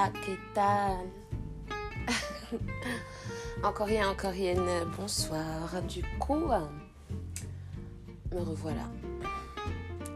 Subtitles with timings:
[0.00, 1.10] Hola, ¿qué tal
[3.62, 4.56] Encore rien, encore rien,
[4.96, 5.82] bonsoir.
[5.86, 6.46] Du coup,
[8.32, 8.88] me revoilà.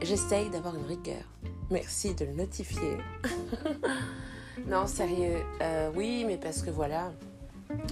[0.01, 1.23] J'essaye d'avoir une rigueur.
[1.71, 2.97] Merci de le notifier.
[4.67, 5.45] non, sérieux.
[5.61, 7.12] Euh, oui, mais parce que voilà,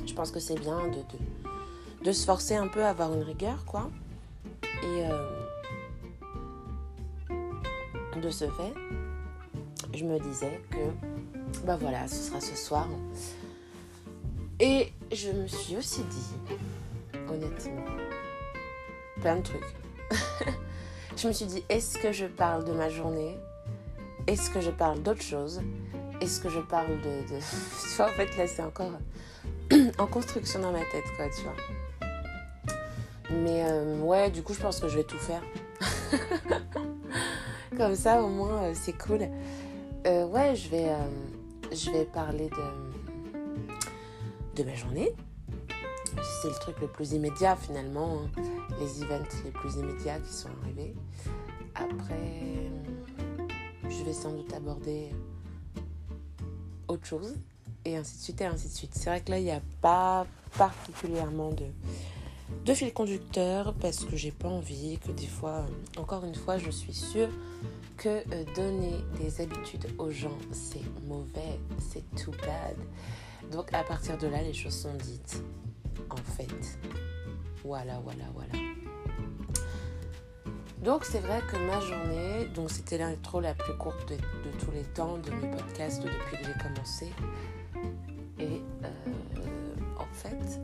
[0.06, 1.02] je pense que c'est bien de,
[2.04, 3.90] de, se forcer un peu à avoir une rigueur, quoi.
[4.82, 5.28] Et euh,
[8.22, 8.72] de ce fait,
[9.94, 11.21] je me disais que,
[11.64, 12.88] bah voilà, ce sera ce soir.
[14.60, 16.56] Et je me suis aussi dit,
[17.28, 17.84] honnêtement,
[19.20, 19.74] plein de trucs.
[21.16, 23.36] je me suis dit, est-ce que je parle de ma journée?
[24.26, 25.60] Est-ce que je parle d'autre chose?
[26.20, 27.22] Est-ce que je parle de...
[27.28, 28.92] Tu vois, en fait, là, c'est encore
[29.98, 31.56] en construction dans ma tête, quoi, tu vois.
[33.30, 35.42] Mais euh, ouais, du coup, je pense que je vais tout faire.
[37.76, 39.28] Comme ça, au moins, euh, c'est cool.
[40.06, 40.90] Euh, ouais, je vais,
[41.74, 42.62] je vais parler de,
[44.56, 45.14] de ma journée.
[46.42, 48.20] C'est le truc le plus immédiat, finalement.
[48.20, 48.30] Hein.
[48.78, 50.94] Les events les plus immédiats qui sont arrivés.
[51.74, 52.70] Après,
[53.88, 55.10] je vais sans doute aborder
[56.88, 57.34] autre chose.
[57.84, 58.94] Et ainsi de suite, et ainsi de suite.
[58.94, 61.64] C'est vrai que là, il n'y a pas particulièrement de
[62.64, 66.70] de fil conducteur parce que j'ai pas envie que des fois, encore une fois, je
[66.70, 67.28] suis sûre
[67.96, 72.76] que euh, donner des habitudes aux gens, c'est mauvais, c'est too bad.
[73.50, 75.42] Donc à partir de là, les choses sont dites.
[76.10, 76.78] En fait,
[77.64, 78.52] voilà, voilà, voilà.
[80.82, 84.16] Donc c'est vrai que ma journée, donc c'était l'intro la plus courte de,
[84.58, 87.06] tous les temps de mes podcasts depuis que j'ai commencé.
[88.40, 88.88] Et euh,
[89.96, 90.60] en fait,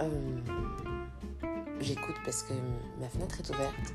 [0.00, 0.40] euh,
[1.80, 2.52] j'écoute parce que
[3.00, 3.94] ma fenêtre est ouverte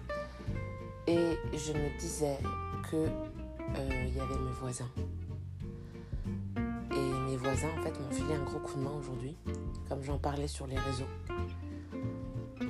[1.07, 2.37] et je me disais
[2.89, 4.89] que euh, il y avait mes voisins.
[6.57, 9.35] Et mes voisins en fait m'ont filé un gros coup de main aujourd'hui,
[9.89, 11.07] comme j'en parlais sur les réseaux.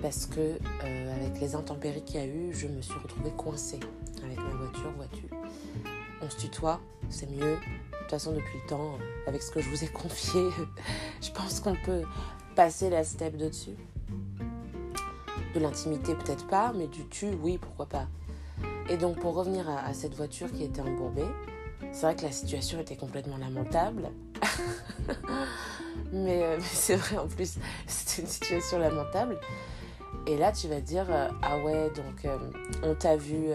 [0.01, 0.39] Parce que
[0.83, 3.79] euh, avec les intempéries qu'il y a eu, je me suis retrouvée coincée
[4.23, 5.29] avec ma voiture, voiture.
[6.21, 6.79] On se tutoie,
[7.09, 7.57] c'est mieux.
[7.57, 8.97] De toute façon, depuis le temps,
[9.27, 10.49] avec ce que je vous ai confié,
[11.21, 12.03] je pense qu'on peut
[12.53, 13.75] passer la step de dessus.
[15.53, 18.07] De l'intimité peut-être pas, mais du tu, oui, pourquoi pas.
[18.89, 21.25] Et donc pour revenir à, cette voiture qui était embourbée,
[21.91, 24.09] c'est vrai que la situation était complètement lamentable.
[26.13, 29.39] euh, mais c'est vrai en plus, c'était une situation lamentable.
[30.25, 32.37] Et là, tu vas dire, euh, ah ouais, donc euh,
[32.81, 33.47] on t'a vu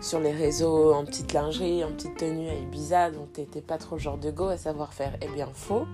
[0.00, 3.98] sur les réseaux en petite lingerie, en petite tenue à Ibiza, donc t'étais pas trop
[3.98, 5.16] genre de go à savoir faire.
[5.22, 5.86] Eh bien, faux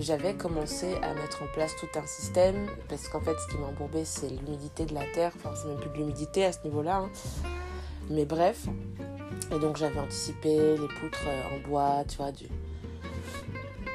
[0.00, 3.66] j'avais commencé à mettre en place tout un système parce qu'en fait, ce qui m'a
[3.66, 5.32] embourbé, c'est l'humidité de la terre.
[5.36, 6.96] Enfin, c'est même plus de l'humidité à ce niveau-là.
[6.98, 7.10] Hein.
[8.08, 8.66] Mais bref.
[9.52, 12.46] Et donc, j'avais anticipé les poutres euh, en bois, tu vois, du,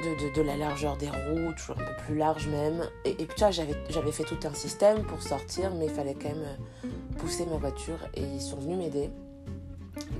[0.04, 2.88] de, de, la largeur des roues, toujours un peu plus large même.
[3.04, 6.44] Et, puis, j'avais fait tout un système pour sortir, mais il fallait quand même
[6.84, 9.10] euh, pousser ma voiture et ils sont venus m'aider.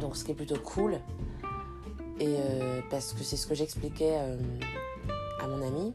[0.00, 0.98] Donc, ce qui est plutôt cool.
[2.18, 4.16] Et euh, parce que c'est ce que j'expliquais
[5.40, 5.94] à mon ami,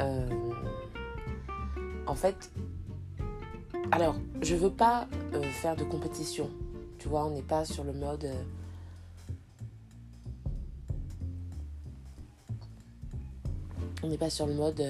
[0.00, 0.28] euh,
[2.06, 2.50] en fait,
[3.90, 6.50] alors, je veux pas euh, faire de compétition.
[6.98, 8.28] Tu vois, on n'est pas sur le mode.
[14.02, 14.82] On n'est pas sur le mode.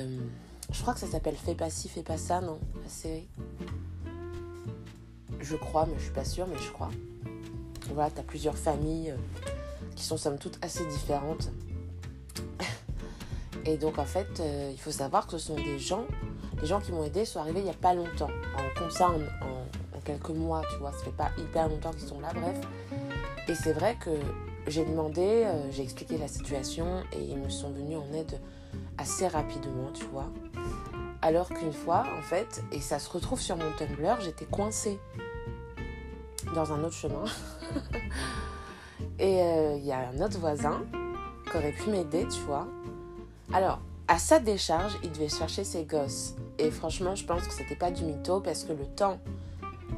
[0.70, 3.28] je crois que ça s'appelle Fais pas ci, fais pas ça, non La série.
[5.40, 6.90] Je crois, mais je suis pas sûre, mais je crois.
[7.94, 9.14] Voilà, t'as plusieurs familles
[9.96, 11.50] qui sont somme toute assez différentes.
[13.64, 16.06] Et donc en fait, euh, il faut savoir que ce sont des gens,
[16.60, 18.30] les gens qui m'ont aidé sont arrivés il n'y a pas longtemps.
[18.56, 22.20] En, comme ça, en, quelques mois, tu vois, ça fait pas hyper longtemps qu'ils sont
[22.20, 22.58] là, bref.
[23.46, 24.10] Et c'est vrai que
[24.66, 28.40] j'ai demandé, euh, j'ai expliqué la situation et ils me sont venus en aide
[28.98, 30.28] assez rapidement, tu vois.
[31.22, 34.98] Alors qu'une fois, en fait, et ça se retrouve sur mon Tumblr, j'étais coincée
[36.54, 37.24] dans un autre chemin.
[39.18, 40.82] et euh, il y a un autre voisin
[41.50, 42.68] qui aurait pu m'aider, tu vois.
[43.52, 46.34] Alors, à sa décharge, il devait chercher ses gosses.
[46.58, 49.18] Et franchement, je pense que c'était pas du mytho parce que le temps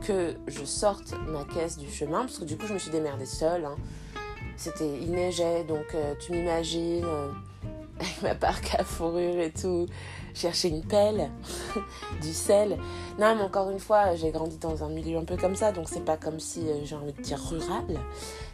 [0.07, 3.27] que je sorte ma caisse du chemin, parce que du coup, je me suis démerdée
[3.27, 3.65] seule.
[3.65, 3.77] Hein.
[4.57, 7.31] C'était, il neigeait, donc euh, tu m'imagines, euh,
[8.01, 9.87] avec ma parc à fourrure et tout,
[10.35, 11.31] chercher une pelle,
[12.23, 12.79] du sel.
[13.19, 15.89] Non, mais encore une fois, j'ai grandi dans un milieu un peu comme ça, donc
[15.89, 17.85] c'est pas comme si, euh, j'ai envie de dire rural,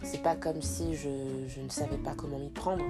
[0.03, 1.09] c'est pas comme si je,
[1.49, 2.85] je ne savais pas comment m'y prendre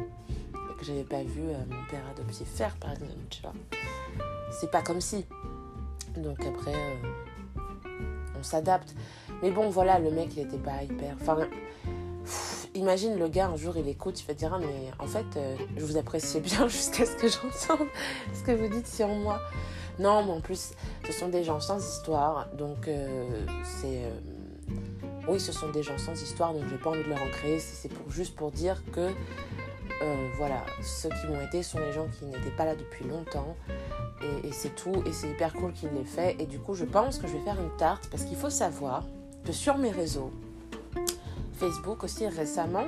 [0.76, 3.52] que j'avais pas vu euh, mon père adoptif faire, par exemple, tu vois.
[4.50, 5.24] C'est pas comme si.
[6.16, 7.90] Donc après, euh,
[8.38, 8.94] on s'adapte.
[9.42, 11.16] Mais bon, voilà, le mec, il était pas hyper.
[11.20, 11.38] Enfin,
[12.74, 15.56] imagine le gars un jour il écoute, il va dire ah, mais en fait euh,
[15.76, 17.88] je vous apprécie bien jusqu'à ce que j'entende
[18.32, 19.40] ce que vous dites sur moi.
[19.98, 20.72] Non, mais en plus
[21.06, 23.26] ce sont des gens sans histoire, donc euh,
[23.64, 24.10] c'est euh,
[25.28, 27.58] oui ce sont des gens sans histoire, donc j'ai pas envie de leur en créer.
[27.58, 29.10] C'est pour juste pour dire que
[30.36, 33.56] voilà ceux qui m'ont été sont les gens qui n'étaient pas là depuis longtemps
[34.22, 36.84] et, et c'est tout et c'est hyper cool qu'il l'ait fait et du coup je
[36.84, 39.04] pense que je vais faire une tarte parce qu'il faut savoir
[39.44, 40.30] que sur mes réseaux
[41.56, 42.84] Facebook aussi récemment.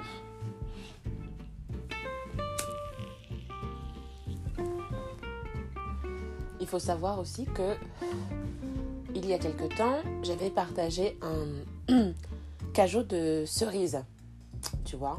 [6.61, 7.75] Il faut savoir aussi que
[9.15, 12.13] il y a quelque temps, j'avais partagé un
[12.73, 14.05] cajot de cerises,
[14.85, 15.19] tu vois.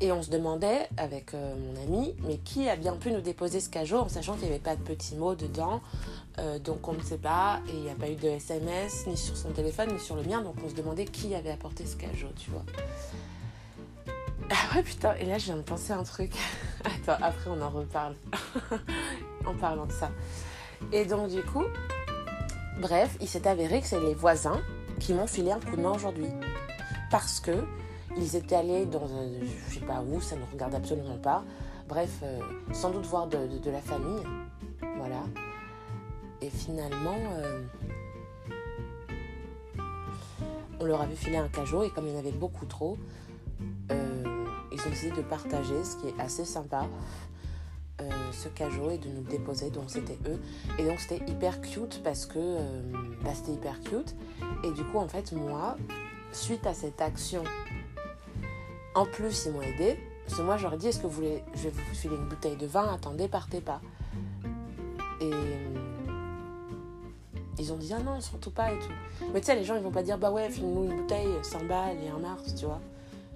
[0.00, 3.60] Et on se demandait avec euh, mon ami, mais qui a bien pu nous déposer
[3.60, 5.80] ce cajot en sachant qu'il n'y avait pas de petits mots dedans.
[6.38, 9.16] Euh, donc on ne sait pas, et il n'y a pas eu de SMS, ni
[9.16, 10.40] sur son téléphone, ni sur le mien.
[10.40, 12.64] Donc on se demandait qui avait apporté ce cajot, tu vois.
[14.50, 16.32] Ah ouais, putain, et là je viens de penser un truc.
[16.84, 18.14] Attends, après on en reparle.
[19.46, 20.10] en parlant de ça.
[20.92, 21.64] Et donc du coup,
[22.80, 24.60] bref, il s'est avéré que c'est les voisins
[25.00, 26.28] qui m'ont filé un coup de main aujourd'hui.
[27.10, 27.64] Parce que
[28.16, 29.26] ils étaient allés dans un,
[29.68, 31.44] je sais pas où, ça ne regarde absolument pas.
[31.88, 32.40] Bref, euh,
[32.72, 34.22] sans doute voir de, la famille.
[36.52, 37.62] Finalement, euh,
[40.80, 42.96] on leur avait filé un cajot et comme il y en avait beaucoup trop,
[43.90, 46.86] euh, ils ont décidé de partager, ce qui est assez sympa,
[48.32, 49.70] ce cajot et de nous le déposer.
[49.70, 50.40] Donc c'était eux.
[50.78, 52.56] Et donc c'était hyper cute parce que
[53.22, 54.16] bah, c'était hyper cute.
[54.64, 55.76] Et du coup, en fait, moi,
[56.32, 57.44] suite à cette action
[58.94, 59.98] en plus, ils m'ont aidé.
[60.24, 62.56] Parce que moi, j'aurais dit, est-ce que vous voulez, je vais vous filer une bouteille
[62.56, 63.80] de vin, attendez, partez pas.
[67.58, 69.26] Ils ont dit, ah non, surtout pas et tout.
[69.32, 71.64] Mais tu sais, les gens, ils vont pas dire, bah ouais, file-nous une bouteille, 100
[71.64, 72.80] balles et un mars, tu vois.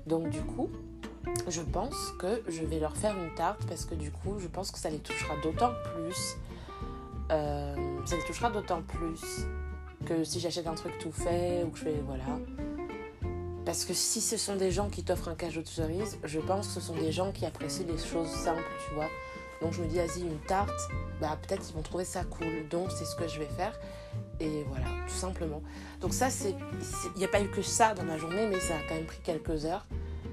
[0.06, 0.70] Donc du coup,
[1.48, 4.70] je pense que je vais leur faire une tarte parce que du coup, je pense
[4.70, 6.36] que ça les touchera d'autant plus.
[7.32, 7.74] Euh,
[8.04, 9.46] ça les touchera d'autant plus
[10.06, 12.24] que si j'achète un truc tout fait ou que je fais, voilà.
[13.64, 16.68] Parce que si ce sont des gens qui t'offrent un cajot de cerise, je pense
[16.68, 19.08] que ce sont des gens qui apprécient les choses simples, tu vois.
[19.60, 20.88] Donc je me dis, vas-y, une tarte,
[21.20, 22.68] bah peut-être ils vont trouver ça cool.
[22.70, 23.78] Donc c'est ce que je vais faire.
[24.40, 25.62] Et voilà, tout simplement.
[26.00, 26.54] Donc ça, c'est...
[27.14, 29.06] Il n'y a pas eu que ça dans ma journée, mais ça a quand même
[29.06, 29.86] pris quelques heures.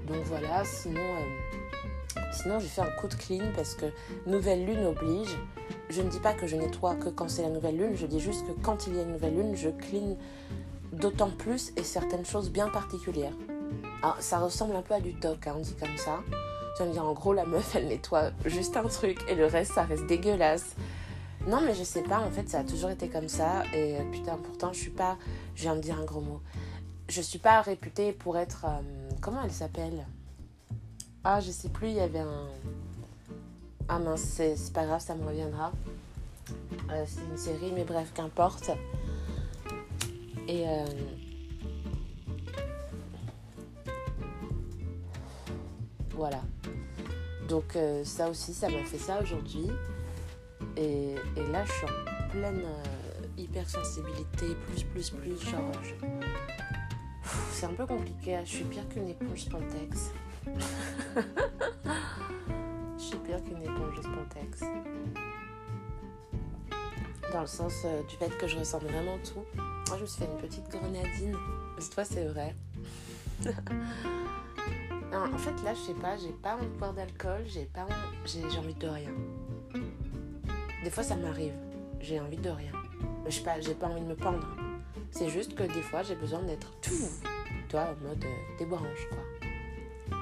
[0.06, 1.00] Donc voilà, sinon...
[1.00, 3.86] Euh, sinon, j'ai fait un coup de clean parce que
[4.26, 5.36] nouvelle lune oblige.
[5.88, 8.20] Je ne dis pas que je nettoie que quand c'est la nouvelle lune, je dis
[8.20, 10.16] juste que quand il y a une nouvelle lune, je clean
[10.92, 13.34] d'autant plus et certaines choses bien particulières.
[14.02, 16.20] Alors, ça ressemble un peu à du toc, hein, on dit comme ça.
[16.76, 19.72] Tu me dire, en gros, la meuf, elle nettoie juste un truc et le reste,
[19.74, 20.74] ça reste dégueulasse.
[21.46, 23.64] Non, mais je sais pas, en fait, ça a toujours été comme ça.
[23.74, 25.16] Et euh, putain, pourtant, je suis pas.
[25.54, 26.40] Je viens de dire un gros mot.
[27.08, 28.64] Je suis pas réputée pour être.
[28.64, 30.06] Euh, comment elle s'appelle?
[31.22, 32.46] Ah, je sais plus, il y avait un.
[33.88, 35.70] Ah mince, c'est pas grave, ça me reviendra.
[36.90, 38.70] Euh, c'est une série, mais bref, qu'importe.
[40.48, 40.86] Et euh,
[46.16, 46.40] voilà.
[47.48, 49.68] Donc euh, ça aussi, ça m'a fait ça aujourd'hui.
[50.76, 51.14] Et,
[51.52, 55.38] là, je suis en pleine euh, hypersensibilité, plus, plus, plus.
[57.52, 58.38] C'est un peu compliqué.
[58.44, 60.12] Je suis pire qu'une éponge spontex.
[62.98, 64.60] je suis pire qu'une éponge spontex.
[67.32, 69.44] Dans le sens du fait que je ressens vraiment tout.
[69.56, 71.36] Moi, je me suis fait une petite grenadine.
[71.92, 72.54] Fois, c'est vrai.
[75.16, 77.86] en fait, là, je sais pas, j'ai pas envie de boire d'alcool, j'ai pas
[78.24, 79.10] j'ai envie de rien.
[80.82, 81.54] Des fois, ça m'arrive,
[82.00, 82.72] j'ai envie de rien.
[83.26, 84.46] Je sais pas, j'ai pas envie de me pendre.
[85.10, 86.92] C'est juste que des fois, j'ai besoin d'être tout,
[87.68, 90.18] toi, en mode euh, débranche, quoi.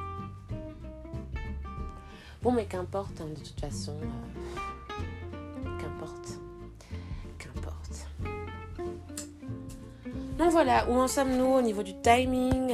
[2.43, 3.97] Bon, mais qu'importe, hein, de toute façon.
[4.03, 6.39] Euh, qu'importe.
[10.39, 12.73] Donc voilà, où en sommes-nous au niveau du timing?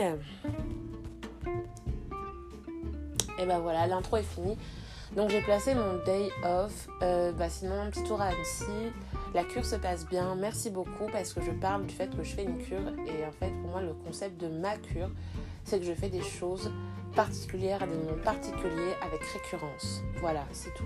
[3.38, 4.56] Et ben voilà, l'intro est finie.
[5.16, 6.88] Donc j'ai placé mon day off.
[7.02, 8.92] Euh, bah sinon, un petit tour à Annecy.
[9.34, 10.34] La cure se passe bien.
[10.34, 12.92] Merci beaucoup parce que je parle du fait que je fais une cure.
[13.06, 15.10] Et en fait, pour moi, le concept de ma cure,
[15.64, 16.70] c'est que je fais des choses
[17.14, 20.02] particulières à des moments particuliers avec récurrence.
[20.20, 20.84] Voilà, c'est tout.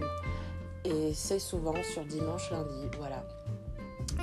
[0.85, 2.89] Et c'est souvent sur dimanche, lundi.
[2.99, 3.23] Voilà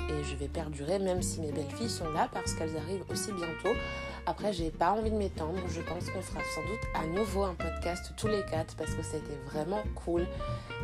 [0.08, 3.32] et je vais perdurer même si mes belles filles sont là parce qu'elles arrivent aussi
[3.32, 3.76] bientôt.
[4.30, 5.58] Après, j'ai pas envie de m'étendre.
[5.68, 9.02] Je pense qu'on fera sans doute à nouveau un podcast tous les quatre parce que
[9.02, 10.24] c'était vraiment cool.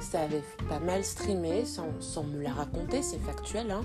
[0.00, 3.70] Ça avait pas mal streamé sans, me la raconter, c'est factuel.
[3.70, 3.82] Hein.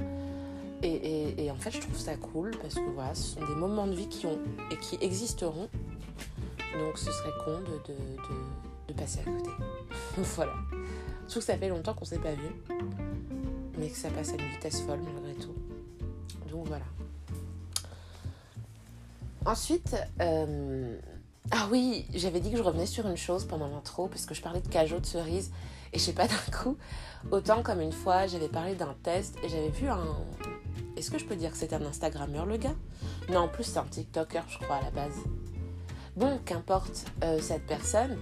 [0.81, 3.93] Et, en fait, je trouve ça cool parce que voilà, ce sont des moments de
[3.93, 4.39] vie qui ont
[4.71, 5.69] et qui existeront.
[6.79, 7.97] Donc ce serait con de, de,
[8.87, 9.51] de, passer à côté.
[10.17, 10.53] voilà.
[11.27, 12.49] Surtout que ça fait longtemps qu'on s'est pas vu.
[13.77, 15.53] Mais que ça passe à une vitesse folle malgré tout.
[16.49, 16.85] Donc voilà.
[19.45, 20.97] Ensuite, euh,
[21.49, 24.41] ah oui, j'avais dit que je revenais sur une chose pendant l'intro parce que je
[24.41, 25.51] parlais de cajot de cerise
[25.93, 26.77] et je sais pas d'un coup,
[27.31, 30.17] autant comme une fois j'avais parlé d'un test et j'avais vu un.
[30.95, 32.75] Est-ce que je peux dire que c'est un Instagrammeur le gars?
[33.29, 35.17] Non, en plus c'est un TikToker je crois à la base.
[36.15, 38.17] Bon, qu'importe euh, cette personne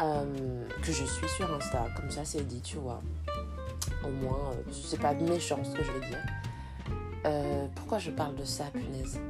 [0.00, 3.00] euh, que je suis sur Insta, comme ça c'est dit, tu vois.
[4.04, 6.18] Au moins, c'est pas méchant ce que je vais dire.
[7.26, 9.20] Euh, pourquoi je parle de ça, punaise?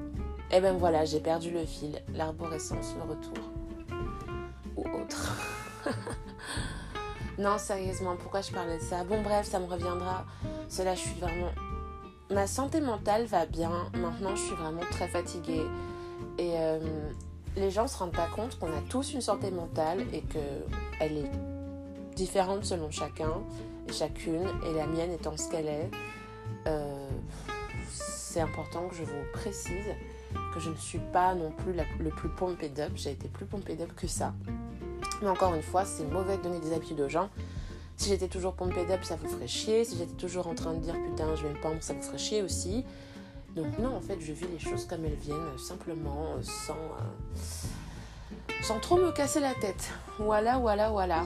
[0.53, 3.45] Eh ben voilà, j'ai perdu le fil, l'arborescence, le retour.
[4.77, 5.37] Ou autre.
[7.39, 9.05] non, sérieusement, pourquoi je parlais de ça?
[9.05, 10.25] Bon, bref, ça me reviendra.
[10.69, 11.51] Cela, je suis vraiment.
[12.31, 13.91] Ma santé mentale va bien.
[13.95, 15.67] Maintenant, je suis vraiment très fatiguée.
[16.39, 16.79] Et euh,
[17.57, 21.31] les gens se rendent pas compte qu'on a tous une santé mentale et qu'elle est
[22.17, 23.33] différente selon chacun
[23.93, 24.49] chacune.
[24.69, 25.91] Et la mienne étant ce qu'elle est.
[26.67, 27.09] Euh,
[28.31, 29.87] c'est important que je vous précise
[30.55, 32.93] que je ne suis pas non plus le plus pompé d'up.
[32.95, 34.33] J'ai été plus pompé d'up que ça.
[35.21, 37.29] Mais encore une fois, c'est mauvais de donner des habitudes aux gens.
[37.97, 39.85] Si j'étais toujours pompé d'up, ça vous ferait chier.
[39.85, 42.19] Si j'étais toujours en train de dire putain, je vais me pomper, ça vous ferait
[42.19, 42.85] chier aussi.
[43.57, 47.41] Donc non, en fait, je vis les choses comme elles viennent, simplement, sans, euh,
[48.63, 49.91] sans trop me casser la tête.
[50.21, 51.25] Voilà, voilà, voilà.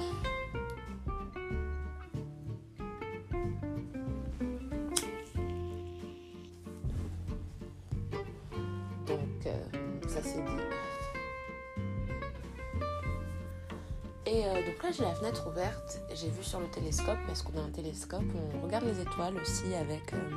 [14.96, 18.22] J'ai la fenêtre ouverte, j'ai vu sur le télescope, parce qu'on a un télescope,
[18.54, 20.12] on regarde les étoiles aussi avec...
[20.12, 20.30] Euh,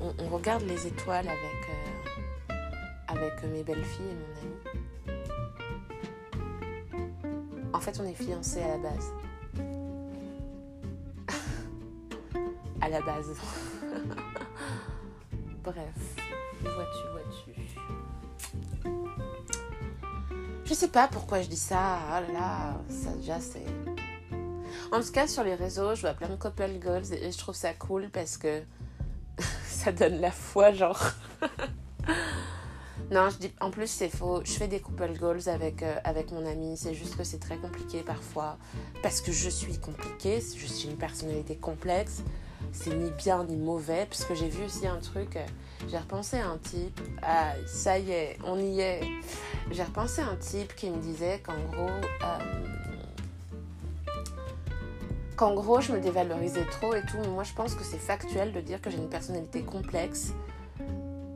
[0.00, 2.54] on, regarde les étoiles avec, euh,
[3.06, 4.54] avec mes belles-filles et mon ami.
[7.72, 9.12] En fait, on est fiancés à la base.
[12.80, 13.30] à la base.
[15.62, 16.16] Bref,
[16.62, 17.51] vois-tu, vois-tu.
[20.72, 21.98] Je sais pas pourquoi je dis ça.
[22.08, 23.66] Oh là là, ça déjà c'est.
[24.90, 27.54] En tout cas, sur les réseaux, je vois plein de couple goals et je trouve
[27.54, 28.62] ça cool parce que
[29.66, 30.98] ça donne la foi, genre.
[33.10, 34.40] non, je dis, en plus, c'est faux.
[34.46, 36.78] Je fais des couple goals avec, euh, avec mon ami.
[36.78, 38.56] C'est juste que c'est très compliqué parfois
[39.02, 40.40] parce que je suis compliquée.
[40.56, 42.22] Je suis une personnalité complexe
[42.72, 45.46] c'est ni bien ni mauvais, parce que j'ai vu aussi un truc, euh,
[45.88, 49.00] j'ai repensé à un type, ah, ça y est, on y est.
[49.70, 52.38] J'ai repensé à un type qui me disait qu'en gros, euh,
[55.36, 57.18] qu'en gros, je me dévalorisais trop et tout.
[57.20, 60.32] Mais moi, je pense que c'est factuel de dire que j'ai une personnalité complexe.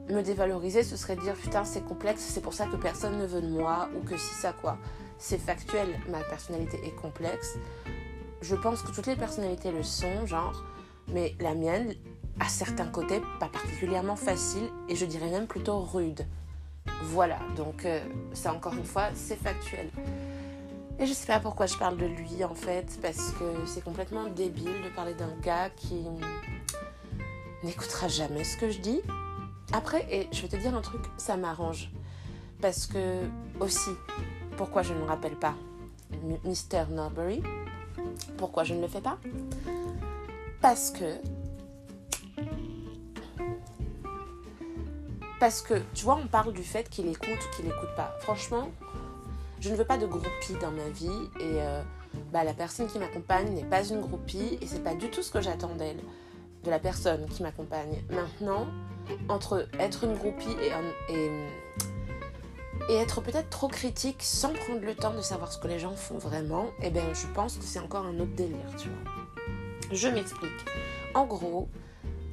[0.09, 3.43] Me dévaloriser, ce serait dire putain, c'est complexe, c'est pour ça que personne ne veut
[3.43, 4.79] de moi, ou que si ça quoi.
[5.19, 7.57] C'est factuel, ma personnalité est complexe.
[8.43, 10.63] Je pense que toutes les personnalités le sont, genre
[11.09, 11.95] mais la mienne,
[12.41, 16.27] à certains côtés, pas particulièrement facile et je dirais même plutôt rude.
[17.05, 18.01] Voilà, donc euh,
[18.33, 19.91] ça encore une fois, c'est factuel.
[20.99, 24.25] Et je sais pas pourquoi je parle de lui en fait, parce que c'est complètement
[24.29, 26.05] débile de parler d'un gars qui
[27.63, 29.01] n'écoutera jamais ce que je dis.
[29.73, 31.91] Après, et je vais te dire un truc, ça m'arrange.
[32.63, 33.25] Parce que
[33.61, 33.91] aussi,
[34.57, 35.55] pourquoi je ne me rappelle pas?
[36.45, 36.87] Mr.
[36.91, 37.43] Norbury
[38.39, 39.19] Pourquoi je ne le fais pas?
[40.61, 41.17] Parce que.
[45.39, 48.15] Parce que, tu vois, on parle du fait qu'il écoute ou qu'il n'écoute pas.
[48.21, 48.71] Franchement,
[49.61, 51.83] je ne veux pas de groupie dans ma vie et euh,
[52.33, 55.31] bah, la personne qui m'accompagne n'est pas une groupie et c'est pas du tout ce
[55.31, 56.01] que j'attends d'elle,
[56.65, 58.03] de la personne qui m'accompagne.
[58.11, 58.67] Maintenant,
[59.29, 60.73] entre être une groupie et,
[62.91, 65.95] et, être peut-être trop critique sans prendre le temps de savoir ce que les gens
[65.97, 69.16] font vraiment, eh bien, je pense que c'est encore un autre délire, tu vois.
[69.93, 70.65] Je m'explique.
[71.15, 71.69] En gros,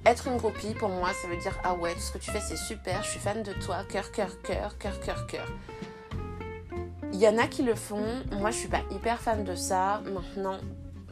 [0.06, 2.42] être une groupie, pour moi, ça veut dire Ah ouais, tout ce que tu fais,
[2.42, 5.48] c'est super, je suis fan de toi, cœur, cœur, cœur, cœur, cœur, cœur.
[7.14, 10.02] Il y en a qui le font, moi je suis pas hyper fan de ça.
[10.12, 10.58] Maintenant,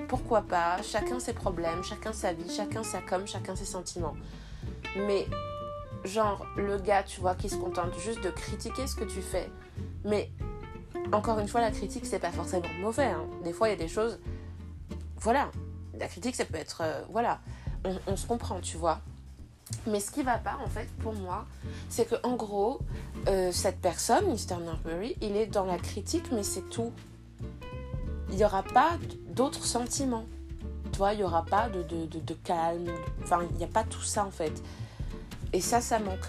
[0.07, 0.81] pourquoi pas?
[0.81, 4.17] Chacun ses problèmes, chacun sa vie, chacun sa com, chacun ses sentiments.
[4.97, 5.27] Mais,
[6.03, 9.49] genre, le gars, tu vois, qui se contente juste de critiquer ce que tu fais.
[10.03, 10.29] Mais,
[11.13, 13.05] encore une fois, la critique, c'est pas forcément mauvais.
[13.05, 13.25] Hein.
[13.43, 14.19] Des fois, il y a des choses.
[15.17, 15.51] Voilà,
[16.01, 16.81] la critique, ça peut être.
[16.81, 17.39] Euh, voilà,
[18.07, 18.99] on, se comprend, tu vois.
[19.87, 21.45] Mais ce qui va pas, en fait, pour moi,
[21.89, 22.81] c'est que en gros,
[23.27, 24.57] euh, cette personne, Mr.
[24.61, 26.91] Norbury, il est dans la critique, mais c'est tout.
[28.29, 28.97] Il n'y aura pas
[29.29, 30.25] d'autres sentiments.
[30.91, 32.89] Tu vois, il n'y aura pas de, de, de, calme.
[33.23, 34.61] Enfin, il n'y a pas tout ça, en fait.
[35.53, 36.27] Et ça, ça manque.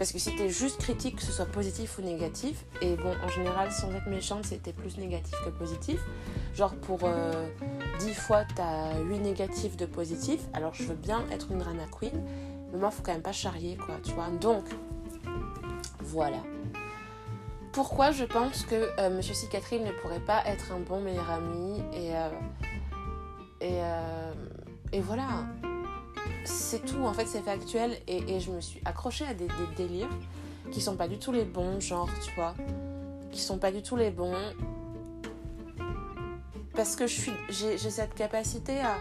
[0.00, 3.28] Parce que si t'es juste critique, que ce soit positif ou négatif, et bon, en
[3.28, 6.00] général, sans être méchante, c'était plus négatif que positif.
[6.54, 7.46] Genre, pour euh,
[7.98, 12.18] 10 fois, t'as 8 négatifs de positifs, alors je veux bien être une drama queen,
[12.72, 14.28] mais moi, faut quand même pas charrier, quoi, tu vois.
[14.40, 14.64] Donc,
[15.98, 16.38] voilà.
[17.72, 21.82] Pourquoi je pense que euh, Monsieur Cicatrine ne pourrait pas être un bon meilleur ami
[21.92, 22.30] et, euh,
[23.60, 24.32] et, euh,
[24.92, 25.44] et voilà
[26.44, 27.96] c'est tout, en fait, c'est factuel.
[28.06, 30.08] Et, et, je me suis accrochée à des, délires
[30.70, 32.54] qui sont pas du tout les bons, genre, tu vois.
[33.32, 34.34] Qui sont pas du tout les bons.
[36.74, 38.98] Parce que je j'ai, cette capacité à,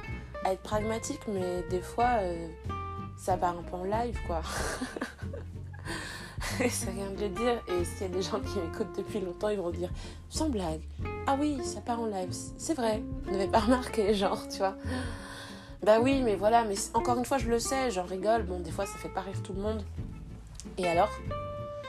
[0.52, 2.48] être pragmatique, mais des fois, euh,
[3.18, 4.42] ça part un peu en live, quoi.
[6.70, 7.62] c'est rien de le dire.
[7.68, 9.90] Et s'il y a des gens qui m'écoutent depuis longtemps, ils vont dire
[10.30, 10.82] sans blague.
[11.28, 12.30] Ah oui, ça part en live.
[12.58, 13.04] C'est vrai.
[13.26, 14.76] Vous n'avez pas remarqué, genre, tu vois.
[15.84, 18.44] Bah oui, mais voilà, mais encore une fois, je le sais, j'en rigole.
[18.44, 19.82] Bon, des fois, ça fait pas rire tout le monde.
[20.78, 21.10] Et alors?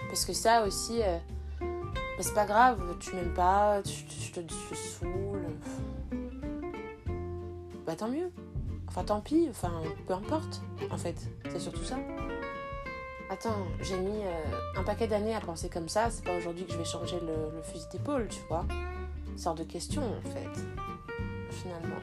[0.09, 1.19] Parce que ça aussi, euh,
[1.61, 5.45] bah, c'est pas grave, tu m'aimes pas, je te, te saoule.
[7.87, 8.31] Bah tant mieux.
[8.89, 11.17] Enfin, tant pis, enfin, peu importe, en fait.
[11.51, 11.97] C'est surtout ça.
[13.31, 16.73] Attends, j'ai mis euh, un paquet d'années à penser comme ça, c'est pas aujourd'hui que
[16.73, 18.67] je vais changer le, le fusil d'épaule, tu vois.
[19.37, 20.61] Sort de question, en fait,
[21.51, 22.01] finalement.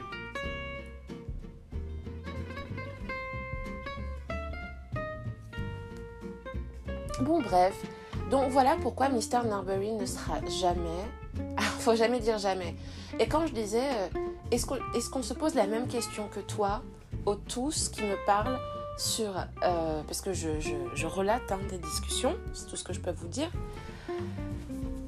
[7.21, 7.75] Bon, bref.
[8.29, 9.45] Donc voilà pourquoi Mr.
[9.47, 11.05] Norbury ne sera jamais.
[11.79, 12.75] faut jamais dire jamais.
[13.19, 14.19] Et quand je disais, euh,
[14.51, 16.81] est-ce qu'on se pose la même question que toi,
[17.25, 18.59] aux tous qui me parlent
[18.97, 19.35] sur.
[19.63, 23.27] Euh, parce que je, relate hein, des discussions, c'est tout ce que je peux vous
[23.27, 23.49] dire.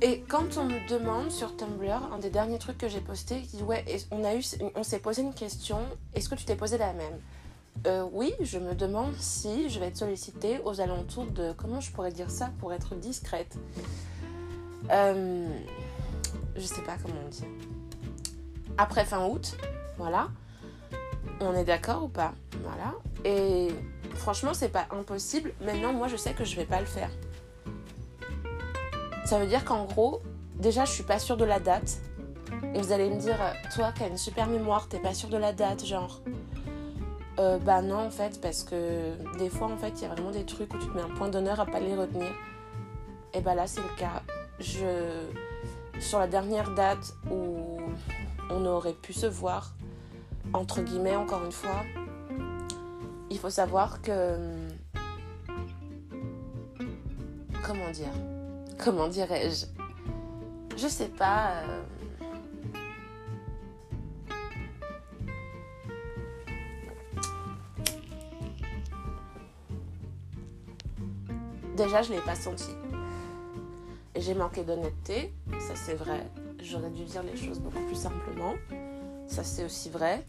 [0.02, 3.64] Et quand on me demande sur Tumblr, un des derniers trucs que j'ai posté, dit
[3.64, 4.22] Ouais, on,
[4.76, 5.80] on s'est posé une question,
[6.16, 7.20] est-ce que tu t'es posé la même?
[7.88, 11.54] Euh, oui, je me demande si je vais être sollicitée aux alentours de...
[11.54, 13.58] Comment je pourrais dire ça pour être discrète
[14.92, 15.48] euh,
[16.56, 17.48] Je sais pas comment dire.
[18.78, 19.56] Après fin août,
[19.98, 20.30] voilà.
[21.40, 22.34] On est d'accord ou pas?
[22.64, 22.96] Voilà.
[23.24, 23.70] Et
[24.16, 25.54] franchement, c'est pas impossible.
[25.62, 27.10] Maintenant, moi, je sais que je vais pas le faire.
[29.26, 30.22] Ça veut dire qu'en gros,
[30.56, 32.00] déjà, je suis pas sûre de la date.
[32.74, 33.38] Et vous allez me dire,
[33.74, 36.22] toi qui as une super mémoire, t'es pas sûre de la date, genre
[37.40, 40.32] euh, bah non en fait parce que des fois en fait il y a vraiment
[40.32, 42.32] des trucs où tu te mets un point d'honneur à pas les retenir.
[43.34, 44.22] Et bah là c'est le cas.
[44.60, 45.24] Je
[46.00, 47.78] sur la dernière date où
[48.50, 49.74] on aurait pu se voir
[50.54, 51.84] entre guillemets encore une fois
[53.30, 54.38] il faut savoir que
[57.64, 58.12] comment dire
[58.78, 59.66] comment dirais-je?
[60.76, 61.82] Je sais pas euh
[71.80, 72.76] Déjà, je ne l'ai pas senti.
[74.14, 76.30] J'ai manqué d'honnêteté, ça c'est vrai.
[76.62, 78.56] J'aurais dû dire les choses beaucoup plus simplement.
[79.28, 80.28] Ça c'est aussi vrai.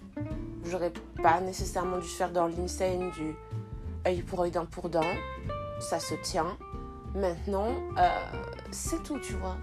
[0.64, 3.34] J'aurais pas nécessairement dû faire dans l'insane du
[4.06, 5.12] œil pour œil, dent pour dent.
[5.80, 6.56] Ça se tient.
[7.16, 8.08] Maintenant, euh,
[8.70, 9.56] c'est tout, tu vois.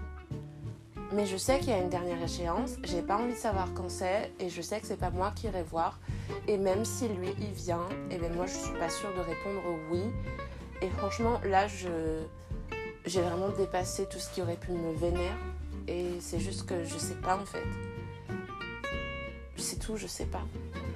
[1.14, 3.88] Mais je sais qu'il y a une dernière échéance, j'ai pas envie de savoir quand
[3.88, 5.98] c'est, et je sais que c'est pas moi qui irai voir.
[6.48, 9.20] Et même si lui il vient, et eh bien moi je suis pas sûre de
[9.20, 10.02] répondre oui,
[10.80, 11.88] et franchement, là, je,
[13.04, 15.30] j'ai vraiment dépassé tout ce qui aurait pu me vénérer.
[15.88, 17.64] Et c'est juste que je sais pas en fait.
[19.56, 20.42] C'est tout, je sais pas.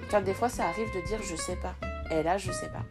[0.07, 1.75] Enfin, des fois, ça arrive de dire je sais pas.
[2.11, 2.85] Et là, je sais pas.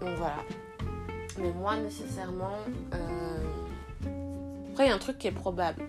[0.00, 0.38] Donc voilà.
[1.38, 2.56] Mais moi, nécessairement.
[2.94, 3.44] Euh...
[4.70, 5.88] Après, il y a un truc qui est probable.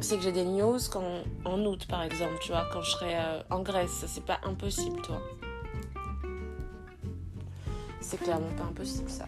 [0.00, 3.14] C'est que j'ai des news quand, en août, par exemple, tu vois, quand je serai
[3.14, 4.04] euh, en Grèce.
[4.08, 5.20] C'est pas impossible, toi
[8.02, 9.26] c'est clairement pas impossible ça.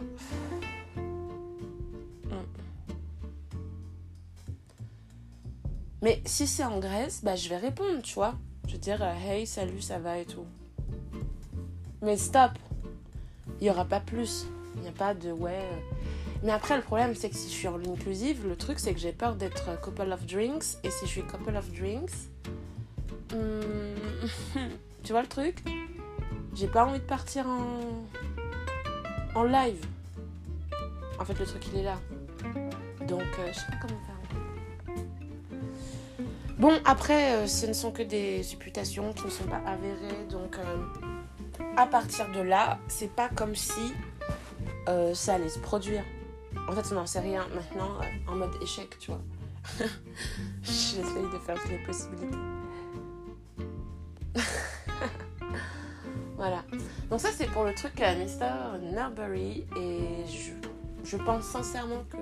[6.04, 8.34] Mais si c'est en Grèce, bah je vais répondre, tu vois.
[8.66, 10.44] Je vais dire euh, hey, salut, ça va et tout.
[12.02, 12.50] Mais stop.
[13.58, 14.46] Il y aura pas plus.
[14.76, 15.66] Il n'y a pas de ouais.
[16.42, 19.00] Mais après, le problème, c'est que si je suis en inclusive, le truc, c'est que
[19.00, 20.76] j'ai peur d'être couple of drinks.
[20.84, 22.28] Et si je suis couple of drinks,
[23.32, 24.58] hmm,
[25.04, 25.64] tu vois le truc?
[26.54, 28.04] J'ai pas envie de partir en
[29.34, 29.84] en live.
[31.18, 31.98] En fait, le truc, il est là.
[33.06, 34.14] Donc, euh, je sais pas comment faire.
[36.58, 40.24] Bon, après, euh, ce ne sont que des supputations qui ne sont pas avérées.
[40.30, 43.92] Donc, euh, à partir de là, c'est pas comme si
[45.14, 46.02] ça allait se produire.
[46.68, 49.20] En fait, on n'en sait rien maintenant en mode échec, tu vois.
[50.62, 52.36] J'essaye de faire toutes les possibilités.
[56.36, 56.64] voilà.
[57.10, 58.78] Donc ça c'est pour le truc à Mr.
[58.92, 60.24] Nurbury et
[61.04, 62.16] je, pense sincèrement que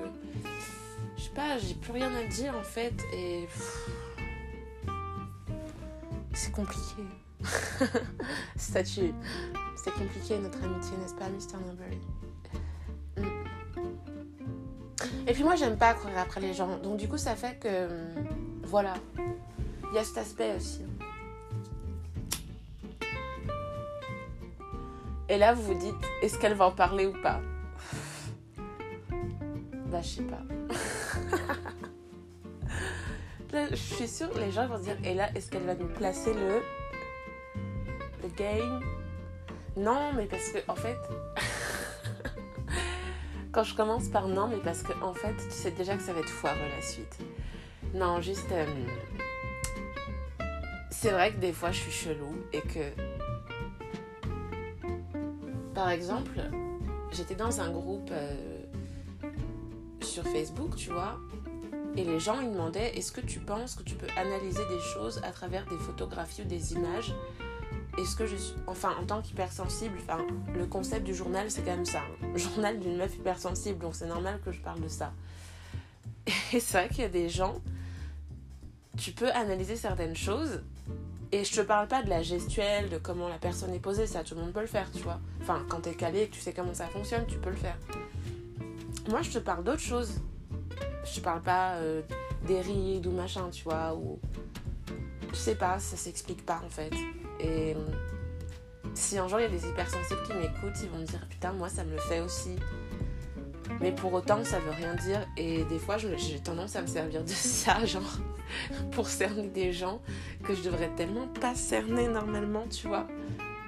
[1.17, 3.47] je sais pas, j'ai plus rien à dire en fait et
[6.35, 7.03] c'est compliqué.
[8.57, 9.15] Statue.
[9.77, 11.59] C'est compliqué notre amitié, n'est-ce pas, Mr.
[11.65, 11.99] Nurbury
[13.17, 13.43] mm.
[15.27, 16.79] Et puis moi, j'aime pas courir après les gens.
[16.79, 17.89] Donc du coup, ça fait que...
[18.63, 18.95] Voilà.
[19.91, 20.83] Il y a cet aspect aussi.
[25.33, 27.41] Et là, vous vous dites, est-ce qu'elle va en parler ou pas?
[29.87, 30.43] Bah, je sais pas.
[33.71, 36.35] je suis sûre, les gens vont se dire, et là, est-ce qu'elle va nous placer
[36.35, 36.61] le
[38.23, 38.83] le game?
[39.75, 40.99] Non, mais parce que, en fait,
[43.53, 46.13] quand je commence par non, mais parce que, en fait, tu sais déjà que ça
[46.13, 47.17] va être foireux la suite.
[47.95, 48.53] Non, juste.
[48.53, 48.67] Euh,
[50.91, 52.93] c'est vrai que des fois, je suis chelou et que.
[55.75, 56.41] Par exemple,
[57.13, 58.35] j'étais dans un groupe euh,
[60.01, 61.19] sur Facebook, tu vois,
[61.97, 65.21] et les gens ils demandaient est-ce que tu penses que tu peux analyser des choses
[65.25, 67.15] à travers des photographies ou des images?
[67.99, 68.55] Est-ce que je suis.
[68.67, 69.99] Enfin, en tant qu'hypersensible,
[70.55, 72.01] le concept du journal, c'est quand même ça.
[72.01, 72.37] Hein.
[72.37, 75.13] Journal d'une meuf hypersensible, donc c'est normal que je parle de ça.
[76.53, 77.61] Et c'est vrai qu'il y a des gens.
[78.97, 80.63] Tu peux analyser certaines choses.
[81.35, 84.23] Et je te parle pas de la gestuelle, de comment la personne est posée, ça
[84.23, 85.19] tout le monde peut le faire, tu vois.
[85.41, 87.79] Enfin, quand t'es calé et que tu sais comment ça fonctionne, tu peux le faire.
[89.09, 90.21] Moi, je te parle d'autres choses.
[91.05, 92.03] Je te parle pas euh,
[92.47, 94.21] des rides ou machin, tu vois, ou.
[95.31, 96.93] Je sais pas, ça s'explique pas en fait.
[97.41, 97.75] Et
[98.95, 101.53] si un jour il y a des hypersensibles qui m'écoutent, ils vont me dire putain,
[101.53, 102.57] moi ça me le fait aussi.
[103.81, 105.27] Mais pour autant, ça veut rien dire.
[105.37, 108.19] Et des fois, j'ai tendance à me servir de ça, genre,
[108.93, 110.01] pour cerner des gens
[110.45, 113.07] que je devrais tellement pas cerner normalement, tu vois.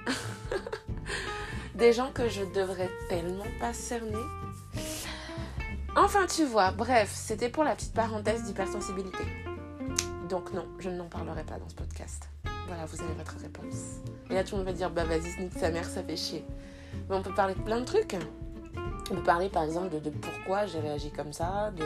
[1.75, 4.25] des gens que je devrais tellement pas cerner.
[5.97, 9.25] Enfin, tu vois, bref, c'était pour la petite parenthèse d'hypersensibilité.
[10.29, 12.29] Donc non, je n'en parlerai pas dans ce podcast.
[12.67, 14.01] Voilà, vous avez votre réponse.
[14.31, 16.45] Et là, tout le monde va dire, bah vas-y, nique sa mère, ça fait chier.
[17.09, 18.17] Mais on peut parler de plein de trucs.
[19.11, 21.85] On peut parler par exemple de, pourquoi j'ai réagi comme ça, de,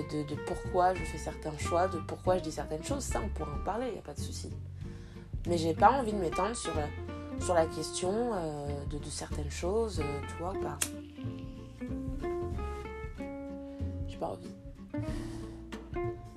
[0.00, 3.04] de, pourquoi je fais certains choix, de pourquoi je dis certaines choses.
[3.04, 4.50] Ça, on pourrait en parler, il n'y a pas de souci.
[5.46, 6.72] Mais j'ai pas envie de m'étendre sur,
[7.40, 10.78] sur la question euh, de, certaines choses, euh, tu vois, pas.
[14.08, 14.54] J'ai pas envie.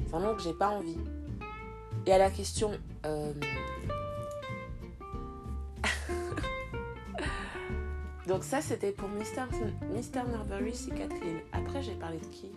[0.07, 0.97] Vraiment que j'ai pas envie.
[2.05, 2.71] Et à la question.
[3.05, 3.33] Euh,
[8.27, 9.43] Donc, ça, c'était pour Mister,
[9.93, 11.41] Mister Nervery Cicatrine.
[11.53, 12.51] Après, j'ai parlé de qui?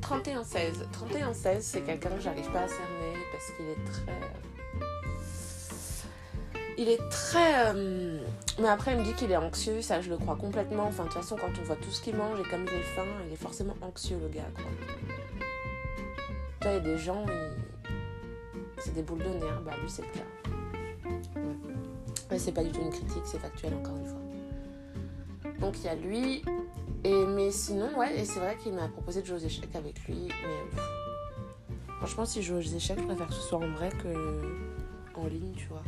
[0.00, 0.86] 31-16.
[1.32, 4.12] 31-16, c'est quelqu'un que j'arrive pas à cerner parce qu'il est très.
[6.78, 7.74] Il est très.
[7.74, 8.18] Euh,
[8.60, 10.84] mais après, il me dit qu'il est anxieux, ça je le crois complètement.
[10.84, 12.82] Enfin, de toute façon, quand on voit tout ce qu'il mange et comme il est
[12.82, 14.64] faim, il est forcément anxieux, le gars, quoi.
[16.62, 17.24] il y a des gens,
[18.78, 19.62] c'est des boules de nerfs.
[19.64, 20.50] Bah, lui, c'est le cas.
[22.30, 24.20] Mais c'est pas du tout une critique, c'est factuel, encore une fois.
[25.60, 26.42] Donc, il y a lui.
[27.04, 30.02] Et, mais sinon, ouais, et c'est vrai qu'il m'a proposé de jouer aux échecs avec
[30.06, 30.28] lui.
[30.28, 30.80] Mais
[31.98, 34.54] franchement, si je joue aux échecs, je préfère que ce soit en vrai que
[35.14, 35.82] en ligne, tu vois.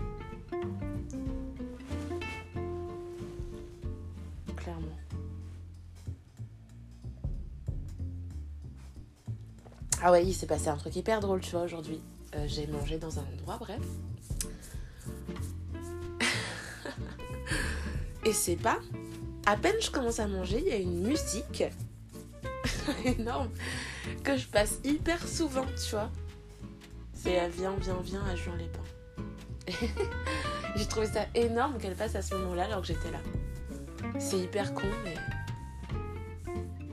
[4.57, 4.97] Clairement.
[10.03, 12.01] Ah ouais, il s'est passé un truc hyper drôle, tu vois, aujourd'hui.
[12.35, 13.81] Euh, j'ai mangé dans un endroit, bref.
[18.25, 18.79] Et c'est pas,
[19.49, 21.65] à peine je commence à manger, il y a une musique
[23.07, 23.49] énorme
[24.23, 26.11] que je passe hyper souvent, tu vois.
[27.15, 29.87] C'est Viens, viens, viens à Juin les Pins.
[30.77, 33.21] j'ai trouvé ça énorme qu'elle passe à ce moment-là alors que j'étais là.
[34.19, 35.15] C'est hyper con, mais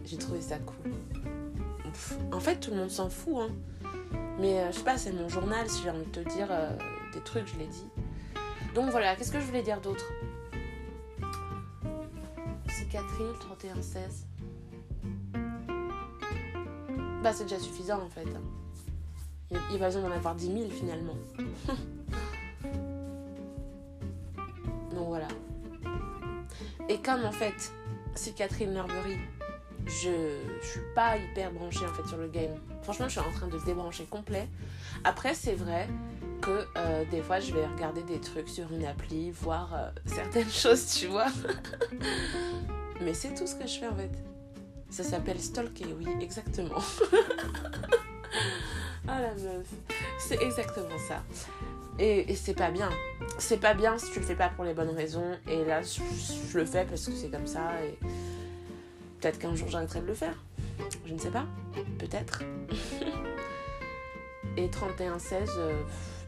[0.06, 0.94] j'ai trouvé ça cool.
[2.32, 3.54] En fait, tout le monde s'en fout, hein.
[4.40, 6.70] Mais euh, je sais pas, c'est mon journal, si j'ai envie de te dire euh,
[7.14, 7.88] des trucs, je l'ai dit.
[8.74, 10.06] Donc voilà, qu'est-ce que je voulais dire d'autre?
[12.96, 14.26] Cicatril 3116.
[17.22, 18.26] Bah c'est déjà suffisant en fait.
[19.52, 21.18] Il, va besoin d'en avoir 10 000 finalement.
[24.96, 25.28] Donc voilà.
[26.88, 27.74] Et comme en fait,
[28.16, 29.18] Cicatril Nervery,
[29.86, 32.58] je, je suis pas hyper branchée en fait sur le game.
[32.84, 34.48] Franchement, je suis en train de débrancher complet.
[35.04, 35.90] Après, c'est vrai
[36.42, 40.50] que euh, des fois, je vais regarder des trucs sur une appli, voir euh, certaines
[40.50, 41.28] choses, tu vois.
[43.02, 44.12] Mais c'est tout ce que je fais en fait.
[44.90, 46.80] Ça s'appelle stalker, oui, exactement.
[49.08, 49.68] ah la meuf,
[50.20, 51.24] c'est exactement ça.
[51.98, 52.90] Et, c'est pas bien.
[53.38, 55.38] c'est pas bien si tu le fais pas pour les bonnes raisons.
[55.48, 56.02] Et là, je,
[56.52, 57.72] je le fais parce que c'est comme ça.
[57.84, 57.98] Et
[59.20, 60.36] peut-être qu'un jour j'arrêterai de le faire.
[61.06, 61.46] Je ne sais pas.
[61.98, 62.44] Peut-être.
[64.58, 65.82] et 31-16, euh,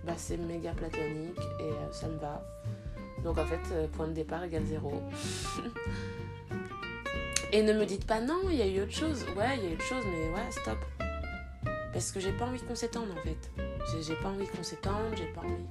[0.04, 2.44] bah, c'est méga platonique et euh, ça me va.
[3.24, 5.02] Donc en fait, euh, point de départ égale zéro.
[7.52, 9.26] et ne me dites pas non, il y a eu autre chose.
[9.36, 10.78] Ouais, il y a eu autre chose, mais ouais, stop.
[11.94, 13.52] Parce que j'ai pas envie qu'on s'étende en fait.
[14.02, 15.66] J'ai- pas envie qu'on s'étende, j'ai pas envie.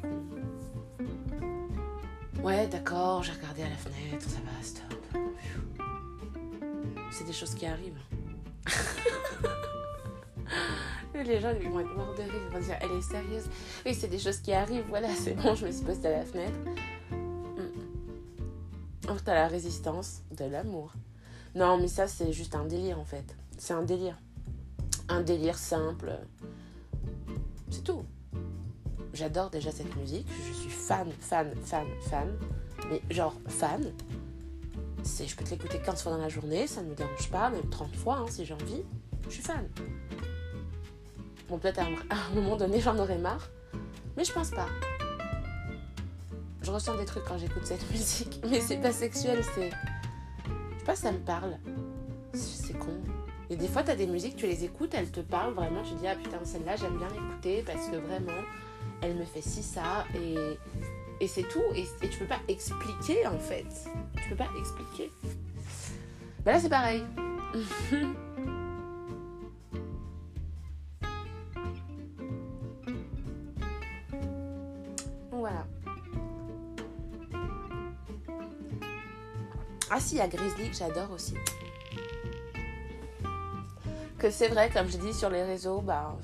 [2.43, 4.95] Ouais, d'accord, j'ai regardé à la fenêtre, ça va, stop.
[7.11, 8.01] C'est des choses qui arrivent.
[11.15, 13.49] Les gens vont être morts de rire, ils vont dire elle est sérieuse.
[13.87, 16.25] Oui, c'est des choses qui arrivent, voilà, c'est bon, je me suis postée à la
[16.25, 16.59] fenêtre.
[19.09, 20.93] Oh, t'as la résistance de l'amour.
[21.55, 23.25] Non, mais ça, c'est juste un délire en fait.
[23.59, 24.19] C'est un délire.
[25.09, 26.13] Un délire simple.
[27.71, 28.03] C'est tout.
[29.13, 30.27] J'adore déjà cette musique.
[30.49, 32.29] Je suis fan, fan, fan, fan.
[32.91, 33.93] Mais genre fan.
[35.05, 37.69] Je peux te l'écouter 15 fois dans la journée, ça ne me dérange pas, même
[37.71, 38.83] 30 fois hein, si j'ai envie.
[39.29, 39.69] Je suis fan.
[41.49, 43.49] Bon, peut-être à un- moment donné, j'en aurais marre.
[44.17, 44.67] Mais je pense pas.
[46.67, 48.41] Je ressens des trucs quand j'écoute cette musique.
[48.51, 49.71] Mais c'est pas sexuel, c'est.
[49.71, 51.59] Je sais pas, ça me parle.
[52.35, 53.01] C'est con.
[53.49, 55.85] Et des fois, t'as des musiques, tu les écoutes, elles te parlent vraiment.
[55.85, 58.43] Tu dis, ah putain, celle-là, j'aime bien l'écouter parce que vraiment,
[59.01, 60.07] elle me fait ci, ça.
[60.17, 60.35] Et,
[61.21, 61.63] et c'est tout.
[61.77, 63.67] Et, et tu peux pas expliquer en fait.
[64.21, 65.13] Tu peux pas expliquer.
[66.45, 67.05] Bah là, c'est pareil.
[75.31, 75.67] Voilà.
[79.91, 81.35] Ah si, il y a Grizzly que j'adore aussi.
[84.19, 86.17] Que c'est vrai, comme je dis sur les réseaux, bah...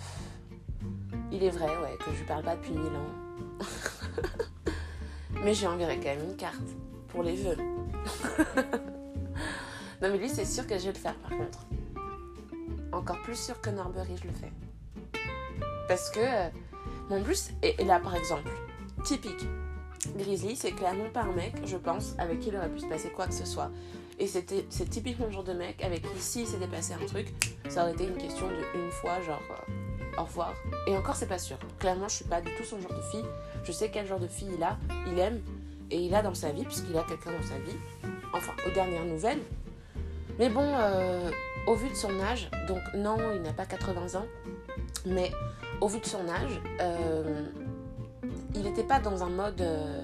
[1.30, 3.64] Il est vrai, ouais, que je parle pas depuis mille ans.
[5.44, 6.56] mais j'ai enverrai quand même une carte
[7.08, 7.56] pour les vœux.
[10.02, 11.64] non mais lui, c'est sûr que je vais le faire par contre.
[12.92, 14.52] Encore plus sûr que Norbury, je le fais.
[15.88, 16.20] Parce que...
[16.20, 16.48] euh,
[17.08, 18.50] Mon plus, et, et là par exemple,
[19.04, 19.46] typique.
[20.16, 23.10] Grizzly, c'est clairement pas un mec, je pense, avec qui il aurait pu se passer
[23.10, 23.70] quoi que ce soit.
[24.18, 27.28] Et c'était, c'est typiquement le genre de mec avec qui, s'il s'était passé un truc,
[27.68, 30.54] ça aurait été une question de une fois, genre euh, au revoir.
[30.86, 31.56] Et encore, c'est pas sûr.
[31.78, 33.24] Clairement, je suis pas du tout son genre de fille.
[33.64, 34.76] Je sais quel genre de fille il a,
[35.10, 35.40] il aime,
[35.90, 37.76] et il a dans sa vie, puisqu'il a quelqu'un dans sa vie.
[38.32, 39.40] Enfin, aux dernières nouvelles.
[40.38, 41.30] Mais bon, euh,
[41.66, 44.26] au vu de son âge, donc non, il n'a pas 80 ans,
[45.06, 45.30] mais
[45.80, 47.44] au vu de son âge, euh,
[48.54, 49.60] il n'était pas dans un mode.
[49.60, 50.02] euh,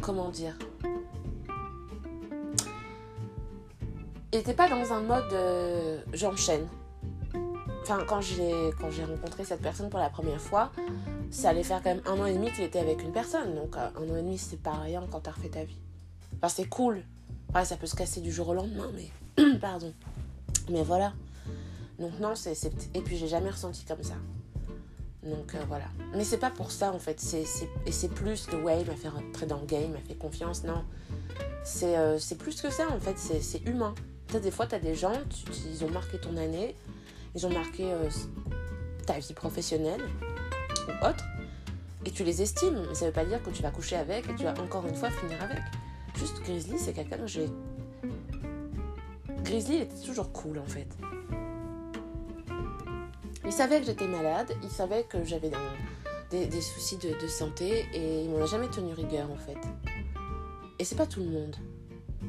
[0.00, 0.56] comment dire?
[4.32, 6.66] Il n'était pas dans un mode euh, j'enchaîne.
[7.82, 10.70] Enfin, quand j'ai, quand j'ai rencontré cette personne pour la première fois,
[11.30, 13.54] ça allait faire quand même un an et demi qu'il était avec une personne.
[13.54, 15.78] Donc, euh, un an et demi, c'est pas rien quand t'as refait ta vie.
[16.36, 17.02] Enfin, c'est cool.
[17.54, 19.58] Ouais, ça peut se casser du jour au lendemain, mais.
[19.60, 19.94] Pardon.
[20.70, 21.14] Mais voilà.
[21.98, 22.52] Donc, non, c'est.
[22.94, 24.14] Et puis, j'ai jamais ressenti comme ça.
[25.28, 25.84] Donc euh, voilà.
[26.14, 27.20] Mais c'est pas pour ça en fait.
[27.20, 27.44] C'est-
[27.86, 30.64] Et c'est plus ouais, il m'a fait rentrer dans le game, m'a fait confiance.
[30.64, 30.84] Non.
[31.64, 33.18] C'est, euh, c'est plus que ça en fait.
[33.18, 33.94] C'est, humain.
[34.28, 36.74] T'as des fois, t'as des gens, tu- tu- ils ont marqué ton année,
[37.34, 38.08] ils ont marqué euh,
[39.06, 40.02] ta vie professionnelle
[40.86, 41.24] ou autre,
[42.04, 42.82] et tu les estimes.
[42.88, 44.94] Mais ça veut pas dire que tu vas coucher avec et tu vas encore une
[44.94, 45.60] fois finir avec.
[46.16, 47.48] Juste Grizzly, c'est quelqu'un que j'ai.
[49.44, 50.86] Grizzly, était toujours cool en fait.
[53.48, 55.50] Il savait que j'étais malade, il savait que j'avais
[56.30, 59.56] des, soucis de, santé et il m'en a jamais tenu rigueur en fait.
[60.78, 61.56] Et c'est pas tout le monde.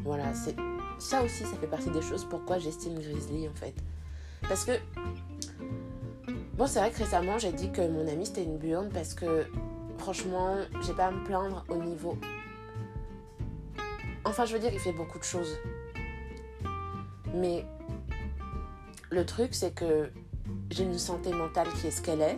[0.05, 0.55] Voilà, c'est
[0.97, 3.73] ça aussi, ça fait partie des choses pourquoi j'estime Grizzly en fait.
[4.43, 4.71] Parce que
[6.53, 9.45] bon, c'est vrai que récemment j'ai dit que mon ami c'était une burne parce que
[9.97, 12.17] franchement, j'ai pas à me plaindre au niveau.
[14.23, 15.57] Enfin, je veux dire, il fait beaucoup de choses.
[17.33, 17.65] Mais
[19.11, 20.09] le truc, c'est que
[20.71, 22.37] j'ai une santé mentale qui est ce qu'elle est.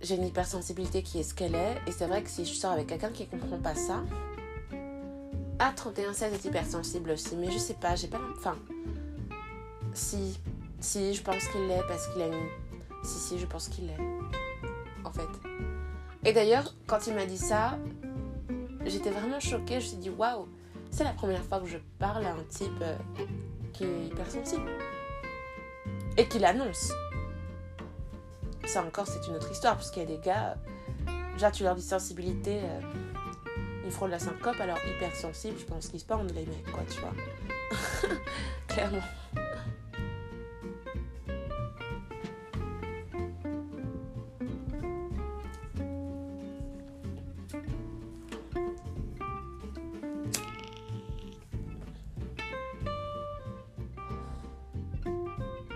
[0.00, 1.76] J'ai une hypersensibilité qui est ce qu'elle est.
[1.86, 4.02] Et c'est vrai que si je sors avec quelqu'un qui comprend pas ça.
[5.58, 7.36] Ah, 31-16 est hypersensible aussi.
[7.36, 8.20] Mais je sais pas, j'ai pas.
[8.36, 8.56] Enfin.
[9.94, 10.38] Si.
[10.80, 12.48] Si, je pense qu'il l'est parce qu'il a une.
[13.04, 13.98] Si, si, je pense qu'il l'est.
[15.04, 15.28] En fait.
[16.24, 17.78] Et d'ailleurs, quand il m'a dit ça,
[18.84, 19.80] j'étais vraiment choquée.
[19.80, 20.46] Je me suis dit, waouh,
[20.90, 22.96] c'est la première fois que je parle à un type euh,
[23.72, 24.68] qui est hypersensible.
[26.16, 26.92] Et qui l'annonce.
[28.66, 30.56] Ça encore, c'est une autre histoire, parce qu'il y a des gars,
[31.34, 32.80] déjà tu leur dis sensibilité, euh,
[33.84, 37.00] ils frôlent la syncope, alors hypersensible, je pense qu'ils se pendent les mecs, quoi, tu
[37.00, 37.12] vois.
[38.68, 39.02] Clairement.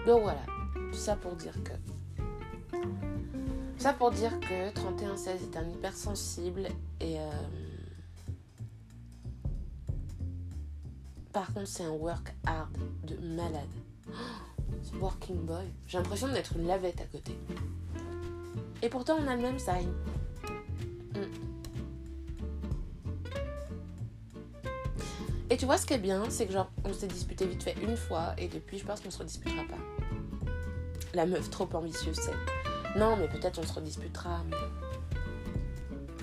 [0.06, 0.46] Donc voilà,
[0.92, 1.72] tout ça pour dire que
[3.78, 6.66] ça pour dire que 31-16 est un hypersensible
[7.00, 7.30] et euh,
[11.32, 12.70] par contre c'est un work hard
[13.04, 13.68] de malade.
[14.08, 15.66] Oh, working boy.
[15.86, 17.36] J'ai l'impression d'être une lavette à côté.
[18.82, 19.92] Et pourtant on a le même sign.
[21.14, 21.20] Mm.
[25.50, 27.76] Et tu vois ce qui est bien, c'est que genre on s'est disputé vite fait
[27.82, 29.95] une fois et depuis je pense qu'on se redisputera pas.
[31.16, 32.98] La meuf trop ambitieuse c'est.
[32.98, 34.42] Non, mais peut-être on se redisputera.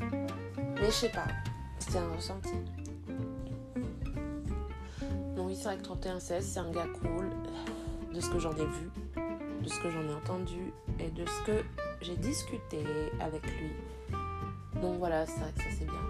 [0.06, 1.25] Mais, je sais pas.
[1.79, 2.53] C'est un ressenti.
[5.36, 7.27] Non, oui, c'est vrai que 31-16, c'est un gars cool.
[8.13, 8.91] De ce que j'en ai vu,
[9.63, 11.63] de ce que j'en ai entendu et de ce que
[12.01, 12.86] j'ai discuté
[13.19, 13.71] avec lui.
[14.79, 16.02] Donc voilà, c'est vrai que ça c'est bien.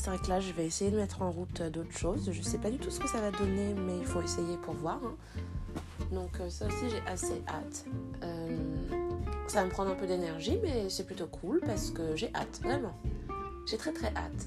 [0.00, 2.30] C'est vrai que là je vais essayer de mettre en route d'autres choses.
[2.32, 4.72] Je sais pas du tout ce que ça va donner, mais il faut essayer pour
[4.72, 4.98] voir.
[5.04, 5.14] Hein.
[6.10, 7.84] Donc euh, ça aussi j'ai assez hâte.
[8.22, 8.56] Euh,
[9.46, 12.60] ça va me prendre un peu d'énergie, mais c'est plutôt cool parce que j'ai hâte,
[12.62, 12.94] vraiment.
[13.66, 14.46] J'ai très très hâte.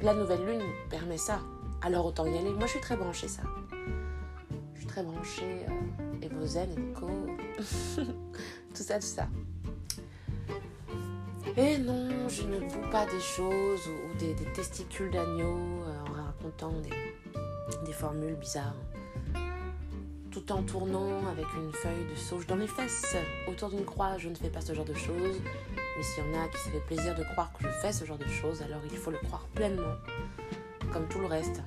[0.00, 1.40] La nouvelle lune permet ça.
[1.82, 2.50] Alors autant y aller.
[2.50, 3.42] Moi je suis très branchée ça.
[4.72, 5.66] Je suis très branchée.
[6.22, 7.10] et vos zen et co.
[8.74, 9.28] tout ça, tout ça.
[11.56, 16.72] Et non, je ne boue pas des choses ou, des, testicules d'agneau euh, en racontant
[17.84, 18.74] des, formules bizarres.
[20.30, 24.30] Tout en tournant avec une feuille de sauge dans les fesses autour d'une croix, je
[24.30, 25.42] ne fais pas ce genre de choses.
[25.98, 28.06] Mais s'il y en a qui se fait plaisir de croire que je fais ce
[28.06, 29.94] genre de choses, alors il faut le croire pleinement.
[30.90, 31.60] Comme tout le reste.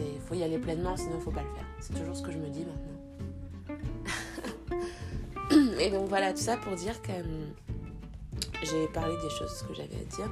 [0.00, 1.64] Il faut y aller pleinement, sinon il ne faut pas le faire.
[1.80, 3.78] C'est toujours ce que je me dis maintenant.
[5.80, 7.54] Et donc voilà, tout ça pour dire que hum,
[8.62, 10.30] j'ai parlé des choses que j'avais à dire.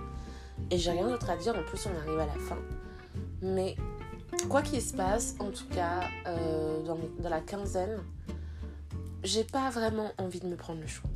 [0.70, 2.58] Et j'ai rien d'autre à dire, en plus on arrive à la fin.
[3.42, 3.76] Mais
[4.48, 7.98] quoi qu'il se passe, en tout cas, euh, dans, la quinzaine,
[9.22, 11.06] j'ai pas vraiment envie de me prendre le chou.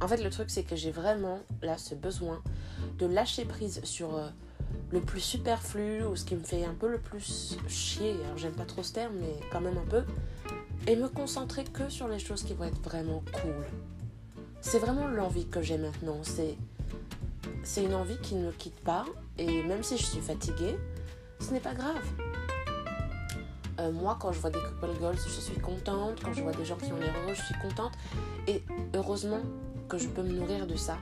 [0.00, 2.42] En fait, le truc, c'est que j'ai vraiment, là, ce besoin
[2.98, 4.28] de lâcher prise sur euh,
[4.92, 8.14] le plus superflu ou ce qui me fait un peu le plus chier.
[8.24, 10.04] Alors, j'aime pas trop ce terme, mais quand même un peu.
[10.86, 13.66] Et me concentrer que sur les choses qui vont être vraiment cool.
[14.60, 16.18] C'est vraiment l'envie que j'ai maintenant.
[16.22, 16.56] C'est,
[17.62, 19.04] c'est une envie qui ne me quitte pas.
[19.38, 20.76] Et même si je suis fatiguée,
[21.40, 22.04] ce n'est pas grave.
[23.80, 26.20] Euh, moi, quand je vois des couple goals, je suis contente.
[26.22, 27.92] Quand je vois des gens qui ont l'air heureux, je suis contente.
[28.46, 28.62] Et
[28.94, 29.40] heureusement
[29.88, 30.98] que je peux me nourrir de ça.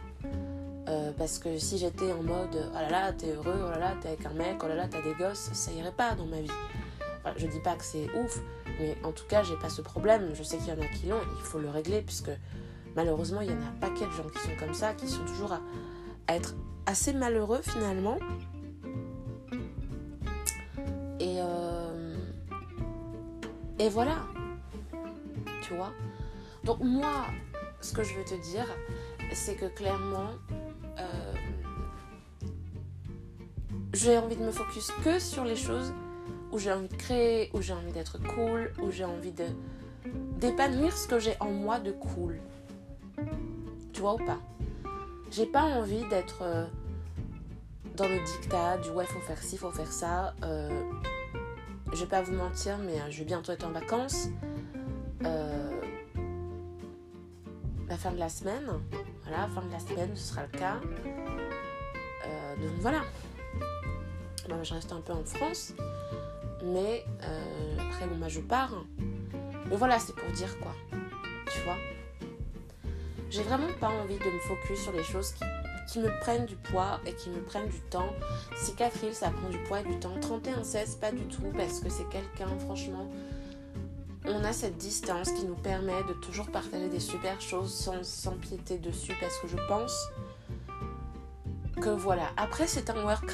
[0.88, 3.94] Euh, parce que si j'étais en mode oh là là, t'es heureux, oh là là,
[4.00, 6.40] t'es avec un mec, oh là là, t'as des gosses, ça irait pas dans ma
[6.40, 6.50] vie.
[7.36, 8.40] je dis pas que c'est ouf,
[8.78, 10.30] mais en tout cas, j'ai pas ce problème.
[10.34, 12.30] Je sais qu'il y en a qui l'ont, il faut le régler, puisque
[12.96, 15.24] Malheureusement, il y en a un paquet de gens qui sont comme ça, qui sont
[15.24, 15.60] toujours à,
[16.28, 16.54] être
[16.86, 18.18] assez malheureux finalement.
[21.20, 22.16] Et, euh,
[23.78, 24.26] et voilà.
[25.62, 25.92] Tu vois?
[26.64, 27.26] Donc moi,
[27.80, 28.66] ce que je veux te dire,
[29.32, 30.30] c'est que clairement,
[30.98, 31.32] euh,
[33.92, 35.92] j'ai envie de me focus que sur les choses
[36.52, 39.32] où j'ai envie de créer, où j'ai envie d'être cool, où j'ai envie
[40.38, 42.40] d'épanouir ce que j'ai en moi de cool.
[43.92, 44.38] Tu vois ou pas?
[45.30, 46.64] J'ai pas envie d'être euh,
[47.96, 50.34] dans le dictat du ouais, faut faire ci, faut faire ça.
[50.42, 50.82] Euh,
[51.92, 54.28] je vais pas vous mentir, mais euh, je vais bientôt être en vacances.
[57.88, 58.68] la fin de la semaine.
[59.22, 60.76] Voilà, fin de la semaine, ce sera le cas.
[62.60, 63.02] donc voilà.
[64.62, 65.74] je reste un peu en France.
[66.64, 67.04] Mais
[67.78, 68.84] après, bon, bah, je pars.
[69.68, 70.72] Mais voilà, c'est pour dire quoi.
[73.30, 75.32] J'ai vraiment pas envie de me focus sur les choses
[75.86, 78.10] qui, me prennent du poids et qui me prennent du temps.
[78.56, 80.14] Si Catherine, ça prend du poids et du temps.
[80.20, 83.10] 31-16, pas du tout, parce que c'est quelqu'un, franchement,
[84.24, 88.78] on a cette distance qui nous permet de toujours partager des super choses sans s'empiéter
[88.78, 89.94] dessus, parce que je pense
[91.80, 92.30] que voilà.
[92.36, 93.30] Après, c'est un work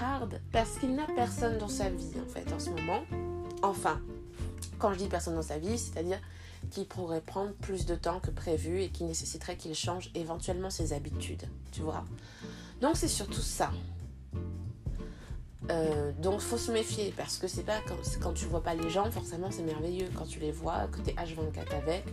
[0.00, 3.02] hard, parce qu'il n'a personne dans sa vie, en fait, en ce moment.
[3.62, 4.00] Enfin,
[4.78, 6.20] quand je dis personne dans sa vie, c'est-à-dire
[6.70, 10.92] qui pourrait prendre plus de temps que prévu et qui nécessiterait qu'il change éventuellement ses
[10.92, 12.04] habitudes, tu vois.
[12.80, 13.70] Donc c'est surtout ça.
[15.70, 18.88] Euh, donc faut se méfier parce que c'est pas quand, quand tu vois pas les
[18.90, 20.08] gens, forcément c'est merveilleux.
[20.14, 22.04] Quand tu les vois, que t'es H24 avec,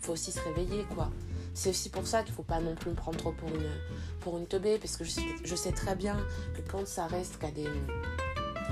[0.00, 1.10] faut aussi se réveiller quoi.
[1.54, 3.70] C'est aussi pour ça qu'il faut pas non plus me prendre trop pour une,
[4.20, 6.16] pour une teubée parce que je sais, très bien
[6.54, 7.68] que quand ça reste qu'à des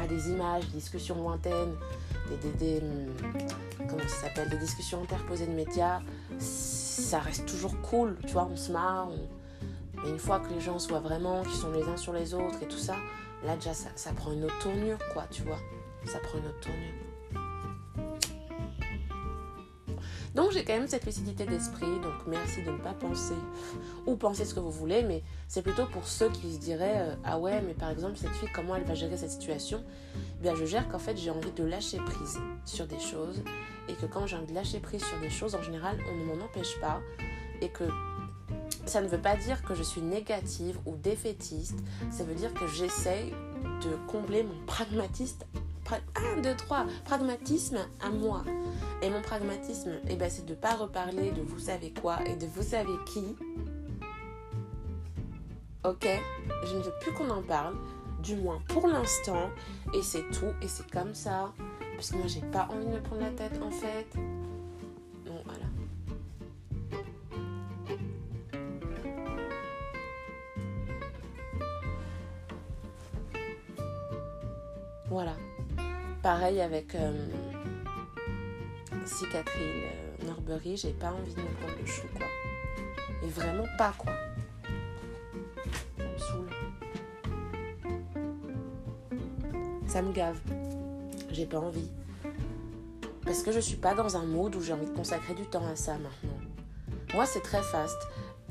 [0.01, 1.74] à des images, des discussions lointaines,
[2.37, 6.01] des, hum, ça s'appelle, des discussions interposées de médias,
[6.39, 9.09] ça reste toujours cool, tu vois, on se marre.
[10.03, 12.62] Mais une fois que les gens soient vraiment, qui sont les uns sur les autres
[12.62, 12.97] et tout ça,
[13.45, 15.59] là déjà ça, ça prend une autre tournure, quoi, tu vois.
[16.07, 17.09] Ça prend une autre tournure.
[20.35, 23.35] Donc j'ai quand même cette lucidité d'esprit, donc merci de ne pas penser
[24.07, 27.14] ou penser ce que vous voulez, mais c'est plutôt pour ceux qui se diraient euh,
[27.24, 29.83] ah ouais mais par exemple cette fille comment elle va gérer cette situation?
[30.39, 33.43] Eh Bien je gère qu'en fait j'ai envie de lâcher prise sur des choses
[33.89, 36.24] et que quand j'ai envie de lâcher prise sur des choses en général on ne
[36.24, 37.01] m'en empêche pas
[37.61, 37.85] et que
[38.87, 41.78] ça ne veut pas dire que je suis négative ou défaitiste,
[42.11, 43.31] ça veut dire que j'essaye
[43.83, 45.45] de combler mon pragmatisme
[46.36, 48.45] 1, 2, 3, pragmatisme à moi.
[49.03, 52.36] Et mon pragmatisme, eh ben, c'est de ne pas reparler de vous savez quoi et
[52.36, 53.36] de vous savez qui.
[55.84, 56.07] Ok?
[56.66, 57.74] Je ne veux plus qu'on en parle,
[58.22, 59.51] du moins pour l'instant.
[59.95, 61.53] Et c'est tout, et c'est comme ça.
[61.97, 64.07] Parce que moi, j'ai pas envie de me prendre la tête en fait.
[65.26, 65.66] Donc voilà.
[75.09, 75.32] Voilà.
[76.22, 77.26] Pareil avec euh,
[79.06, 82.26] Cicatril euh, Norbury, j'ai pas envie de me prendre le chou, quoi.
[83.22, 84.12] Et vraiment pas, quoi.
[85.96, 86.50] Ça me saoule.
[89.86, 90.38] Ça me gave.
[91.30, 91.90] J'ai pas envie.
[93.24, 95.66] Parce que je suis pas dans un mood où j'ai envie de consacrer du temps
[95.66, 96.38] à ça maintenant.
[97.14, 97.98] Moi, c'est très fast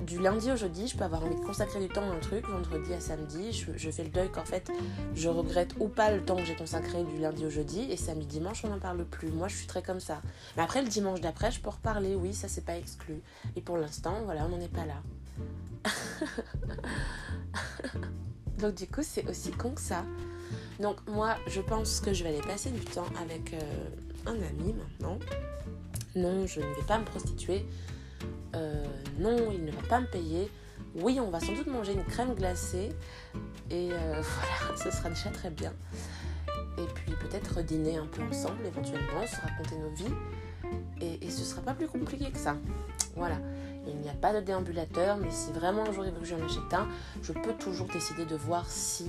[0.06, 2.48] du lundi au jeudi, je peux avoir envie de consacrer du temps à un truc,
[2.48, 4.72] vendredi à samedi, je, fais le deuil qu'en fait
[5.16, 8.26] je regrette ou pas le temps que j'ai consacré du lundi au jeudi, et samedi
[8.26, 9.30] dimanche on n'en parle plus.
[9.30, 10.22] Moi je suis très comme ça.
[10.58, 13.22] Mais après le dimanche d'après, je peux reparler, oui, ça c'est pas exclu.
[13.56, 15.02] Et pour l'instant, voilà, on n'en est pas là.
[18.60, 20.04] Donc du coup, c'est aussi con que ça.
[20.80, 23.60] Donc moi, je pense que je vais aller passer du temps avec euh,
[24.26, 25.20] un ami maintenant.
[26.16, 27.66] Non, je ne vais pas me prostituer.
[28.56, 28.84] Euh,
[29.18, 30.52] non, il ne va pas me payer.
[30.96, 32.90] Oui, on va sans doute manger une crème glacée.
[33.70, 35.74] Et euh, voilà, ce sera déjà très bien.
[36.78, 40.14] Et puis peut-être dîner un peu ensemble éventuellement, se raconter nos vies.
[41.02, 42.56] Et, et ce sera pas plus compliqué que ça.
[43.16, 43.38] Voilà.
[43.88, 46.44] Il n'y a pas de déambulateur, mais si vraiment un jour il veut que j'en
[46.44, 46.88] achète un,
[47.24, 49.08] je peux toujours décider de voir si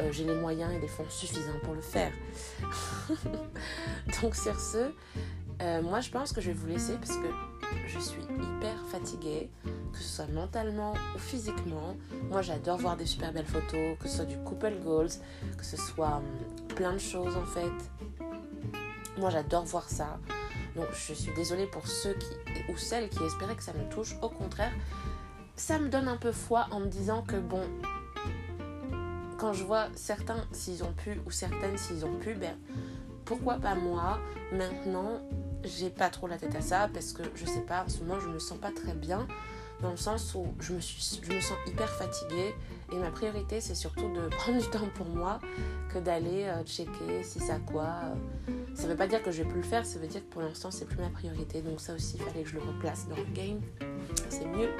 [0.00, 2.12] euh, j'ai les moyens et les fonds suffisants pour le faire.
[4.22, 4.90] Donc sur ce,
[5.82, 7.28] moi je pense que je vais vous laisser parce que
[7.86, 9.50] je suis hyper fatiguée,
[9.92, 11.96] que ce soit mentalement ou physiquement.
[12.30, 15.10] Moi, j'adore voir des super belles photos, que ce soit du couple goals,
[15.56, 18.26] que ce soit hum, plein de choses en fait.
[19.18, 20.18] Moi, j'adore voir ça.
[20.76, 22.28] Donc, je suis désolée pour ceux qui
[22.72, 24.14] ou celles qui espéraient que ça me touche.
[24.22, 24.72] Au contraire,
[25.56, 27.62] ça me donne un peu foi en me disant que bon,
[29.36, 32.56] quand je vois certains s'ils ont pu ou certaines s'ils ont pu, ben
[33.24, 34.18] pourquoi pas moi
[34.52, 35.20] Maintenant,
[35.64, 38.20] j'ai pas trop la tête à ça parce que je sais pas, en ce moment
[38.20, 39.26] je me sens pas très bien
[39.80, 42.54] dans le sens où je me, sens hyper fatiguée
[42.92, 45.38] et ma priorité c'est surtout de prendre du temps pour moi
[45.92, 48.00] que d'aller euh, checker si ça quoi.
[48.74, 50.42] Ça veut pas dire que je vais plus le faire, ça veut dire que pour
[50.42, 53.16] l'instant c'est plus ma priorité donc ça aussi il fallait que je le replace dans
[53.16, 53.60] le game,
[54.28, 54.70] c'est mieux.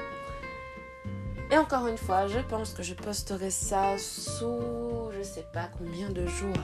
[1.51, 6.09] Et encore une fois, je pense que je posterai ça sous je sais pas combien
[6.09, 6.55] de jours,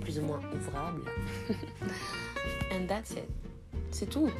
[0.00, 1.02] plus ou moins ouvrables.
[2.72, 3.28] And that's it.
[3.90, 4.30] C'est tout.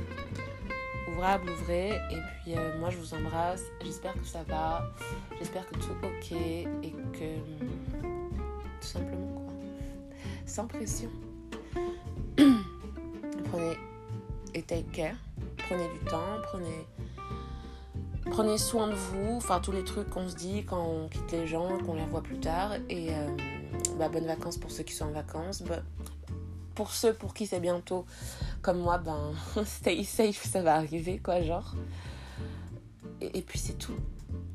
[1.09, 1.91] Ouvrable, ouvrez.
[1.91, 3.65] Et puis euh, moi je vous embrasse.
[3.83, 4.91] J'espère que ça va.
[5.39, 6.33] J'espère que tout ok.
[6.33, 7.39] Et que.
[8.81, 9.53] Tout simplement quoi.
[10.47, 11.11] Sans pression.
[12.37, 13.77] prenez.
[14.55, 15.17] Et take care.
[15.69, 16.41] Prenez du temps.
[16.45, 16.87] Prenez.
[18.31, 19.37] Prenez soin de vous.
[19.37, 22.23] Enfin tous les trucs qu'on se dit quand on quitte les gens, qu'on les revoit
[22.23, 22.73] plus tard.
[22.89, 23.37] Et euh,
[23.99, 25.63] bah, bonnes vacances pour ceux qui sont en vacances.
[26.75, 28.07] Pour ceux pour qui c'est bientôt,
[28.63, 29.33] comme moi, ben,
[29.65, 31.75] stay safe, ça va arriver, quoi, genre.
[33.21, 33.95] Et, puis c'est tout.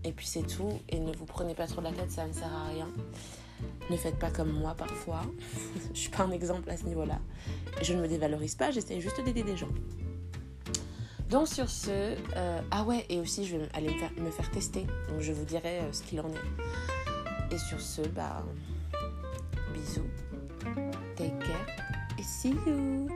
[0.03, 0.80] Et puis c'est tout.
[0.89, 2.89] Et ne vous prenez pas trop la tête, ça ne sert à rien.
[3.89, 5.22] Ne faites pas comme moi parfois.
[5.93, 7.20] je suis pas un exemple à ce niveau-là.
[7.82, 9.70] Je ne me dévalorise pas, j'essaie juste d'aider des gens.
[11.30, 14.86] Donc sur ce, euh, ah ouais, et aussi je vais aller me faire, tester.
[15.09, 17.53] Donc je vous dirai euh, ce qu'il en est.
[17.53, 18.43] Et sur ce, bah,
[19.88, 20.04] bisous.
[21.16, 21.66] Take care.
[22.24, 23.10] See you.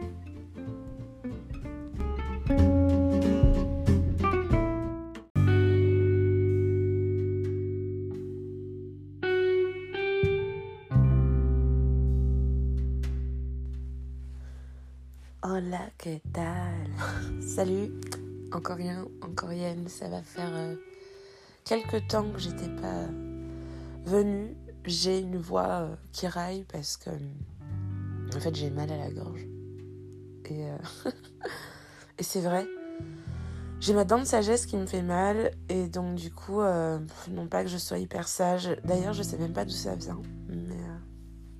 [15.43, 16.87] Hola, que tal?
[17.41, 17.91] Salut,
[18.53, 20.75] encore rien, encore rien, ça va faire euh,
[21.65, 23.07] quelques temps que j'étais pas
[24.05, 24.55] venue
[24.85, 27.09] j'ai une voix euh, qui raille parce que
[28.35, 29.45] en fait j'ai mal à la gorge.
[30.45, 30.77] Et, euh,
[32.17, 32.67] et c'est vrai.
[33.79, 36.99] J'ai ma dent de sagesse qui me fait mal et donc du coup, euh,
[37.31, 38.75] non pas que je sois hyper sage.
[38.83, 40.21] D'ailleurs, je sais même pas d'où ça vient.
[40.47, 40.77] Mais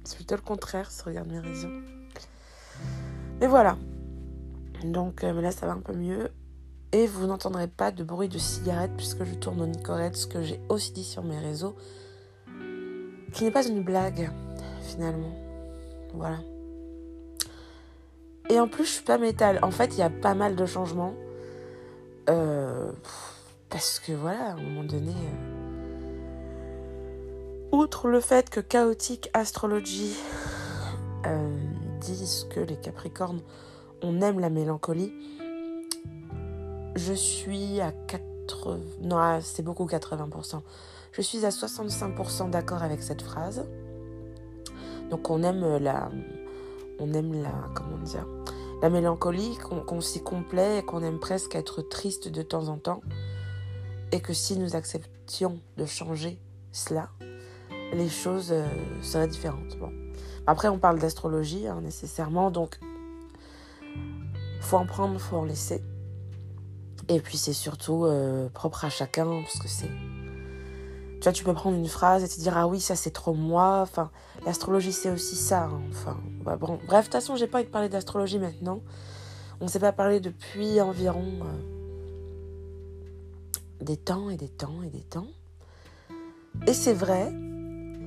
[0.04, 1.72] c'est plutôt le contraire si tu regardes mes réseaux.
[3.40, 3.78] Mais voilà.
[4.84, 6.30] Donc là, ça va un peu mieux.
[6.92, 10.44] Et vous n'entendrez pas de bruit de cigarette puisque je tourne au Nicorette, ce que
[10.44, 11.76] j'ai aussi dit sur mes réseaux
[13.32, 14.30] qui n'est pas une blague,
[14.82, 15.34] finalement.
[16.14, 16.40] Voilà.
[18.50, 19.60] Et en plus, je suis pas métal.
[19.62, 21.14] En fait, il y a pas mal de changements.
[22.30, 22.92] Euh,
[23.70, 25.12] parce que voilà, à un moment donné.
[25.12, 25.62] Euh,
[27.72, 30.16] outre le fait que Chaotic Astrology
[31.26, 31.58] euh,
[32.02, 33.42] disent que les Capricornes,
[34.04, 35.14] on aime la mélancolie,
[36.96, 38.80] je suis à 80.
[39.02, 40.62] Non, c'est beaucoup 80%.
[41.12, 43.66] Je suis à 65% d'accord avec cette phrase.
[45.10, 46.10] Donc on aime la,
[47.00, 48.26] on aime la, comment dire,
[48.82, 53.02] la mélancolie, qu'on s'y complaît et qu'on aime presque être triste de temps en temps.
[54.14, 56.40] Et que si nous acceptions de changer
[56.72, 57.10] cela,
[57.94, 58.66] les choses euh,
[59.02, 59.78] seraient différentes.
[59.80, 59.92] Bon.
[60.48, 62.80] Après, on parle d'astrologie hein, nécessairement, donc
[64.62, 65.84] faut en prendre, faut en laisser.
[67.10, 69.90] Et puis c'est surtout euh, propre à chacun, parce que c'est
[71.22, 73.36] tu vois, tu peux prendre une phrase et te dire ah oui ça c'est trop
[73.36, 73.82] moi.
[73.82, 74.10] Enfin,
[74.44, 75.66] l'astrologie c'est aussi ça.
[75.66, 75.82] Hein.
[75.92, 78.82] Enfin, bah, bref, de toute façon j'ai pas envie de parler d'astrologie maintenant.
[79.60, 81.46] On s'est pas parlé depuis environ euh,
[83.82, 85.28] des temps et des temps et des temps.
[86.66, 87.32] Et c'est vrai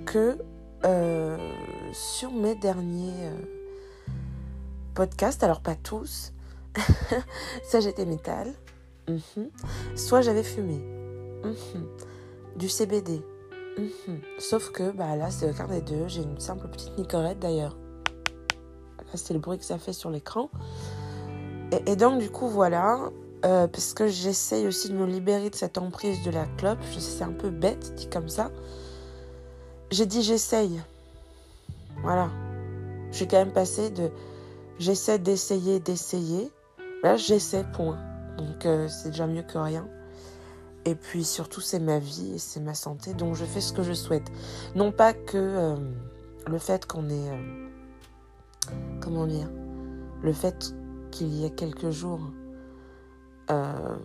[0.07, 0.37] que
[0.85, 1.53] euh,
[1.93, 3.39] sur mes derniers euh,
[4.95, 6.33] podcasts, alors pas tous,
[7.63, 8.53] ça j'étais métal,
[9.09, 9.51] mhm.
[9.95, 10.79] soit j'avais fumé.
[11.45, 11.87] Mhm
[12.57, 13.23] du CBD.
[13.79, 14.21] Mhm.
[14.39, 16.07] Sauf que bah, là, c'est aucun des deux.
[16.07, 17.77] J'ai une simple petite nicorette d'ailleurs.
[18.99, 20.51] Là, c'est le bruit que ça fait sur l'écran.
[21.87, 23.11] Et, donc, du coup, voilà.
[23.45, 26.79] Euh, parce que j'essaye aussi de me libérer de cette emprise de la clope.
[26.93, 28.51] Je sais, c'est un peu bête, dit comme ça.
[29.91, 30.81] J'ai dit j'essaye.
[32.03, 32.31] Voilà.
[33.11, 34.11] Je suis quand même passée de
[34.79, 36.51] j'essaie d'essayer, d'essayer.
[37.03, 37.99] Là, j'essaie, point.
[38.39, 39.87] Donc, euh, c'est déjà mieux que rien.
[40.87, 43.83] Et puis surtout, c'est ma vie et c'est ma santé, donc je fais ce que
[43.83, 44.31] je souhaite.
[44.75, 45.77] Non pas que euh,
[46.47, 47.31] le fait qu'on ait...
[47.31, 47.69] Euh,
[49.01, 49.51] comment dire
[50.23, 50.75] Le fait
[51.11, 52.21] qu'il y ait quelques jours...
[53.51, 53.97] Euh,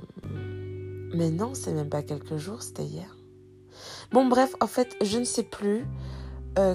[1.13, 3.17] mais non, c'est même pas quelques jours, c'était hier.
[4.11, 5.85] Bon, bref, en fait, je ne sais plus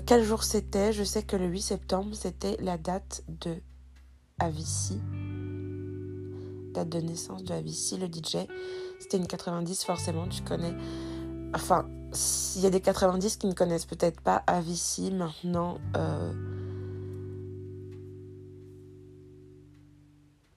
[0.06, 0.94] quel jour c'était.
[0.94, 3.56] Je sais que le 8 septembre, c'était la date de
[4.38, 4.98] Avici.
[6.74, 8.46] Date de naissance de Avici, le DJ.
[8.98, 10.74] C'était une 90, forcément, tu connais.
[11.54, 15.78] Enfin, s'il y a des 90 qui ne connaissent peut-être pas Avicii maintenant.
[15.96, 16.32] Euh,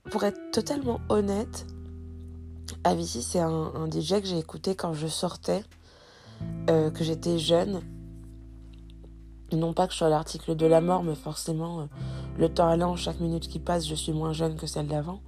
[0.09, 1.67] pour être totalement honnête,
[2.83, 5.63] Avicii, c'est un, DJ que j'ai écouté quand je sortais,
[6.69, 7.81] euh, que j'étais jeune.
[9.51, 11.85] Non pas que je sois l'article de la mort, mais forcément, euh,
[12.37, 15.21] le temps allant, chaque minute qui passe, je suis moins jeune que celle d'avant.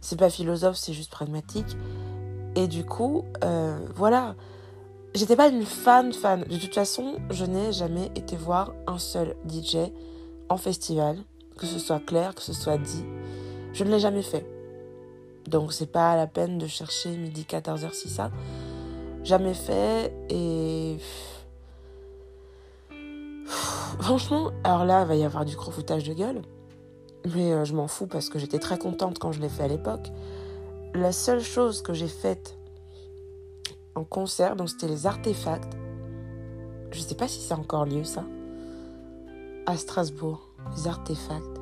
[0.00, 1.76] C'est pas philosophe, c'est juste pragmatique.
[2.54, 4.34] Et du coup, euh, voilà.
[5.14, 6.42] J'étais pas une fan fan.
[6.42, 9.90] De toute façon, je n'ai jamais été voir un seul DJ
[10.48, 11.18] en festival,
[11.56, 13.04] que ce soit clair, que ce soit dit.
[13.72, 14.46] Je ne l'ai jamais fait.
[15.46, 18.30] Donc c'est pas la peine de chercher midi 14h si ça.
[19.24, 20.98] Jamais fait et
[23.98, 26.42] franchement, alors là, il va y avoir du gros foutage de gueule.
[27.34, 29.68] Mais euh, je m'en fous parce que j'étais très contente quand je l'ai fait à
[29.68, 30.08] l'époque
[30.94, 32.58] la seule chose que j'ai faite
[33.94, 35.76] en concert, donc c'était les artefacts.
[36.90, 38.24] Je sais pas si c'est encore lieu ça.
[39.66, 41.60] À Strasbourg, les artefacts.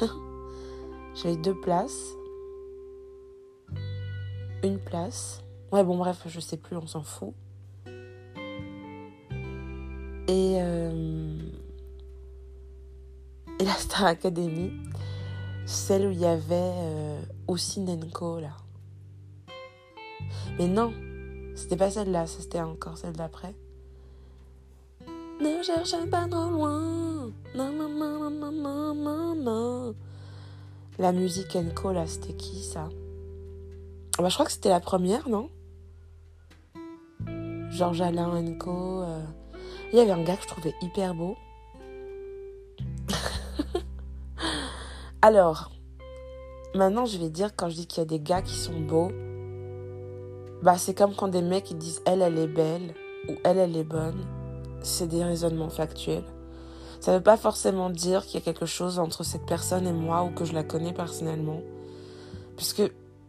[1.14, 2.12] J'avais deux places.
[4.62, 5.42] Une place.
[5.72, 7.32] Ouais, bon, bref, je sais plus, on s'en fout.
[10.28, 11.38] Et, euh...
[13.58, 14.72] et la Star Academy,
[15.64, 18.56] celle où il y avait euh, aussi Nenko là.
[20.58, 20.92] Mais non,
[21.54, 23.54] c'était pas celle-là, c'était encore celle d'après.
[25.40, 27.30] Ne cherchez pas trop loin.
[27.54, 29.94] Non, non, non.
[30.98, 32.88] La musique Enco là, c'était qui ça?
[34.18, 35.50] Bah, Je crois que c'était la première, non?
[37.70, 39.02] Georges Alain Enco.
[39.02, 39.22] Euh.
[39.92, 41.36] Il y avait un gars que je trouvais hyper beau.
[45.22, 45.70] Alors,
[46.76, 49.10] Maintenant, je vais dire, quand je dis qu'il y a des gars qui sont beaux,
[50.62, 52.94] bah, c'est comme quand des mecs disent elle, elle est belle
[53.30, 54.26] ou elle, elle est bonne.
[54.82, 56.26] c'est des raisonnements factuels.
[57.00, 59.92] Ça ne veut pas forcément dire qu'il y a quelque chose entre cette personne et
[59.92, 61.62] moi ou que je la connais personnellement.
[62.56, 62.82] Puisque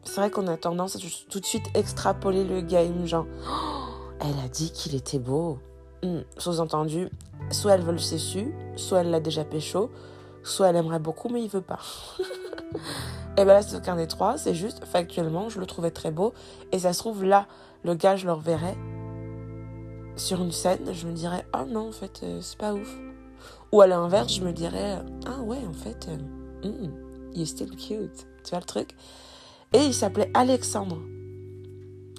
[0.04, 4.38] c'est vrai qu'on a tendance à tout de suite extrapoler le game, genre, oh, elle
[4.44, 5.60] a dit qu'il était beau.
[6.04, 7.10] Hmm, sous-entendu,
[7.50, 9.90] soit elle veut le su, soit elle l'a déjà pécho,
[10.48, 11.80] soit elle aimerait beaucoup mais il veut pas.
[13.38, 16.34] et ben là, c'est aucun des trois, c'est juste factuellement, je le trouvais très beau.
[16.72, 17.48] Et ça se trouve, là,
[17.84, 18.78] le gars, je le reverrais
[20.16, 22.92] sur une scène, je me dirais, oh non, en fait, euh, c'est pas ouf.
[23.72, 28.28] Ou à l'inverse, je me dirais, ah ouais, en fait, euh, hmm, you're still cute.
[28.44, 28.96] Tu vois le truc?
[29.74, 30.98] Et il s'appelait Alexandre.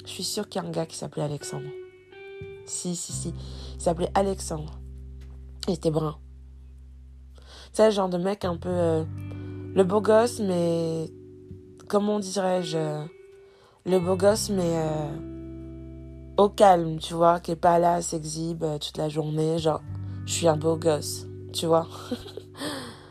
[0.04, 1.68] Je suis sûre qu'il y a un gars qui s'appelait Alexandre.
[2.66, 3.34] Si, si, si.
[3.74, 4.78] Il s'appelait Alexandre.
[5.66, 6.18] Il était brun.
[7.90, 8.68] Genre de mec un peu.
[8.68, 9.04] Euh,
[9.74, 11.10] le beau gosse, mais.
[11.86, 13.06] Comment dirais-je
[13.86, 14.76] Le beau gosse, mais.
[14.76, 15.28] Euh,
[16.36, 19.58] au calme, tu vois, qui est pas là, s'exhibe euh, toute la journée.
[19.58, 19.80] Genre,
[20.26, 21.86] je suis un beau gosse, tu vois.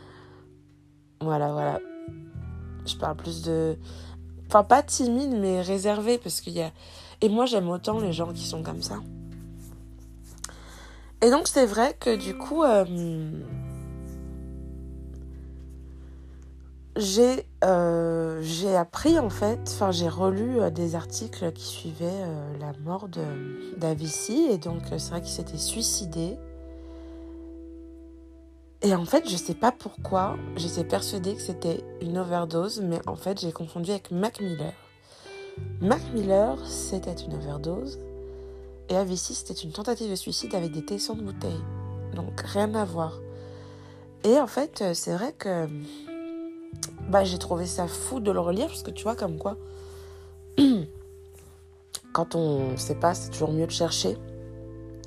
[1.20, 1.80] voilà, voilà.
[2.86, 3.76] Je parle plus de.
[4.46, 6.70] Enfin, pas timide, mais réservé, parce qu'il y a.
[7.22, 8.96] Et moi, j'aime autant les gens qui sont comme ça.
[11.20, 12.84] Et donc c'est vrai que du coup, euh,
[17.64, 22.24] euh, j'ai appris en fait, enfin j'ai relu euh, des articles qui suivaient
[22.60, 23.08] la mort
[23.76, 26.36] d'Avici et donc c'est vrai qu'il s'était suicidé.
[28.82, 33.16] Et en fait, je sais pas pourquoi, j'étais persuadée que c'était une overdose, mais en
[33.16, 34.72] fait j'ai confondu avec Mac Miller.
[35.80, 37.98] Mac Miller, c'était une overdose.
[38.88, 41.60] Et Avici, c'était une tentative de suicide avec des tessons de bouteille.
[42.14, 43.18] Donc rien à voir.
[44.24, 45.68] Et en fait, euh, c'est vrai que
[47.08, 49.56] bah, j'ai trouvé ça fou de le relire parce que tu vois, comme quoi,
[52.12, 54.16] quand on sait pas, c'est toujours mieux de chercher.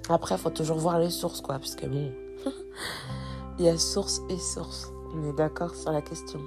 [0.09, 2.11] Après, faut toujours voir les sources, quoi, parce que bon,
[3.59, 4.91] il y a source et source.
[5.13, 6.39] On est d'accord sur la question.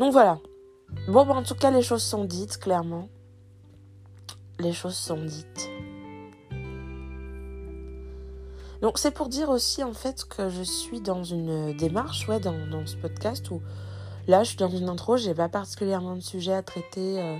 [0.00, 0.40] Donc voilà.
[1.06, 3.08] Bon, bah, en tout cas, les choses sont dites, clairement.
[4.58, 5.70] Les choses sont dites.
[8.82, 12.54] Donc c'est pour dire aussi en fait que je suis dans une démarche ouais, dans
[12.84, 13.62] ce podcast où
[14.26, 17.36] là je suis dans une intro, j'ai pas particulièrement de sujet à traiter euh,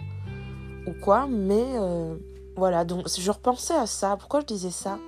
[0.86, 2.16] ou quoi, mais euh,
[2.56, 4.16] voilà, donc je repensais à ça.
[4.16, 4.98] Pourquoi je disais ça?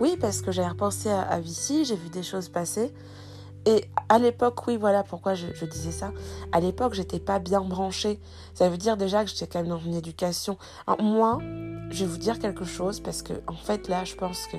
[0.00, 2.92] Oui, parce que j'avais repensé à, à Vici, j'ai vu des choses passer.
[3.68, 6.12] Et à l'époque, oui, voilà pourquoi je, disais ça.
[6.52, 8.18] À l'époque, j'étais pas bien branchée.
[8.54, 10.56] Ça veut dire déjà que j'étais quand même dans une éducation.
[10.86, 11.38] Alors, moi,
[11.90, 14.56] je vais vous dire quelque chose parce que, en fait, là, je pense que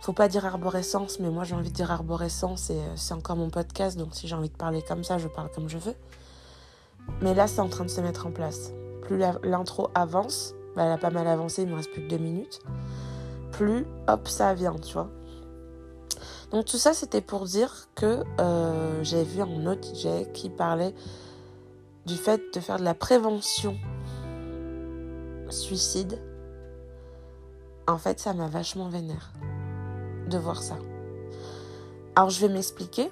[0.00, 3.36] faut pas dire arborescence, mais moi j'ai envie de dire arborescence et euh, c'est encore
[3.36, 5.94] mon podcast, donc si j'ai envie de parler comme ça, je parle comme je veux.
[7.20, 8.72] Mais là, c'est en train de se mettre en place.
[9.02, 12.18] Plus l'intro avance, bah, elle a pas mal avancé, il me reste plus que deux
[12.18, 12.60] minutes.
[13.52, 15.08] Plus, hop, ça vient, tu vois.
[16.50, 20.94] Donc tout ça, c'était pour dire que euh, j'ai vu un autre DJ qui parlait
[22.06, 23.76] du fait de faire de la prévention
[25.50, 26.20] suicide.
[27.86, 29.32] En fait, ça m'a vachement vénère
[30.28, 30.76] de voir ça.
[32.16, 33.10] Alors je vais m'expliquer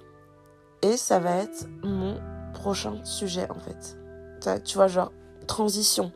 [0.82, 2.20] et ça va être mon
[2.54, 3.96] prochain sujet en fait.
[4.64, 5.12] Tu vois, genre
[5.46, 6.12] transition.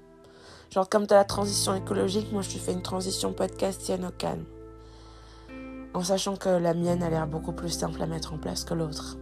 [0.70, 4.10] Genre comme tu as la transition écologique, moi je te fais une transition podcastienne au
[4.10, 4.44] calme.
[5.94, 8.74] En sachant que la mienne a l'air beaucoup plus simple à mettre en place que
[8.74, 9.16] l'autre.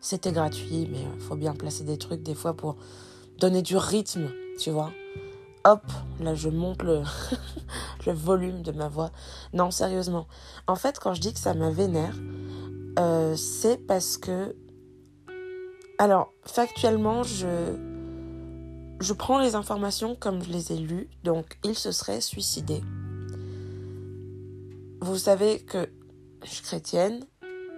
[0.00, 2.76] C'était gratuit, mais il faut bien placer des trucs des fois pour
[3.38, 4.28] donner du rythme,
[4.58, 4.92] tu vois
[5.64, 5.84] hop,
[6.20, 6.82] là je monte
[8.06, 9.10] le, volume de ma voix.
[9.52, 10.26] Non, sérieusement.
[10.66, 12.14] En fait, quand je dis que ça m'a vénère,
[12.98, 14.56] euh, c'est parce que...
[15.98, 17.90] Alors, factuellement, je...
[19.00, 22.80] Je prends les informations comme je les ai lues, donc il se serait suicidé.
[25.00, 25.90] Vous savez que
[26.44, 27.24] je suis chrétienne,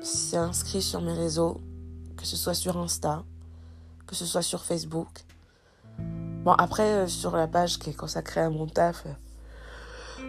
[0.03, 1.63] c'est inscrit sur mes réseaux,
[2.19, 3.25] que ce soit sur Insta,
[4.07, 5.25] que ce soit sur Facebook.
[6.45, 9.11] Bon, après, euh, sur la page qui est consacrée à mon taf, euh,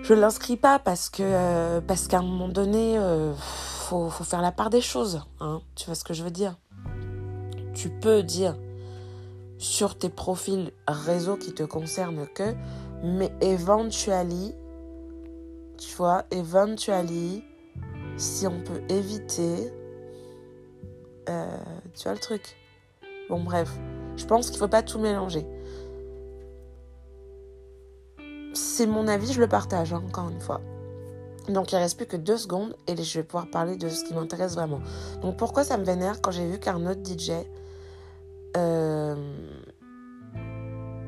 [0.01, 2.97] je ne l'inscris pas parce que euh, parce qu'à un moment donné,
[3.38, 5.22] faut, faut, faire la part des choses.
[5.41, 6.55] Hein, tu vois ce que je veux dire?
[7.74, 8.55] Tu peux dire
[9.57, 12.55] sur tes profils réseaux qui te concernent que,
[13.03, 14.53] mais éventuellement,
[15.78, 17.41] tu vois, éventuellement,
[18.16, 19.70] si on peut éviter,
[21.26, 22.55] tu vois le truc?
[23.30, 23.70] Bon, bref,
[24.16, 25.45] je pense qu'il faut pas tout mélanger
[28.55, 30.61] c'est mon avis, je le partage, hein, encore une fois.
[31.49, 34.13] Donc il reste plus que deux secondes et je vais pouvoir parler de ce qui
[34.13, 34.79] m'intéresse vraiment.
[35.21, 37.31] Donc pourquoi ça me vénère quand j'ai vu qu'un autre DJ,
[38.57, 39.15] euh,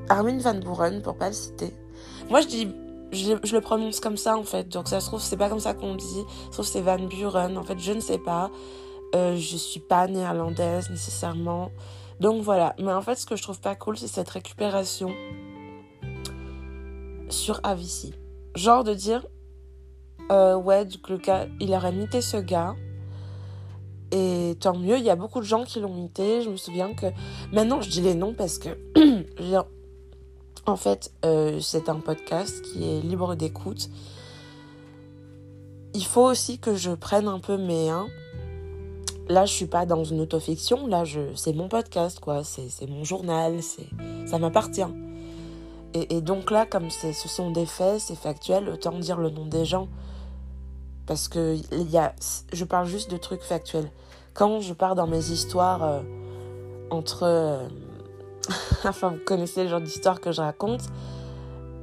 [0.09, 1.73] Armin Van Buren, pour pas le citer,
[2.29, 2.75] moi je dis
[3.11, 4.69] je, le prononce comme ça en fait.
[4.69, 6.05] Donc ça se trouve, c'est pas comme ça qu'on dit.
[6.05, 7.57] Ça se trouve, c'est Van Buren.
[7.57, 8.51] En fait, je ne sais pas.
[9.15, 11.71] Euh, je suis pas néerlandaise nécessairement.
[12.19, 12.75] Donc voilà.
[12.79, 15.13] Mais en fait, ce que je trouve pas cool, c'est cette récupération
[17.30, 18.13] sur Avici.
[18.55, 19.25] Genre de dire,
[20.32, 20.86] euh, ouais,
[21.23, 22.75] gars, il aurait imité ce gars.
[24.11, 26.41] Et tant mieux, il y a beaucoup de gens qui l'ont imité.
[26.41, 27.07] Je me souviens que.
[27.51, 28.69] Maintenant, je dis les noms parce que.
[30.65, 33.89] en fait, euh, c'est un podcast qui est libre d'écoute.
[35.93, 37.91] Il faut aussi que je prenne un peu mes.
[39.30, 40.88] Là, je suis pas dans une autofiction.
[40.88, 41.03] Là,
[41.36, 42.43] c'est mon podcast, quoi.
[42.43, 43.61] C'est, mon journal.
[43.61, 43.88] C'est,
[44.25, 44.88] ça m'appartient.
[45.93, 49.65] Et, donc là, comme ce sont des faits, c'est factuel, autant dire le nom des
[49.65, 49.88] gens.
[51.07, 52.13] Parce que il y a,
[52.53, 53.89] je parle juste de trucs factuels.
[54.33, 56.01] Quand je pars dans mes histoires euh,
[56.91, 57.23] entre...
[57.23, 57.67] Euh,
[58.83, 60.81] enfin, vous connaissez le genre d'histoire que je raconte.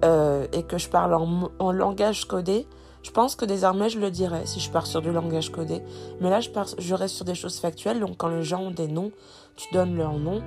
[0.05, 2.67] Euh, et que je parle en, langage codé,
[3.03, 5.83] je pense que désormais je le dirais si je pars sur du langage codé.
[6.21, 8.01] Mais là, je, pars, je reste sur des choses factuelles.
[8.01, 9.13] Donc, quand les gens ont des noms,
[9.57, 10.43] tu donnes leur nom.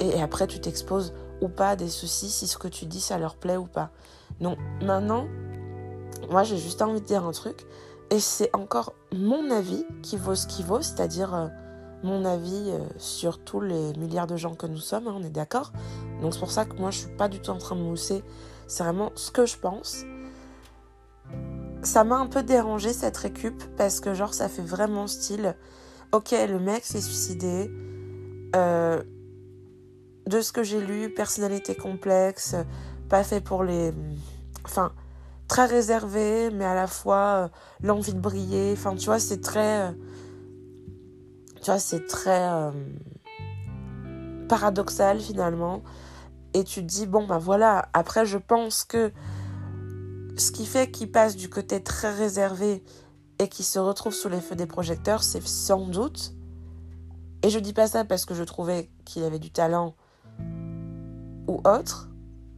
[0.00, 1.12] Et, après, tu t'exposes
[1.48, 3.90] pas des soucis si ce que tu dis, ça leur plaît ou pas.
[4.40, 5.26] Donc, maintenant,
[6.30, 7.66] moi, j'ai juste envie de dire un truc.
[8.10, 11.48] Et c'est encore mon avis qui vaut ce qui vaut, c'est-à-dire euh,
[12.04, 15.30] mon avis euh, sur tous les milliards de gens que nous sommes, hein, on est
[15.30, 15.72] d'accord
[16.20, 18.22] Donc c'est pour ça que moi je suis pas du tout en train de mousser,
[18.66, 20.04] c'est vraiment ce que je pense.
[21.82, 25.56] Ça m'a un peu dérangé cette récup parce que genre ça fait vraiment style,
[26.12, 27.70] ok le mec s'est suicidé,
[28.54, 29.02] euh,
[30.26, 32.56] de ce que j'ai lu, personnalité complexe,
[33.08, 33.92] pas fait pour les...
[34.64, 34.92] Enfin
[35.48, 37.48] très réservé, mais à la fois euh,
[37.82, 38.72] l'envie de briller.
[38.72, 39.88] Enfin, tu vois, c'est très.
[39.88, 39.92] Euh,
[41.56, 42.70] tu vois, c'est très euh,
[44.48, 45.82] paradoxal finalement.
[46.54, 47.88] Et tu te dis, bon, ben voilà.
[47.92, 49.12] Après, je pense que
[50.36, 52.84] ce qui fait qu'il passe du côté très réservé
[53.38, 56.34] et qu'il se retrouve sous les feux des projecteurs, c'est sans doute.
[57.42, 59.94] Et je dis pas ça parce que je trouvais qu'il avait du talent
[61.46, 62.08] ou autre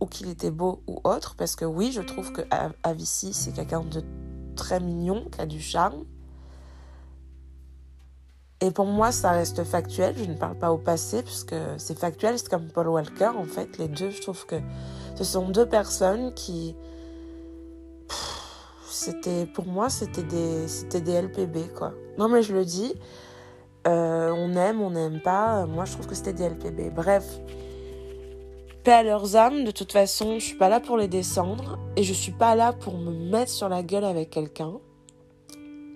[0.00, 2.42] ou qu'il était beau ou autre, parce que oui, je trouve que
[2.82, 4.02] Avici, c'est quelqu'un de
[4.54, 6.04] très mignon, qui a du charme.
[8.60, 10.14] Et pour moi, ça reste factuel.
[10.16, 12.38] Je ne parle pas au passé, puisque c'est factuel.
[12.38, 13.76] C'est comme Paul Walker, en fait.
[13.78, 14.56] Les deux, je trouve que
[15.14, 16.74] ce sont deux personnes qui.
[18.88, 21.92] C'était, pour moi, c'était des, c'était des LPB, quoi.
[22.18, 22.94] Non, mais je le dis.
[23.86, 25.66] Euh, on aime, on n'aime pas.
[25.66, 26.90] Moi, je trouve que c'était des LPB.
[26.94, 27.24] Bref,
[28.92, 32.12] à leurs âmes, de toute façon, je suis pas là pour les descendre et je
[32.12, 34.74] suis pas là pour me mettre sur la gueule avec quelqu'un.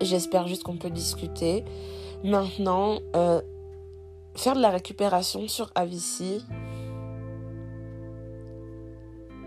[0.01, 1.65] J'espère juste qu'on peut discuter.
[2.25, 3.41] Maintenant, euh,
[4.35, 6.45] faire de la récupération sur Avici,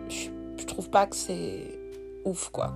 [0.10, 1.80] je, trouve pas que c'est
[2.26, 2.74] ouf quoi.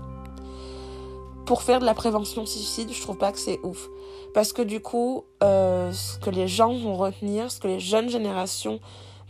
[1.45, 3.89] Pour faire de la prévention suicide, je trouve pas que c'est ouf.
[4.33, 8.09] Parce que du coup, euh, ce que les gens vont retenir, ce que les jeunes
[8.09, 8.79] générations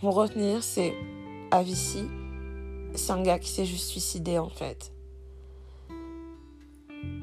[0.02, 0.94] vont retenir, c'est
[1.52, 2.04] Avici,
[2.96, 4.92] c'est un gars qui s'est juste suicidé en fait.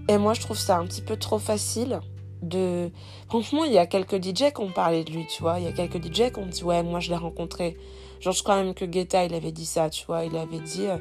[0.09, 2.01] Et moi je trouve ça un petit peu trop facile
[2.45, 2.91] de...
[3.29, 5.59] Franchement, il y a quelques DJ qui ont parlé de lui, tu vois.
[5.59, 7.77] Il y a quelques DJ qui ont dit, ouais, moi je l'ai rencontré.
[8.20, 10.25] Genre, je crois même que Guetta, il avait dit ça, tu vois.
[10.25, 10.99] Il avait dit, euh,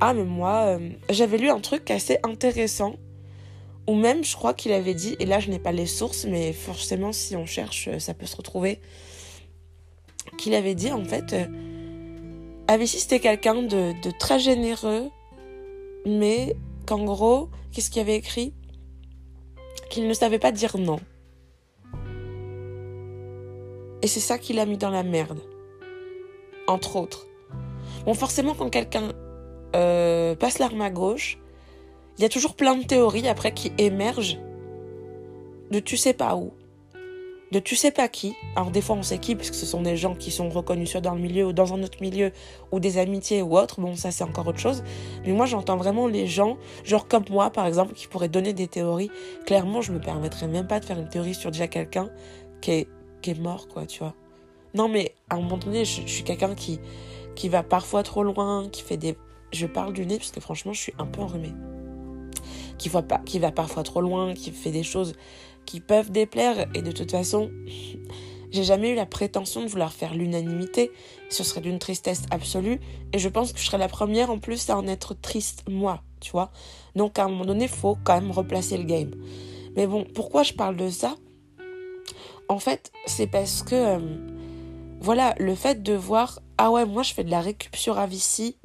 [0.00, 2.96] ah, mais moi, euh, j'avais lu un truc assez intéressant.
[3.88, 6.52] Ou même, je crois qu'il avait dit, et là je n'ai pas les sources, mais
[6.52, 8.80] forcément, si on cherche, ça peut se retrouver.
[10.38, 11.46] Qu'il avait dit, en fait, euh,
[12.68, 15.10] Avicii, c'était quelqu'un de, très généreux,
[16.06, 16.56] mais
[16.86, 18.54] qu'en gros, qu'est-ce qu'il avait écrit?
[19.90, 21.00] Qu'il ne savait pas dire non.
[24.02, 25.40] Et c'est ça qui l'a mis dans la merde.
[26.66, 27.26] Entre autres.
[28.06, 29.12] Bon, forcément, quand quelqu'un
[29.76, 31.38] euh, passe l'arme à gauche,
[32.18, 34.38] il y a toujours plein de théories après qui émergent
[35.70, 36.52] de tu sais pas où
[37.52, 38.34] de tu sais pas qui.
[38.56, 40.90] Alors des fois on sait qui parce que ce sont des gens qui sont reconnus
[40.90, 42.32] soit dans le milieu ou dans un autre milieu
[42.72, 43.78] ou des amitiés ou autre.
[43.78, 44.82] Bon ça c'est encore autre chose.
[45.26, 48.68] Mais moi j'entends vraiment les gens, genre comme moi par exemple, qui pourraient donner des
[48.68, 49.10] théories.
[49.44, 52.08] Clairement je me permettrais même pas de faire une théorie sur déjà quelqu'un
[52.62, 52.88] qui est,
[53.20, 54.14] qui est mort quoi, tu vois.
[54.72, 56.80] Non mais à un moment donné je, suis quelqu'un qui,
[57.36, 59.14] qui va parfois trop loin, qui fait des...
[59.52, 61.52] Je parle du nez parce que franchement je suis un peu enrhumée.
[62.78, 65.12] Qui, voit pas, qui va parfois trop loin, qui fait des choses
[65.66, 67.50] qui peuvent déplaire et de toute façon,
[68.50, 70.90] j'ai jamais eu la prétention de vouloir faire l'unanimité.
[71.30, 72.80] Ce serait d'une tristesse absolue
[73.12, 76.02] et je pense que je serais la première en plus à en être triste moi,
[76.20, 76.50] tu vois.
[76.94, 79.12] Donc à un moment donné, faut quand même replacer le game.
[79.76, 81.16] Mais bon, pourquoi je parle de ça?
[82.48, 83.98] En fait, c'est parce que euh,
[85.00, 88.56] voilà, le fait de voir ah ouais, moi je fais de la récup sur Avici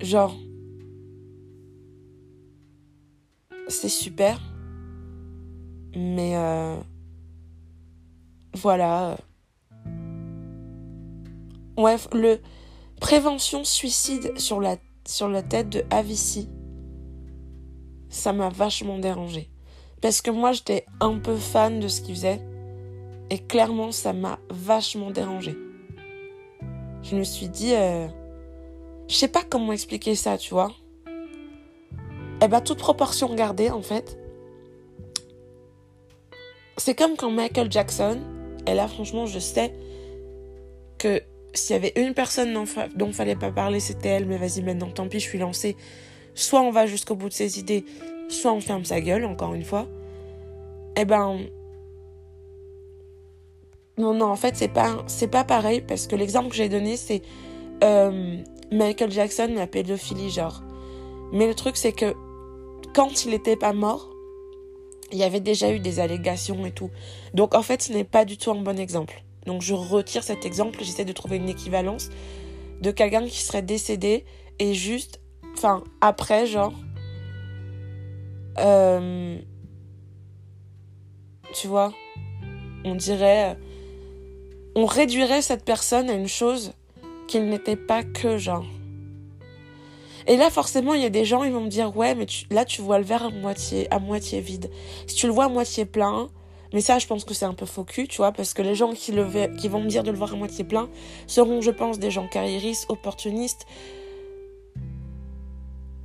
[0.00, 0.34] genre
[3.68, 4.40] c'est super.
[5.94, 6.76] Mais euh,
[8.54, 9.16] voilà.
[11.76, 12.40] Ouais, le
[13.00, 14.76] prévention suicide sur la,
[15.42, 16.48] tête de Avici,
[18.08, 19.50] ça m'a vachement dérangé.
[20.00, 22.40] Parce que moi, j'étais un peu fan de ce qu'il faisait.
[23.30, 25.56] Et clairement, ça m'a vachement dérangé.
[27.02, 28.08] Je me suis dit, euh,
[29.08, 30.72] je sais pas comment expliquer ça, tu vois.
[32.42, 34.19] Eh ben, toute proportion gardée, en fait.
[36.80, 38.16] C'est comme quand Michael Jackson,
[38.66, 39.70] et là, franchement, je sais
[40.96, 41.20] que
[41.52, 42.64] s'il y avait une personne dont,
[42.96, 45.76] dont il fallait pas parler, c'était elle, mais vas-y, maintenant, tant pis, je suis lancée.
[46.34, 47.84] Soit on va jusqu'au bout de ses idées,
[48.30, 49.88] soit on ferme sa gueule, encore une fois.
[50.96, 51.40] Eh ben.
[53.98, 56.96] Non, non, en fait, c'est pas, c'est pas pareil, parce que l'exemple que j'ai donné,
[56.96, 57.20] c'est
[57.84, 58.38] euh,
[58.72, 60.62] Michael Jackson, la pédophilie, genre.
[61.30, 62.14] Mais le truc, c'est que
[62.94, 64.10] quand il était pas mort,
[65.12, 66.90] il y avait déjà eu des allégations et tout.
[67.34, 69.22] Donc, en fait, ce n'est pas du tout un bon exemple.
[69.46, 72.10] Donc je retire cet exemple, j'essaie de trouver une équivalence
[72.80, 74.24] de quelqu'un qui serait décédé
[74.58, 75.20] et juste,
[75.54, 76.72] enfin, après, genre,
[78.58, 79.38] euh,
[81.54, 81.92] tu vois,
[82.84, 83.56] on dirait,
[84.74, 86.72] on réduirait cette personne à une chose
[87.26, 88.66] qu'il n'était pas que, genre.
[90.26, 92.64] Et là, forcément, il y a des gens, ils vont me dire, ouais, mais là,
[92.64, 94.70] tu vois le verre à moitié, à moitié vide.
[95.06, 96.28] Si tu le vois à moitié plein,
[96.72, 98.74] mais ça, je pense que c'est un peu faux cul, tu vois, parce que les
[98.74, 100.88] gens qui, le, qui vont me dire de le voir à moitié plein
[101.26, 103.66] seront, je pense, des gens carriéristes, opportunistes,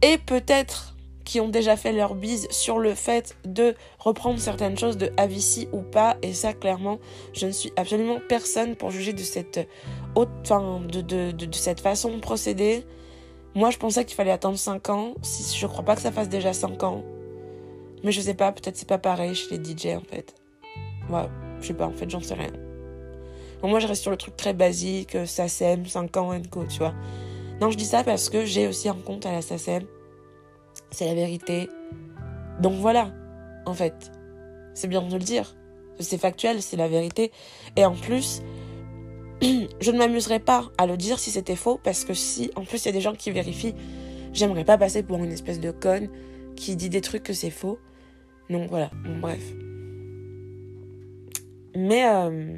[0.02, 0.96] et peut-être
[1.26, 5.68] qui ont déjà fait leur bise sur le fait de reprendre certaines choses de Avici
[5.74, 6.18] ou pas.
[6.22, 7.00] Et ça, clairement,
[7.34, 9.68] je ne suis absolument personne pour juger de cette
[10.16, 12.86] de, de, de, cette façon de procéder.
[13.56, 15.14] Moi, je pensais qu'il fallait attendre 5 ans.
[15.22, 17.04] Si, je crois pas que ça fasse déjà 5 ans.
[18.04, 20.36] Mais je sais pas, peut-être c'est pas pareil chez les DJ en fait.
[21.10, 21.28] Ouais,
[21.62, 22.52] je sais pas, en fait, j'en sais rien.
[23.64, 26.94] moi, je reste sur le truc très basique, euh, SACEM, 5 ans, co, tu vois.
[27.62, 29.84] Non, je dis ça parce que j'ai aussi un compte à la SACEM.
[30.92, 31.70] C'est la vérité.
[32.60, 33.12] Donc voilà,
[33.66, 34.12] en fait.
[34.74, 35.56] C'est bien de le dire.
[36.00, 37.32] C'est factuel, c'est la vérité.
[37.78, 38.42] Et en plus,
[39.42, 42.84] je ne m'amuserais pas à le dire si c'était faux, parce que si, en plus,
[42.84, 43.76] il y a des gens qui vérifient,
[44.34, 46.10] j'aimerais pas passer pour une espèce de conne
[46.56, 47.80] qui dit des trucs que c'est faux.
[48.50, 49.44] Donc voilà, bon, bref.
[51.76, 52.58] Mais euh,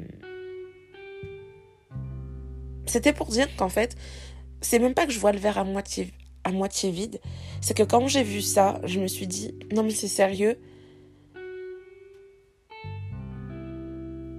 [2.86, 3.96] c'était pour dire qu'en fait,
[4.60, 6.12] c'est même pas que je vois le verre à moitié,
[6.44, 7.20] à moitié vide,
[7.60, 10.58] c'est que quand j'ai vu ça, je me suis dit, non mais c'est sérieux.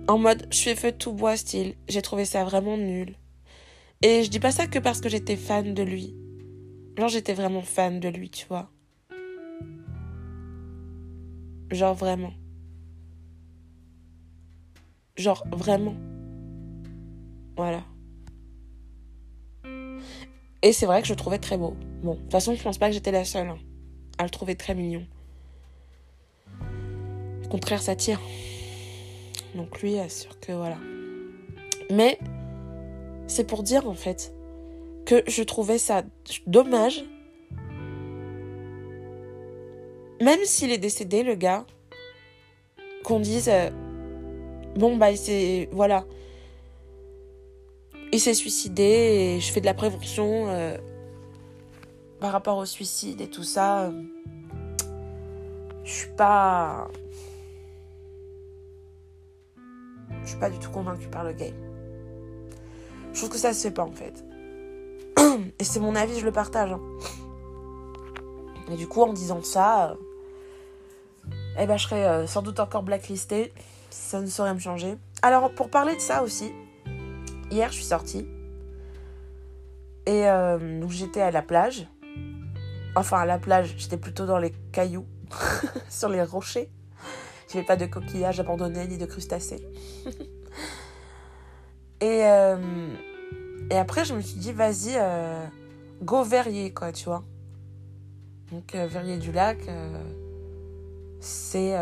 [0.10, 3.16] En mode, je suis fait tout bois style, j'ai trouvé ça vraiment nul.
[4.02, 6.16] Et je dis pas ça que parce que j'étais fan de lui.
[6.98, 8.72] Genre, j'étais vraiment fan de lui, tu vois.
[11.70, 12.34] Genre, vraiment.
[15.16, 15.96] Genre, vraiment.
[17.56, 17.84] Voilà.
[20.64, 21.76] Et c'est vrai que je le trouvais très beau.
[22.02, 23.60] Bon, de toute façon, je pense pas que j'étais la seule hein,
[24.18, 25.06] à le trouver très mignon.
[27.46, 28.20] Au contraire, ça tire.
[29.56, 30.78] Donc lui, assure que voilà.
[31.90, 32.20] Mais
[33.28, 34.34] c'est pour dire en fait
[35.06, 36.04] que je trouvais ça
[36.46, 37.04] dommage.
[40.22, 41.66] Même s'il est décédé, le gars,
[43.04, 43.70] qu'on dise euh,
[44.76, 45.70] bon, bah, il s'est.
[45.72, 46.06] Voilà.
[48.12, 50.78] Il s'est suicidé et je fais de la prévention euh,
[52.20, 53.92] par rapport au suicide et tout ça.
[55.84, 56.88] je suis pas.
[60.30, 61.54] Suis pas du tout convaincue par le game.
[63.14, 64.24] Je trouve que ça se fait pas en fait.
[65.60, 66.72] Et c'est mon avis, je le partage.
[66.72, 66.82] Hein.
[68.72, 69.96] Et du coup, en disant ça, euh,
[71.60, 73.52] eh ben, je serais euh, sans doute encore blacklistée
[73.90, 74.98] ça ne saurait me changer.
[75.22, 76.52] Alors, pour parler de ça aussi,
[77.52, 78.28] hier, je suis sortie.
[80.06, 81.88] Et euh, j'étais à la plage.
[82.96, 85.06] Enfin, à la plage, j'étais plutôt dans les cailloux,
[85.90, 86.70] sur les rochers.
[87.50, 89.68] Je n'avais pas de coquillages abandonnés ni de crustacés.
[92.02, 92.88] et, euh,
[93.70, 95.46] et après, je me suis dit, vas-y, euh,
[96.02, 97.24] go Verrier, quoi, tu vois.
[98.52, 99.60] Donc, Verrier du lac,
[101.20, 101.76] c'est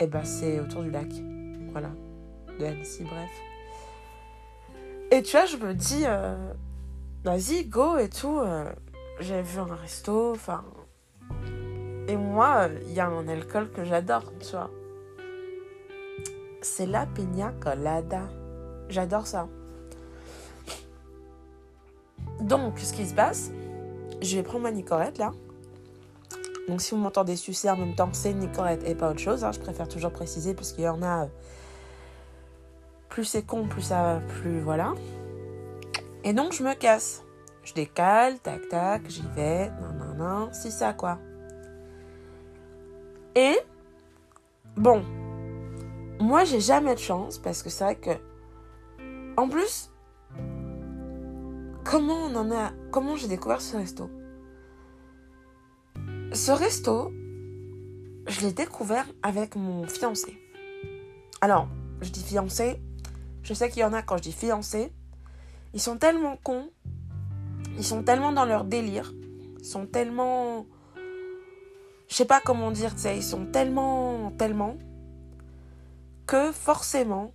[0.00, 1.08] et eh ben c'est autour du lac.
[1.72, 1.90] Voilà.
[2.60, 3.30] De Annecy, bref.
[5.10, 6.52] Et tu vois, je me dis, euh,
[7.24, 8.38] vas-y, go et tout.
[8.38, 8.72] Euh,
[9.18, 10.64] J'avais vu un resto, enfin.
[12.08, 14.70] Et moi, il y a un alcool que j'adore, tu vois.
[16.62, 18.22] C'est la pina colada.
[18.88, 19.46] J'adore ça.
[22.40, 23.50] Donc, ce qui se passe,
[24.22, 25.32] je vais prendre ma Nicorette là.
[26.68, 29.42] Donc si vous m'entendez sucer en même temps, c'est Nicorette et pas autre chose.
[29.44, 29.52] Hein.
[29.52, 31.24] Je préfère toujours préciser parce qu'il y en a...
[31.24, 31.26] Euh,
[33.08, 34.20] plus c'est con, plus ça...
[34.28, 34.94] Plus voilà.
[36.24, 37.22] Et donc je me casse.
[37.64, 41.18] Je décale, tac tac, j'y vais, non non non, c'est ça quoi.
[43.38, 43.56] Et
[44.76, 45.04] bon,
[46.18, 48.10] moi j'ai jamais de chance parce que c'est vrai que
[49.36, 49.92] en plus
[51.84, 54.10] comment on en a comment j'ai découvert ce resto?
[56.32, 57.12] Ce resto,
[58.26, 60.36] je l'ai découvert avec mon fiancé.
[61.40, 61.68] Alors,
[62.00, 62.82] je dis fiancé,
[63.44, 64.92] je sais qu'il y en a quand je dis fiancé,
[65.74, 66.70] ils sont tellement cons,
[67.76, 69.14] ils sont tellement dans leur délire,
[69.60, 70.66] ils sont tellement
[72.08, 74.76] je sais pas comment dire, tu sais, ils sont tellement tellement
[76.26, 77.32] que forcément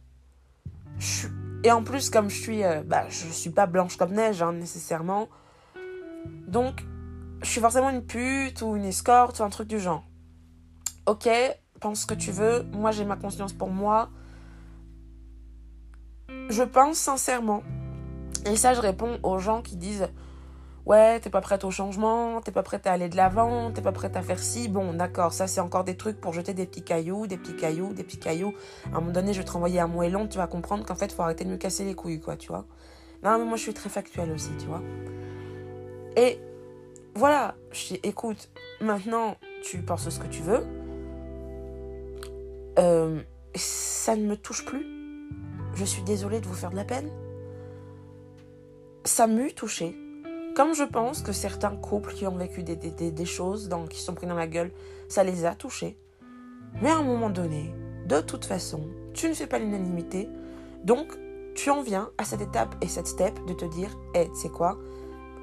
[1.64, 5.30] et en plus comme je suis euh, bah suis pas blanche comme neige hein, nécessairement.
[6.48, 6.86] Donc
[7.42, 10.04] je suis forcément une pute ou une escorte ou un truc du genre.
[11.06, 11.28] Ok
[11.80, 12.64] pense ce que tu veux.
[12.72, 14.10] Moi j'ai ma conscience pour moi.
[16.50, 17.64] Je pense sincèrement
[18.46, 20.08] et ça je réponds aux gens qui disent
[20.86, 23.92] ouais, t'es pas prête au changement, t'es pas prête à aller de l'avant, t'es pas
[23.92, 24.68] prête à faire ci.
[24.68, 27.94] Bon, d'accord, ça c'est encore des trucs pour jeter des petits cailloux, des petits cailloux,
[27.94, 28.54] des petits cailloux.
[28.86, 31.12] À un moment donné, je vais te renvoyer un moellon, tu vas comprendre qu'en fait,
[31.12, 32.66] faut arrêter de me casser les couilles, quoi, tu vois.
[33.24, 34.82] Non, mais moi je suis très factuelle aussi, tu vois.
[36.18, 36.40] Et
[37.16, 38.50] voilà, je dis, écoute,
[38.82, 40.66] maintenant tu penses ce que tu veux.
[42.80, 43.22] Euh,
[43.56, 44.86] ça ne me touche plus.
[45.76, 47.10] Je suis désolée de vous faire de la peine.
[49.06, 49.96] Ça m'eût touché
[50.56, 54.28] comme je pense que certains couples qui ont vécu des, choses, donc, qui sont pris
[54.28, 54.72] dans la gueule,
[55.10, 55.98] ça les a touchés.
[56.82, 57.74] Mais à un moment donné,
[58.08, 60.30] de toute façon, tu ne fais pas l'unanimité.
[60.84, 61.08] Donc,
[61.56, 64.52] tu en viens à cette étape et cette step de te dire, hé, hey, c'est
[64.52, 64.78] quoi?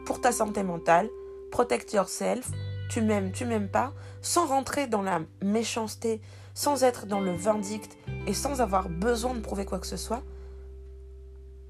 [0.07, 1.09] Pour ta santé mentale,
[1.51, 2.51] protect yourself,
[2.89, 3.93] tu m'aimes, tu m'aimes pas,
[4.23, 6.21] sans rentrer dans la méchanceté,
[6.55, 7.97] sans être dans le vindict
[8.27, 10.23] et sans avoir besoin de prouver quoi que ce soit,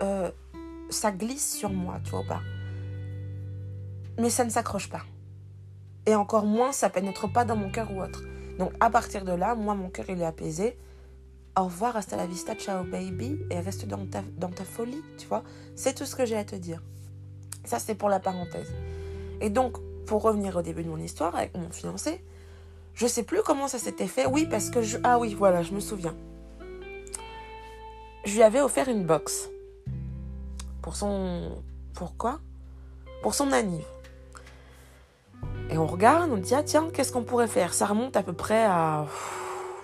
[0.03, 0.31] euh,
[0.89, 2.41] ça glisse sur moi, tu vois pas?
[4.21, 5.03] Mais ça ne s'accroche pas.
[6.07, 8.23] Et encore moins, ça pénètre pas dans mon cœur ou autre.
[8.59, 10.77] Donc à partir de là, moi, mon cœur, il est apaisé.
[11.59, 15.27] Au revoir, hasta la vista, ciao baby, et reste dans ta, dans ta folie, tu
[15.27, 15.43] vois.
[15.75, 16.83] C'est tout ce que j'ai à te dire.
[17.65, 18.73] Ça, c'est pour la parenthèse.
[19.41, 22.23] Et donc, pour revenir au début de mon histoire avec mon fiancé,
[22.95, 24.27] je sais plus comment ça s'était fait.
[24.27, 24.99] Oui, parce que je...
[25.03, 26.15] Ah oui, voilà, je me souviens.
[28.25, 29.49] Je lui avais offert une box.
[30.83, 31.63] Pour son...
[31.95, 32.41] Pourquoi
[33.23, 33.85] Pour son anniv.
[35.71, 37.75] Et on regarde, on dit, ah tiens, qu'est-ce qu'on pourrait faire?
[37.75, 39.07] Ça remonte à peu près à,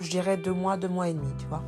[0.01, 1.63] je dirais, deux mois, deux mois et demi, tu vois.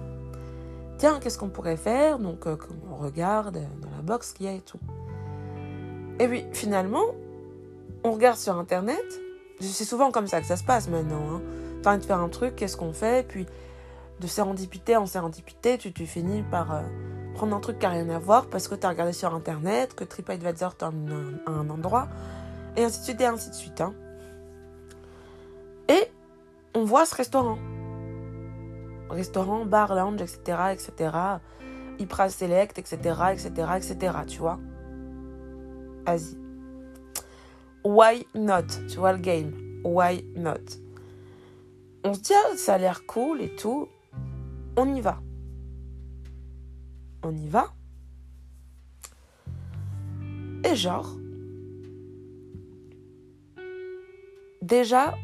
[0.97, 2.19] Tiens, qu'est-ce qu'on pourrait faire?
[2.19, 2.57] Donc, euh,
[2.91, 4.79] on regarde dans la box qu'il y a et tout.
[6.19, 7.05] Et puis, finalement,
[8.03, 9.05] on regarde sur Internet.
[9.61, 11.35] C'est souvent comme ça que ça se passe maintenant.
[11.35, 11.41] Hein.
[11.85, 13.25] Envie de faire un truc, qu'est-ce qu'on fait?
[13.25, 13.45] Puis,
[14.19, 16.81] de sérendipité en sérendipité, tu, tu finis par euh,
[17.35, 19.95] prendre un truc qui n'a rien à voir parce que tu as regardé sur Internet,
[19.95, 20.93] que TripAdvisor t'a un,
[21.47, 22.09] un endroit,
[22.75, 23.79] et ainsi de suite, et ainsi de suite.
[23.79, 23.93] Hein
[26.75, 27.57] on voit ce restaurant.
[29.09, 31.17] Restaurant, bar, lounge, etc., etc.
[31.99, 32.95] Ypra Select, etc.,
[33.33, 34.59] etc., etc., tu vois.
[36.05, 36.37] Vas-y.
[37.83, 38.67] Why not?
[38.87, 39.81] Tu vois le game.
[39.83, 40.77] Why not?
[42.03, 43.87] On se dit, ah, ça a l'air cool et tout.
[44.77, 45.19] On y va.
[47.23, 47.73] On y va.
[50.63, 51.15] Et genre,
[54.61, 55.15] déjà,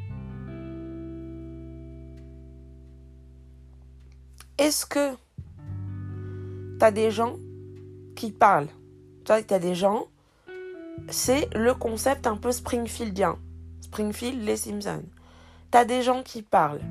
[4.58, 5.12] est-ce que
[6.80, 7.36] tu as des gens
[8.16, 8.70] qui parlent?
[9.26, 10.08] Tu as des gens,
[11.10, 13.38] c'est le concept un peu Springfieldien.
[13.82, 15.03] Springfield, les Simpsons.
[15.72, 16.82] Tu as des gens qui parlent.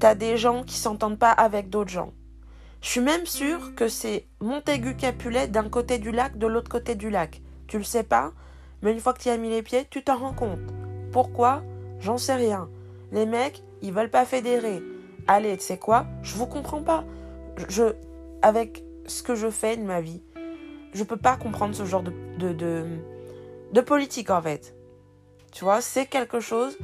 [0.00, 2.12] Tu as des gens qui s'entendent pas avec d'autres gens.
[2.80, 6.94] Je suis même sûre que c'est Montaigu Capulet d'un côté du lac, de l'autre côté
[6.94, 7.42] du lac.
[7.66, 8.32] Tu le sais pas,
[8.82, 10.60] mais une fois que tu as mis les pieds, tu t'en rends compte.
[11.12, 11.62] Pourquoi?
[11.98, 12.68] J'en sais rien.
[13.10, 14.80] Les mecs, ils veulent pas fédérer
[15.28, 17.04] allez, tu sais quoi, je vous comprends pas.
[17.68, 17.94] Je,
[18.42, 20.22] avec ce que je fais de ma vie,
[20.92, 24.74] je peux pas comprendre ce genre de, de, politique en fait.
[25.52, 26.76] Tu vois, c'est quelque chose.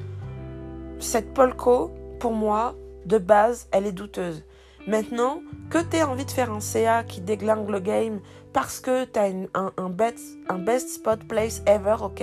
[1.01, 1.91] Cette polco,
[2.21, 4.45] pour moi, de base, elle est douteuse.
[4.87, 5.41] Maintenant,
[5.71, 8.21] que tu aies envie de faire un CA qui déglingue le game
[8.53, 9.25] parce que tu as
[9.55, 12.23] un, un, best, un best spot place ever, ok?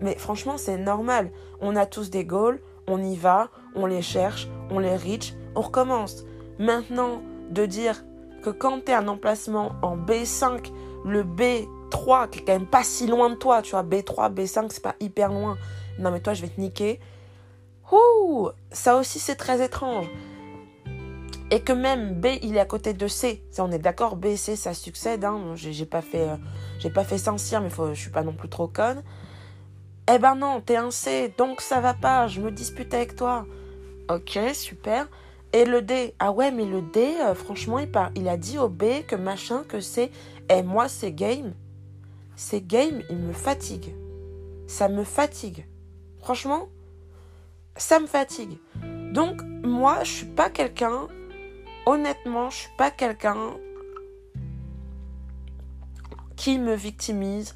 [0.00, 1.30] Mais franchement, c'est normal.
[1.60, 5.60] On a tous des goals, on y va, on les cherche, on les reach, on
[5.60, 6.24] recommence.
[6.58, 8.04] Maintenant, de dire
[8.42, 10.72] que quand tu un emplacement en B5,
[11.04, 14.66] le B3, qui est quand même pas si loin de toi, tu vois, B3, B5,
[14.70, 15.56] c'est pas hyper loin.
[15.98, 17.00] Non, mais toi, je vais te niquer.
[17.90, 20.06] Ouh, ça aussi c'est très étrange.
[21.50, 23.42] Et que même B, il est à côté de C.
[23.50, 25.24] Ça, on est d'accord, B et C, ça succède.
[25.24, 25.54] Hein.
[25.54, 26.36] J'ai pas fait, euh,
[26.78, 29.02] j'ai fait mais faut, je suis pas non plus trop conne.
[30.12, 32.28] Eh ben non, t'es un C, donc ça va pas.
[32.28, 33.46] Je me dispute avec toi.
[34.10, 35.08] Ok, super.
[35.52, 38.68] Et le D, ah ouais, mais le D, euh, franchement, il, il a dit au
[38.68, 40.10] B que machin, que c'est.
[40.50, 41.54] Et moi, c'est game.
[42.36, 43.94] C'est game, il me fatigue.
[44.66, 45.66] Ça me fatigue.
[46.20, 46.68] Franchement,
[47.76, 48.58] ça me fatigue.
[49.12, 51.08] Donc, moi, je suis pas quelqu'un.
[51.86, 53.56] Honnêtement, je suis pas quelqu'un
[56.36, 57.54] qui me victimise.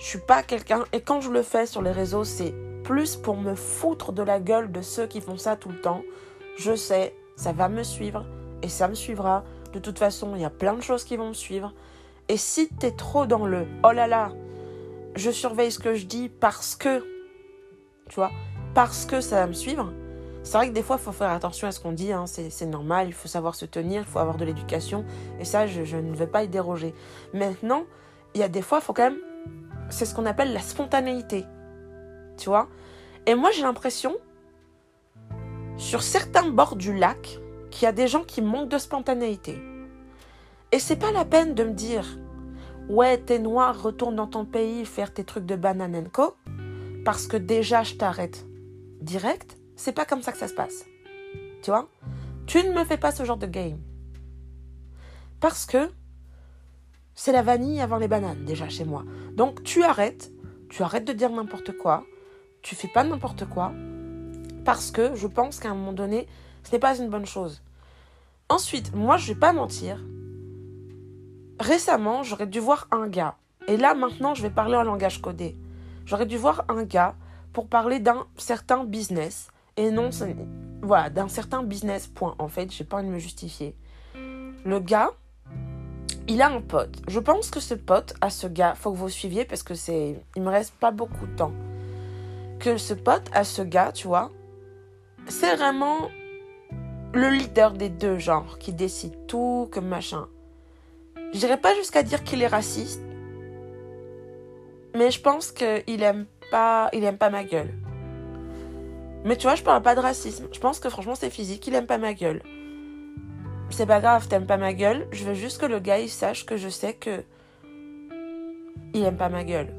[0.00, 0.84] Je suis pas quelqu'un.
[0.92, 4.40] Et quand je le fais sur les réseaux, c'est plus pour me foutre de la
[4.40, 6.02] gueule de ceux qui font ça tout le temps.
[6.56, 8.26] Je sais, ça va me suivre
[8.62, 9.44] et ça me suivra.
[9.72, 11.72] De toute façon, il y a plein de choses qui vont me suivre.
[12.28, 14.32] Et si tu es trop dans le oh là là,
[15.14, 16.98] je surveille ce que je dis parce que,
[18.08, 18.32] tu vois,
[18.74, 19.92] parce que ça va me suivre.
[20.42, 22.24] C'est vrai que des fois, il faut faire attention à ce qu'on dit, hein.
[22.26, 25.04] c'est normal, il faut savoir se tenir, il faut avoir de l'éducation,
[25.38, 26.94] et ça, je, je, ne vais pas y déroger.
[27.34, 27.84] Maintenant,
[28.34, 29.18] il y a des fois, il faut quand même,
[29.90, 31.44] c'est ce qu'on appelle la spontanéité,
[32.36, 32.68] tu vois.
[33.26, 34.16] Et moi, j'ai l'impression
[35.78, 37.38] sur certains bords du lac
[37.70, 39.58] qu'il y a des gens qui manquent de spontanéité.
[40.72, 42.18] Et c'est pas la peine de me dire
[42.88, 46.36] Ouais, t'es noir, retourne dans ton pays faire tes trucs de bananenko,
[47.04, 48.44] parce que déjà je t'arrête.
[49.00, 50.84] Direct, c'est pas comme ça que ça se passe.
[51.62, 51.88] Tu vois?
[52.46, 53.78] Tu ne me fais pas ce genre de game.
[55.40, 55.90] Parce que
[57.14, 59.04] c'est la vanille avant les bananes, déjà chez moi.
[59.34, 60.32] Donc tu arrêtes,
[60.68, 62.04] tu arrêtes de dire n'importe quoi,
[62.62, 63.72] tu fais pas n'importe quoi,
[64.68, 66.28] parce que je pense qu'à un moment donné,
[66.62, 67.62] ce n'est pas une bonne chose.
[68.50, 70.04] Ensuite, moi, je vais pas mentir.
[71.58, 73.36] Récemment, j'aurais dû voir un gars.
[73.66, 75.56] Et là, maintenant, je vais parler en langage codé.
[76.04, 77.14] J'aurais dû voir un gars
[77.54, 79.48] pour parler d'un certain business.
[79.78, 80.10] Et non,
[80.82, 82.34] voilà, d'un certain business, point.
[82.38, 83.74] En fait, j'ai pas envie de me justifier.
[84.66, 85.12] Le gars,
[86.28, 87.00] il a un pote.
[87.08, 90.22] Je pense que ce pote, à ce gars, faut que vous suiviez parce que c'est,
[90.36, 91.54] il me reste pas beaucoup de temps.
[92.58, 94.30] Que ce pote, à ce gars, tu vois,
[95.28, 96.10] c'est vraiment
[97.14, 100.28] le leader des deux genres qui décide tout, comme machin.
[101.32, 103.02] Je dirais pas jusqu'à dire qu'il est raciste,
[104.94, 107.72] mais je pense qu'il aime pas, il aime pas ma gueule.
[109.24, 110.48] Mais tu vois, je parle pas de racisme.
[110.52, 111.66] Je pense que franchement, c'est physique.
[111.66, 112.42] Il aime pas ma gueule.
[113.70, 115.06] C'est pas grave, t'aimes pas ma gueule.
[115.12, 117.22] Je veux juste que le gars, il sache que je sais que.
[118.94, 119.74] Il aime pas ma gueule.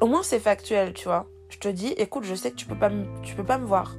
[0.00, 1.28] Au moins, c'est factuel, tu vois.
[1.48, 2.90] Je te dis, écoute, je sais que tu peux pas,
[3.22, 3.96] tu peux pas me voir.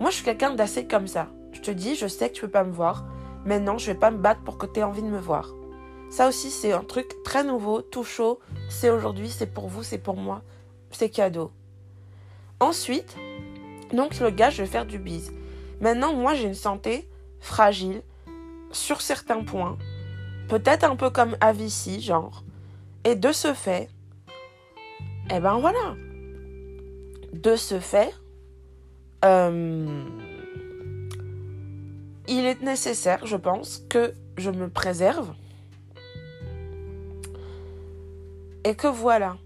[0.00, 1.28] Moi, je suis quelqu'un d'assez comme ça.
[1.52, 3.04] Je te dis, je sais que tu peux pas me voir.
[3.44, 5.54] Maintenant, je vais pas me battre pour que tu aies envie de me voir.
[6.10, 8.38] Ça aussi, c'est un truc très nouveau, tout chaud.
[8.68, 10.42] C'est aujourd'hui, c'est pour vous, c'est pour moi.
[10.90, 11.50] C'est cadeau.
[12.60, 13.16] Ensuite,
[13.92, 15.32] donc le gars, je vais faire du bise.
[15.80, 17.08] Maintenant, moi, j'ai une santé
[17.40, 18.02] fragile
[18.70, 19.78] sur certains points.
[20.48, 22.44] Peut-être un peu comme Avici, genre.
[23.04, 23.88] Et de ce fait,
[25.30, 25.94] eh ben voilà.
[27.32, 28.14] De ce fait,
[29.24, 30.04] euh,
[32.28, 35.34] il est nécessaire, je pense, que je me préserve.
[38.64, 39.36] Et que voilà.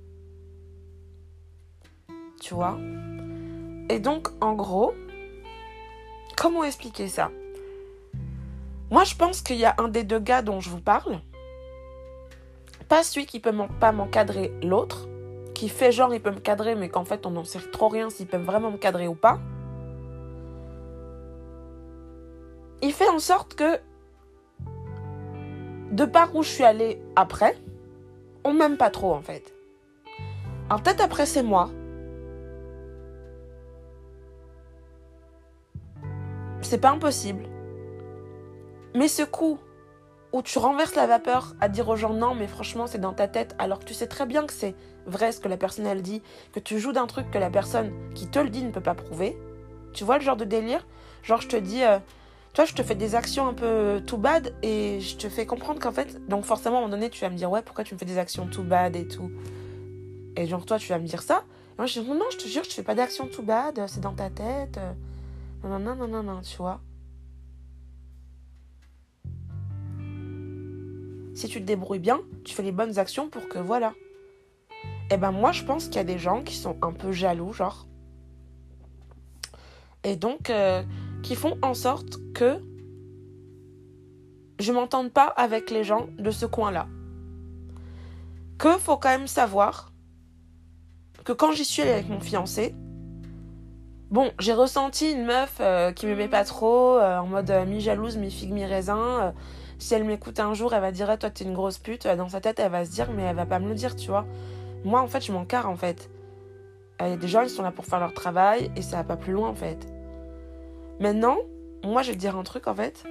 [2.40, 2.78] Tu vois?
[3.88, 4.92] Et donc, en gros,
[6.36, 7.30] comment expliquer ça?
[8.90, 11.20] Moi, je pense qu'il y a un des deux gars dont je vous parle.
[12.88, 15.08] Pas celui qui peut pas m'encadrer l'autre
[15.56, 18.10] qui fait genre il peut me cadrer, mais qu'en fait on n'en sait trop rien
[18.10, 19.40] s'il peut vraiment me cadrer ou pas,
[22.82, 23.80] il fait en sorte que,
[25.92, 27.56] de par où je suis allée après,
[28.44, 29.54] on m'aime pas trop en fait.
[30.68, 31.70] Alors peut-être après c'est moi.
[36.60, 37.44] C'est pas impossible.
[38.94, 39.58] Mais ce coup
[40.36, 43.26] où tu renverses la vapeur à dire aux gens non, mais franchement, c'est dans ta
[43.26, 44.74] tête, alors que tu sais très bien que c'est
[45.06, 46.20] vrai ce que la personne elle dit,
[46.52, 48.94] que tu joues d'un truc que la personne qui te le dit ne peut pas
[48.94, 49.38] prouver.
[49.94, 50.86] Tu vois le genre de délire?
[51.22, 51.98] Genre, je te dis, euh,
[52.52, 55.80] toi, je te fais des actions un peu too bad et je te fais comprendre
[55.80, 57.94] qu'en fait, donc forcément, à un moment donné, tu vas me dire, ouais, pourquoi tu
[57.94, 59.30] me fais des actions too bad et tout?
[60.36, 61.44] Et genre, toi, tu vas me dire ça?
[61.46, 63.42] Et moi, je dis, non, non, je te jure, je te fais pas d'actions too
[63.42, 64.78] bad, c'est dans ta tête.
[65.64, 66.80] Non, non, non, non, non, tu vois?
[71.36, 73.92] Si tu te débrouilles bien, tu fais les bonnes actions pour que voilà.
[75.10, 77.52] Eh ben moi je pense qu'il y a des gens qui sont un peu jaloux,
[77.52, 77.86] genre.
[80.02, 80.82] Et donc euh,
[81.22, 82.58] qui font en sorte que
[84.58, 86.88] je m'entende pas avec les gens de ce coin-là.
[88.58, 89.92] Que faut quand même savoir
[91.24, 92.74] que quand j'y suis allée avec mon fiancé,
[94.08, 98.52] Bon, j'ai ressenti une meuf euh, qui m'aimait pas trop, euh, en mode mi-jalouse, mi-figue,
[98.52, 99.34] mi-raisin.
[99.78, 102.06] Si elle m'écoute un jour, elle va dire ah, Toi, t'es une grosse pute.
[102.06, 104.08] Dans sa tête, elle va se dire Mais elle va pas me le dire, tu
[104.08, 104.26] vois.
[104.84, 106.10] Moi, en fait, je m'en carre, en fait.
[107.00, 109.04] Il y a des gens, ils sont là pour faire leur travail et ça va
[109.04, 109.86] pas plus loin, en fait.
[110.98, 111.36] Maintenant,
[111.84, 113.04] moi, je vais te dire un truc, en fait.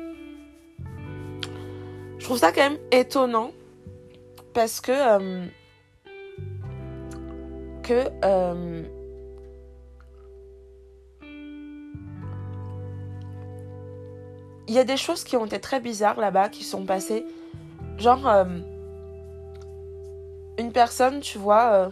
[2.18, 3.52] Je trouve ça quand même étonnant
[4.54, 4.92] parce que.
[4.92, 5.46] Euh,
[7.84, 8.10] que.
[8.24, 8.84] Euh,
[14.68, 17.26] il y a des choses qui ont été très bizarres là-bas, qui sont passées.
[17.98, 18.46] Genre, euh,
[20.58, 21.92] une personne, tu vois,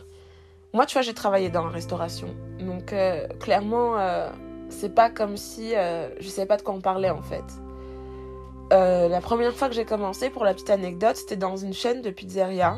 [0.74, 2.28] moi, tu vois, j'ai travaillé dans la restauration.
[2.60, 2.94] Donc,
[3.40, 3.98] clairement,
[4.70, 7.44] c'est pas comme si je sais pas de quoi on parlait en fait.
[8.74, 12.02] Euh, la première fois que j'ai commencé, pour la petite anecdote, c'était dans une chaîne
[12.02, 12.78] de pizzeria.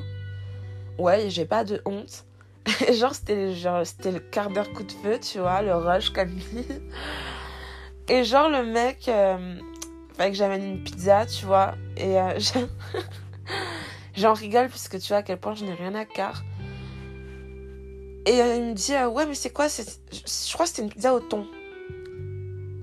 [0.97, 2.26] Ouais, j'ai pas de honte.
[2.93, 6.38] genre, c'était genre, c'était le quart d'heure coup de feu, tu vois, le rush comme
[8.09, 9.55] Et genre, le mec, euh,
[10.15, 11.75] fallait que j'amène une pizza, tu vois.
[11.97, 12.39] Et euh,
[14.15, 16.43] j'en rigole parce que tu vois à quel point je n'ai rien à car.
[18.25, 21.13] Et euh, il me dit, ouais, mais c'est quoi Je crois que c'était une pizza
[21.13, 21.45] au thon.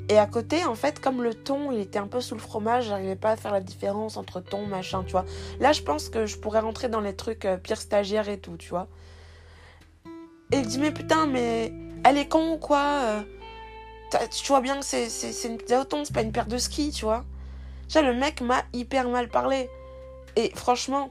[0.08, 2.86] Et à côté, en fait, comme le thon, il était un peu sous le fromage,
[2.86, 5.24] j'arrivais pas à faire la différence entre thon, machin, tu vois.
[5.58, 8.56] Là, je pense que je pourrais rentrer dans les trucs euh, pire stagiaire et tout,
[8.58, 8.88] tu vois.
[10.52, 11.72] Et il dit, mais putain, mais
[12.04, 13.22] elle est con ou quoi euh,
[14.30, 15.08] Tu vois bien que c'est
[15.44, 17.24] une pizza c'est pas une paire de skis, tu vois.
[17.86, 19.68] Déjà, le mec m'a hyper mal parlé.
[20.36, 21.10] Et franchement,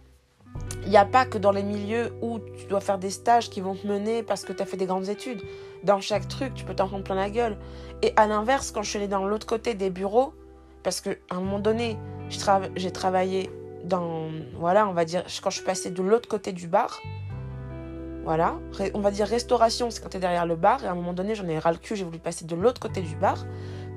[0.84, 3.62] il n'y a pas que dans les milieux où tu dois faire des stages qui
[3.62, 5.42] vont te mener parce que tu as fait des grandes études.
[5.84, 7.58] Dans chaque truc, tu peux t'en prendre plein la gueule.
[8.02, 10.34] Et à l'inverse, quand je suis allée dans l'autre côté des bureaux,
[10.84, 11.98] parce qu'à un moment donné,
[12.76, 13.50] j'ai travaillé
[13.84, 17.00] dans, voilà, on va dire, quand je suis passée de l'autre côté du bar,
[18.24, 18.60] voilà,
[18.94, 21.36] on va dire restauration, c'est quand tu derrière le bar, et à un moment donné,
[21.36, 23.46] j'en ai ras le cul, j'ai voulu passer de l'autre côté du bar.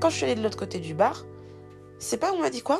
[0.00, 1.24] Quand je suis allée de l'autre côté du bar,
[1.98, 2.78] c'est pas, on m'a dit quoi?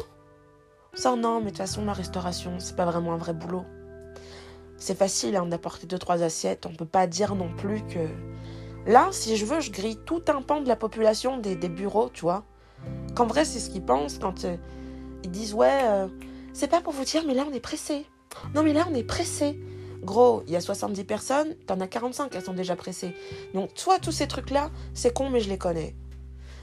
[0.95, 3.65] Ça, non, mais de toute façon, la restauration, c'est pas vraiment un vrai boulot.
[4.77, 8.09] C'est facile hein, d'apporter deux, trois assiettes, on peut pas dire non plus que
[8.87, 12.23] Là, si je veux, je grille tout un pan de la population des, bureaux, tu
[12.23, 12.45] vois.
[13.15, 14.57] Qu'en vrai, c'est ce qu'ils pensent quand euh,
[15.23, 16.07] ils disent Ouais, euh,
[16.53, 18.07] c'est pas pour vous dire, mais là, on est pressé.
[18.55, 19.59] Non, mais là, on est pressé.
[20.05, 23.15] Gros, il y a 70 personnes, t'en as 45, elles sont déjà pressées.
[23.55, 25.95] Donc, toi, tous ces trucs-là, c'est con, mais je les connais.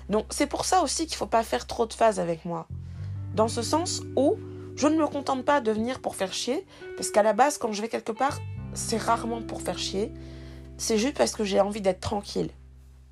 [0.10, 2.68] Donc, c'est pour ça aussi qu'il faut pas faire trop de phases avec moi.
[3.36, 4.38] Dans ce sens où
[4.76, 6.66] je ne me contente pas de venir pour faire chier,
[6.98, 8.40] parce qu'à la base, quand je vais quelque part,
[8.74, 10.14] c'est rarement pour faire chier
[10.82, 12.50] c'est juste parce que j'ai envie d'être tranquille.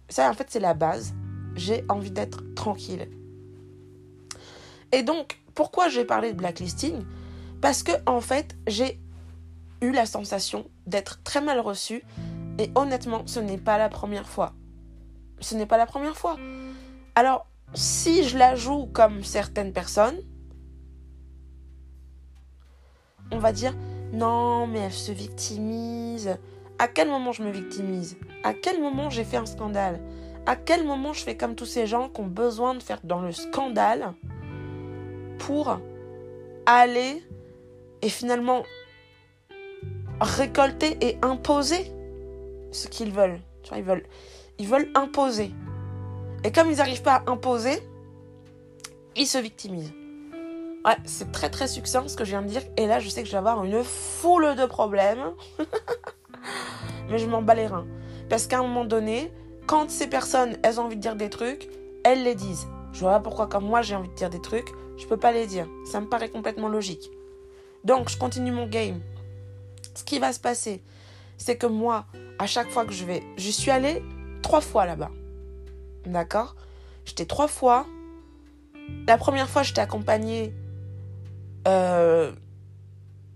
[0.09, 1.13] Ça, en fait, c'est la base.
[1.55, 3.07] J'ai envie d'être tranquille.
[4.91, 7.03] Et donc, pourquoi j'ai parlé de blacklisting?
[7.61, 8.99] Parce que, en fait, j'ai
[9.81, 12.03] eu la sensation d'être très mal reçue.
[12.57, 14.53] Et honnêtement, ce n'est pas la première fois.
[15.39, 16.37] Ce n'est pas la première fois.
[17.15, 20.19] Alors, si je la joue comme certaines personnes,
[23.31, 23.75] on va dire
[24.11, 26.37] non, mais elle se victimise,
[26.79, 28.17] à quel moment je me victimise?
[28.43, 30.01] À quel moment j'ai fait un scandale?
[30.45, 33.21] À quel moment je fais comme tous ces gens qui ont besoin de faire dans
[33.21, 34.13] le scandale
[35.37, 35.79] pour
[36.65, 37.23] aller
[38.01, 38.63] et finalement
[40.21, 41.91] récolter et imposer
[42.71, 43.39] ce qu'ils veulent.
[43.63, 44.05] Tu vois, ils veulent,
[44.57, 45.51] ils veulent imposer.
[46.43, 47.79] Et comme ils n'arrivent pas à imposer,
[49.15, 49.93] ils se victimisent.
[50.85, 52.61] Ouais, c'est très très succinct ce que je viens de dire.
[52.77, 55.33] Et là, je sais que je vais avoir une foule de problèmes.
[57.09, 57.85] mais je m'en bats les reins.
[58.29, 59.31] Parce qu'à un moment donné,
[59.67, 61.69] quand ces personnes, elles ont envie de dire des trucs,
[62.03, 62.67] elles les disent.
[62.93, 65.31] Je vois pas pourquoi, comme moi, j'ai envie de dire des trucs, je peux pas
[65.31, 65.67] les dire.
[65.85, 67.09] Ça me paraît complètement logique.
[67.83, 68.99] Donc, je continue mon game.
[69.99, 70.81] Ce qui va se passer,
[71.37, 72.05] c'est que moi,
[72.39, 73.21] à chaque fois que je vais.
[73.35, 74.01] Je suis allée
[74.41, 75.11] trois fois là-bas.
[76.05, 76.55] D'accord?
[77.03, 77.85] J'étais trois fois.
[79.07, 80.53] La première fois, j'étais accompagnée.
[81.67, 82.31] Euh,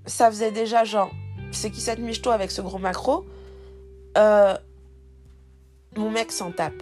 [0.06, 1.12] ça faisait déjà genre.
[1.52, 3.26] C'est qui cette michto avec ce gros macro?
[4.18, 4.58] Euh,
[5.98, 6.82] mon mec s'en tape.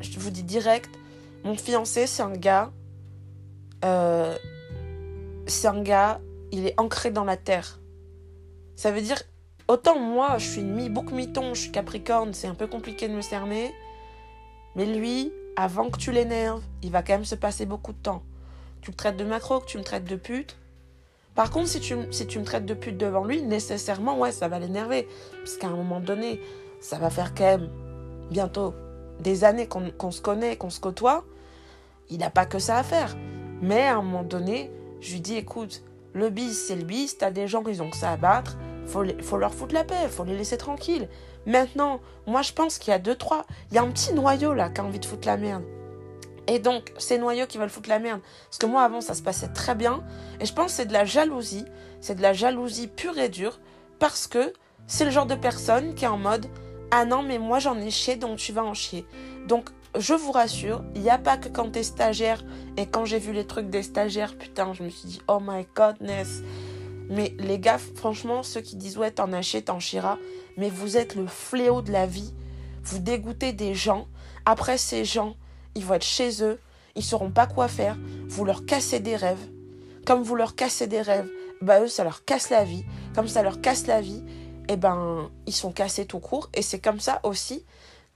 [0.00, 0.88] Je vous dis direct,
[1.44, 2.72] mon fiancé, c'est un gars.
[3.84, 4.34] Euh,
[5.46, 7.79] c'est un gars, il est ancré dans la terre.
[8.80, 9.22] Ça veut dire,
[9.68, 13.12] autant moi, je suis mi bouc mi-ton, je suis capricorne, c'est un peu compliqué de
[13.12, 13.74] me cerner.
[14.74, 18.22] Mais lui, avant que tu l'énerves, il va quand même se passer beaucoup de temps.
[18.80, 20.56] Tu me traites de macro, que tu me traites de pute,
[21.34, 24.48] par contre, si tu, si tu me traites de pute devant lui, nécessairement, ouais, ça
[24.48, 25.06] va l'énerver.
[25.44, 26.40] Parce qu'à un moment donné,
[26.80, 27.68] ça va faire quand même
[28.30, 28.72] bientôt
[29.18, 31.26] des années qu'on se connaît, qu'on se côtoie.
[32.08, 33.14] Il n'a pas que ça à faire.
[33.60, 34.70] Mais à un moment donné,
[35.02, 35.82] je lui dis, écoute,
[36.14, 37.18] le bis, c'est le bis.
[37.18, 38.56] T'as des gens, ils ont que ça à battre.
[38.90, 41.08] Faut, faut leur foutre la paix, faut les laisser tranquilles.
[41.46, 44.52] Maintenant, moi je pense qu'il y a deux, trois, il y a un petit noyau
[44.52, 45.64] là qui a envie de foutre la merde.
[46.50, 48.20] Et donc, ces noyaux qui veulent foutre la merde.
[48.46, 50.02] Parce que moi, avant, ça se passait très bien.
[50.40, 51.64] Et je pense que c'est de la jalousie.
[52.00, 53.60] C'est de la jalousie pure et dure.
[54.00, 54.52] Parce que
[54.88, 56.46] c'est le genre de personne qui est en mode
[56.90, 59.06] Ah non, mais moi, j'en ai chié, donc tu vas en chier.
[59.46, 62.42] Donc, je vous rassure, il n'y a pas que quand t'es stagiaire.
[62.76, 65.66] Et quand j'ai vu les trucs des stagiaires, putain, je me suis dit Oh my
[65.76, 66.42] godness.
[67.10, 70.16] Mais les gars, franchement, ceux qui disent Ouais, t'en chié, t'en chieras.
[70.56, 72.32] Mais vous êtes le fléau de la vie.
[72.82, 74.08] Vous dégoûtez des gens.
[74.46, 75.36] Après, ces gens
[75.74, 76.58] ils vont être chez eux,
[76.96, 77.96] ils sauront pas quoi faire,
[78.28, 79.48] vous leur cassez des rêves.
[80.06, 81.28] Comme vous leur cassez des rêves,
[81.60, 82.84] bah eux ça leur casse la vie.
[83.14, 84.22] Comme ça leur casse la vie,
[84.68, 86.48] et eh ben ils sont cassés tout court.
[86.54, 87.64] Et c'est comme ça aussi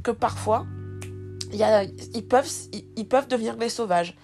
[0.02, 0.66] que parfois
[1.52, 2.50] ils, peuvent,
[2.96, 4.16] ils, peuvent devenir des sauvages.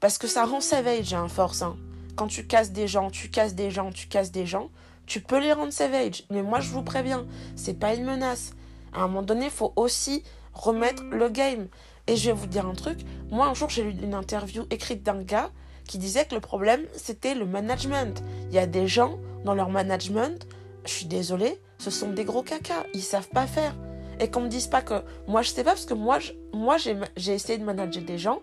[0.00, 1.62] Parce que ça rend savage, un force.
[1.62, 1.76] Hein.
[2.18, 4.70] Quand tu casses des gens, tu casses des gens, tu casses des gens,
[5.06, 6.24] tu peux les rendre savage.
[6.30, 7.24] Mais moi je vous préviens,
[7.54, 8.54] c'est pas une menace.
[8.92, 11.68] À un moment donné, il faut aussi remettre le game.
[12.08, 12.98] Et je vais vous dire un truc.
[13.30, 15.52] Moi, un jour, j'ai lu une interview écrite d'un gars
[15.86, 18.20] qui disait que le problème, c'était le management.
[18.48, 20.44] Il y a des gens dans leur management,
[20.86, 22.84] je suis désolée, ce sont des gros caca.
[22.94, 23.76] Ils savent pas faire.
[24.18, 26.18] Et qu'on me dise pas que moi, je sais pas, parce que moi,
[26.52, 28.40] moi j'ai essayé de manager des gens.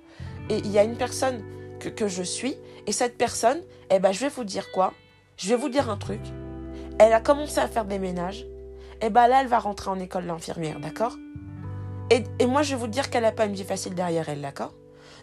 [0.50, 1.44] Et il y a une personne
[1.80, 2.56] que, je suis.
[2.88, 4.94] Et cette personne, eh ben, je vais vous dire quoi?
[5.38, 6.22] Je vais vous dire un truc.
[7.00, 8.46] Elle a commencé à faire des ménages.
[9.02, 11.16] Et ben là, elle va rentrer en école d'infirmière, d'accord?
[12.12, 14.74] Et, moi, je vais vous dire qu'elle n'a pas une vie facile derrière elle, d'accord?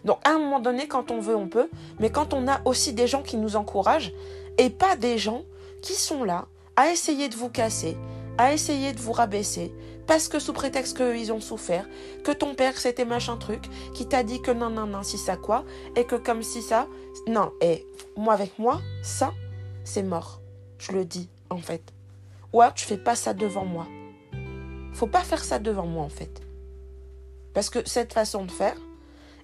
[0.03, 1.69] Donc, à un moment donné, quand on veut, on peut.
[1.99, 4.13] Mais quand on a aussi des gens qui nous encouragent,
[4.57, 5.43] et pas des gens
[5.81, 7.97] qui sont là à essayer de vous casser,
[8.37, 9.73] à essayer de vous rabaisser,
[10.07, 11.87] parce que sous prétexte qu'ils ont souffert,
[12.23, 13.63] que ton père c'était machin truc,
[13.93, 15.63] qui t'a dit que non, non, non, si ça quoi,
[15.95, 16.87] et que comme si ça.
[17.27, 17.85] Non, et
[18.17, 19.33] moi avec moi, ça,
[19.83, 20.41] c'est mort.
[20.77, 21.93] Je le dis, en fait.
[22.51, 23.87] Ou alors tu fais pas ça devant moi.
[24.93, 26.41] Faut pas faire ça devant moi, en fait.
[27.53, 28.77] Parce que cette façon de faire,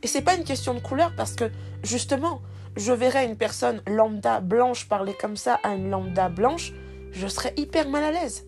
[0.02, 1.52] et c'est pas une question de couleur, parce que
[1.84, 2.42] justement,
[2.76, 6.74] je verrais une personne lambda blanche parler comme ça à une lambda blanche,
[7.12, 8.46] je serais hyper mal à l'aise.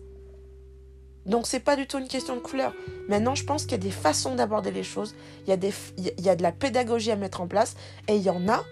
[1.26, 2.74] Donc c'est pas du tout une question de couleur.
[3.08, 5.14] Maintenant, je pense qu'il y a des façons d'aborder les choses,
[5.46, 7.76] il y, a de la pédagogie à mettre en place,
[8.08, 8.64] et il y en a,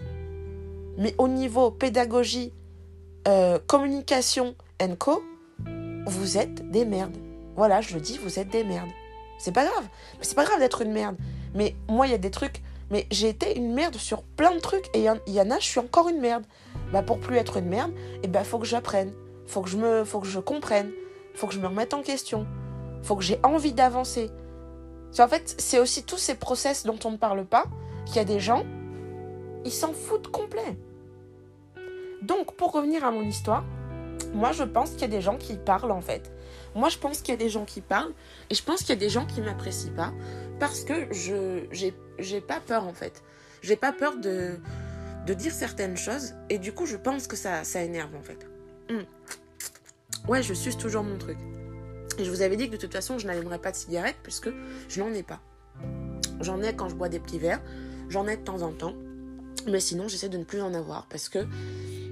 [0.98, 2.52] mais au niveau pédagogie,
[3.28, 4.54] euh, communication,
[4.98, 5.22] co,
[6.06, 7.16] vous êtes des merdes.
[7.56, 8.90] Voilà, je le dis, vous êtes des merdes.
[9.38, 9.88] C'est pas grave.
[10.20, 11.16] C'est pas grave d'être une merde.
[11.54, 12.62] Mais moi, il y a des trucs.
[12.90, 14.86] Mais j'ai été une merde sur plein de trucs.
[14.94, 16.44] Et il y, en a, je suis encore une merde.
[16.92, 19.12] Bah, pour plus être une merde, et eh ben, faut que j'apprenne.
[19.46, 20.90] Faut que je me, faut que je comprenne.
[21.40, 22.46] Faut que je me remette en question.
[23.02, 24.30] Faut que j'ai envie d'avancer.
[25.18, 27.64] En fait, c'est aussi tous ces process dont on ne parle pas,
[28.04, 28.66] qu'il y a des gens,
[29.64, 30.76] ils s'en foutent complet.
[32.20, 33.64] Donc, pour revenir à mon histoire,
[34.34, 36.30] moi, je pense qu'il y a des gens qui parlent en fait.
[36.74, 38.12] Moi, je pense qu'il y a des gens qui parlent
[38.50, 40.12] et je pense qu'il y a des gens qui m'apprécient pas
[40.58, 41.64] parce que je
[42.18, 43.22] j'ai pas peur en fait.
[43.62, 44.58] J'ai pas peur de
[45.26, 48.46] de dire certaines choses et du coup, je pense que ça ça énerve en fait.
[48.90, 49.04] Hmm.
[50.30, 51.38] Ouais, je suce toujours mon truc.
[52.16, 54.48] Et je vous avais dit que de toute façon, je n'allumerais pas de cigarette puisque
[54.88, 55.40] je n'en ai pas.
[56.40, 57.60] J'en ai quand je bois des petits verres,
[58.08, 58.94] j'en ai de temps en temps,
[59.66, 61.48] mais sinon, j'essaie de ne plus en avoir parce que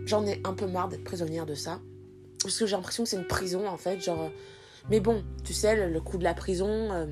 [0.05, 1.78] j'en ai un peu marre d'être prisonnière de ça
[2.43, 4.01] parce que j'ai l'impression que c'est une prison en fait.
[4.01, 4.31] Genre, euh,
[4.90, 6.93] mais bon, tu sais, le, coup de la prison.
[6.93, 7.07] Euh,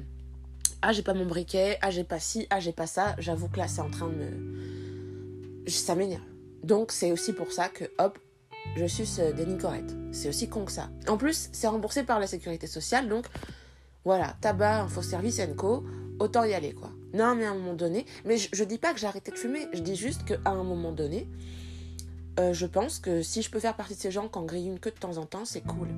[0.83, 1.79] ah, j'ai pas mon briquet.
[1.83, 2.49] Ah, j'ai pas ci.
[2.51, 3.15] Ah, j'ai pas ça.
[3.19, 5.69] J'avoue que là, c'est en train de me.
[5.69, 6.25] Ça m'énerve.
[6.65, 8.19] Donc, c'est aussi pour ça que, hop,
[8.75, 9.95] je suce euh, des nicorettes.
[10.13, 10.91] C'est aussi con que ça.
[11.09, 13.09] En plus, c'est remboursé par la sécurité sociale.
[13.09, 13.27] Donc,
[14.05, 15.85] voilà, tabac, info service, co.
[16.19, 16.91] Autant y aller, quoi.
[17.13, 18.07] Non, mais à un moment donné.
[18.25, 19.69] Mais je, je dis pas que j'ai arrêté de fumer.
[19.75, 21.29] Je dis juste qu'à un moment donné
[22.39, 24.69] euh, je pense que si je peux faire partie de ces gens qui en grillent
[24.69, 25.89] une queue de temps en temps, c'est cool.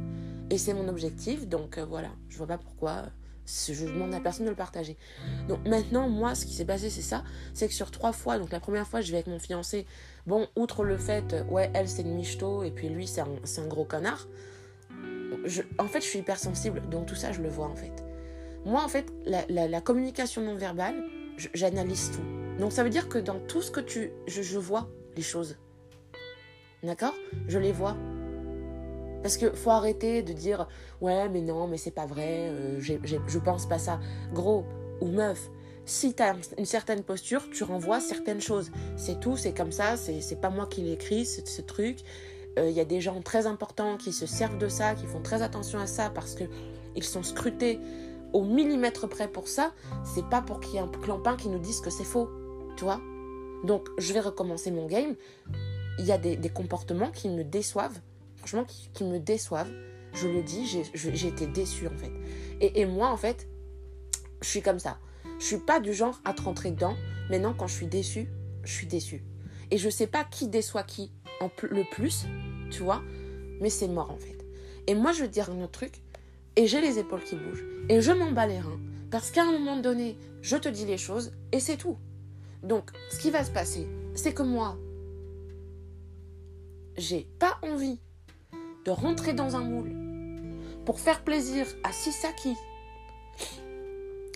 [0.51, 3.07] Et c'est mon objectif, donc euh, voilà, je vois pas pourquoi
[3.47, 4.97] je demande à personne de le partager.
[5.49, 7.25] Donc maintenant, moi, ce qui s'est passé, c'est ça,
[7.55, 9.87] c'est que sur trois fois, donc la première fois, je vais avec mon fiancé,
[10.29, 13.67] bon, outre le fait, euh, ouais, elle, c'est une michto, et puis lui, c'est un,
[13.67, 14.29] gros connard,
[15.79, 18.05] en fait, je suis hypersensible, donc tout ça, je le vois, en fait.
[18.65, 21.03] Moi, en fait, la, communication non verbale,
[21.55, 22.61] j'analyse tout.
[22.61, 24.11] Donc ça veut dire que dans tout ce que tu...
[24.27, 25.57] je vois les choses.
[26.83, 27.15] D'accord?
[27.47, 27.97] Je les vois.
[29.23, 30.69] Parce que faut arrêter de dire
[31.01, 34.01] ouais mais non mais c'est pas vrai, euh, je pense pas ça.
[34.33, 34.65] Gros
[35.01, 35.51] ou meuf,
[35.89, 38.71] si tu as une certaine posture, tu renvoies certaines choses.
[38.97, 42.01] C'est tout, c'est comme ça, c'est pas moi qui l'écris, ce truc.
[42.57, 45.23] Il euh, y a des gens très importants qui se servent de ça, qui font
[45.23, 46.45] très attention à ça parce que
[46.95, 47.81] ils sont scrutés
[48.33, 49.73] au millimètre près pour ça.
[50.05, 52.29] C'est pas pour qu'il y ait un clampin qui nous dise que c'est faux,
[52.77, 53.01] tu vois.
[53.65, 55.15] Donc je vais recommencer mon game
[55.99, 57.99] il y a des, comportements qui me déçoivent,
[58.37, 59.71] franchement qui, me déçoivent.
[60.13, 62.13] Je le dis, j'ai été déçue en fait.
[62.61, 63.49] Et, et, moi en fait,
[64.43, 64.99] je suis comme ça.
[65.39, 66.97] Je suis pas du genre à te rentrer dedans.
[67.31, 68.29] Maintenant, quand je suis déçue,
[68.65, 69.23] je suis déçue.
[69.71, 71.13] Et je sais pas qui déçoit qui
[71.63, 72.27] le plus,
[72.71, 73.03] tu vois,
[73.61, 74.45] mais c'est mort en fait.
[74.87, 76.03] Et moi, je veux dire un autre truc,
[76.57, 79.53] et j'ai les épaules qui bougent, et je m'en bats les reins, parce qu'à un
[79.53, 81.99] moment donné, je te dis les choses, et c'est tout.
[82.63, 84.77] Donc, ce qui va se passer, c'est que moi,
[86.97, 88.01] j'ai pas envie
[88.85, 89.93] de rentrer dans un moule
[90.85, 92.55] pour faire plaisir à Sisaki.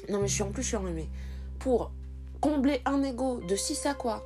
[0.09, 1.09] Non, mais je suis en plus, je suis enrhumée.
[1.59, 1.93] Pour
[2.41, 4.23] combler un ego de Sisakwa.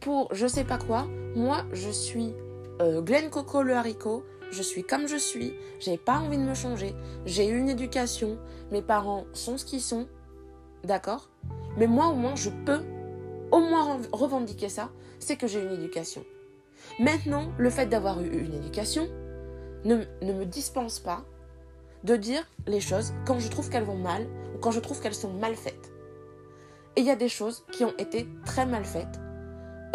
[0.00, 1.06] Pour je sais pas quoi.
[1.34, 2.32] Moi, je suis
[2.80, 4.24] euh, Glenn Coco le haricot.
[4.50, 5.52] Je suis comme je suis.
[5.80, 6.94] J'ai pas envie de me changer.
[7.26, 8.38] J'ai eu une éducation.
[8.70, 10.06] Mes parents sont ce qu'ils sont.
[10.84, 11.28] D'accord?
[11.76, 12.80] Mais moi, au moins, je peux
[13.50, 14.90] au moins revendiquer ça.
[15.18, 16.24] C'est que j'ai une éducation.
[17.00, 19.08] Maintenant, le fait d'avoir eu une éducation
[19.84, 21.24] ne, ne me dispense pas
[22.04, 24.26] de dire les choses quand je trouve qu'elles vont mal
[24.60, 25.92] quand je trouve qu'elles sont mal faites.
[26.96, 29.20] Et il y a des choses qui ont été très mal faites.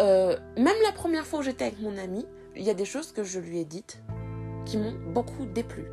[0.00, 2.26] Euh, même la première fois où j'étais avec mon ami,
[2.56, 4.02] il y a des choses que je lui ai dites
[4.64, 5.84] qui m'ont beaucoup déplu.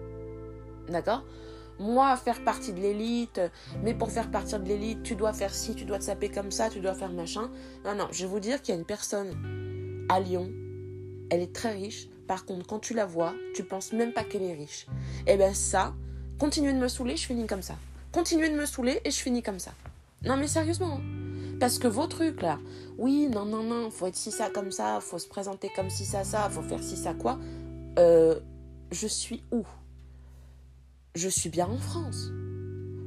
[0.90, 1.24] D'accord?
[1.80, 3.42] Moi, faire partie de l'élite,
[3.84, 6.52] mais pour faire partie de l'élite, tu dois faire ci, tu dois te saper comme
[6.52, 7.50] ça, tu dois faire machin.
[7.84, 10.52] Non, non, je vais vous dire qu'il y a une personne à Lyon,
[11.30, 12.08] elle est très riche.
[12.28, 14.86] Par contre, quand tu la vois, tu penses même pas qu'elle est riche.
[15.26, 15.94] Et eh bien ça,
[16.40, 17.76] continuez de me saouler, je finis comme ça.
[18.12, 19.72] Continuez de me saouler et je finis comme ça.
[20.24, 20.98] Non mais sérieusement.
[20.98, 21.58] Hein.
[21.60, 22.60] Parce que vos trucs là,
[22.98, 26.06] oui, non, non, non, faut être si ça comme ça, faut se présenter comme si
[26.06, 27.40] ça, ça, faut faire si ça quoi.
[28.00, 28.40] Euh,
[28.92, 29.66] je suis où?
[31.16, 32.32] Je suis bien en France.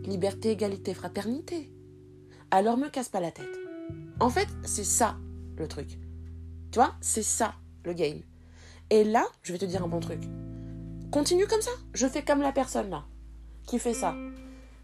[0.04, 1.70] Liberté, égalité, fraternité.
[2.50, 3.58] Alors me casse pas la tête.
[4.20, 5.16] En fait, c'est ça
[5.56, 5.98] le truc.
[6.70, 7.54] Tu vois, c'est ça
[7.84, 8.20] le game.
[8.90, 10.22] Et là, je vais te dire un bon truc.
[11.10, 11.70] Continue comme ça.
[11.92, 13.04] Je fais comme la personne là
[13.66, 14.14] qui fait ça.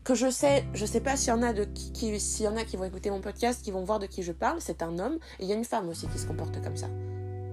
[0.04, 2.56] Que je sais, je sais pas s'il y en a de qui, s'il y en
[2.56, 4.60] a qui vont écouter mon podcast, qui vont voir de qui je parle.
[4.60, 6.88] C'est un homme et il y a une femme aussi qui se comporte comme ça.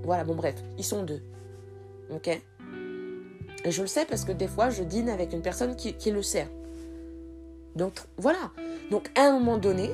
[0.03, 1.21] Voilà, bon bref, ils sont deux.
[2.09, 2.27] Ok?
[2.27, 6.11] Et je le sais parce que des fois, je dîne avec une personne qui, qui
[6.11, 6.47] le sert.
[7.75, 8.51] Donc voilà.
[8.91, 9.91] Donc à un moment donné,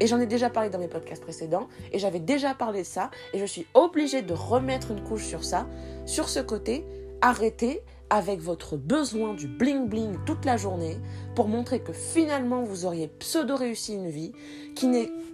[0.00, 3.10] et j'en ai déjà parlé dans mes podcasts précédents, et j'avais déjà parlé de ça,
[3.32, 5.66] et je suis obligée de remettre une couche sur ça,
[6.04, 6.84] sur ce côté,
[7.20, 10.98] arrêtez avec votre besoin du bling bling toute la journée
[11.34, 14.32] pour montrer que finalement vous auriez pseudo réussi une vie,
[14.74, 14.88] qui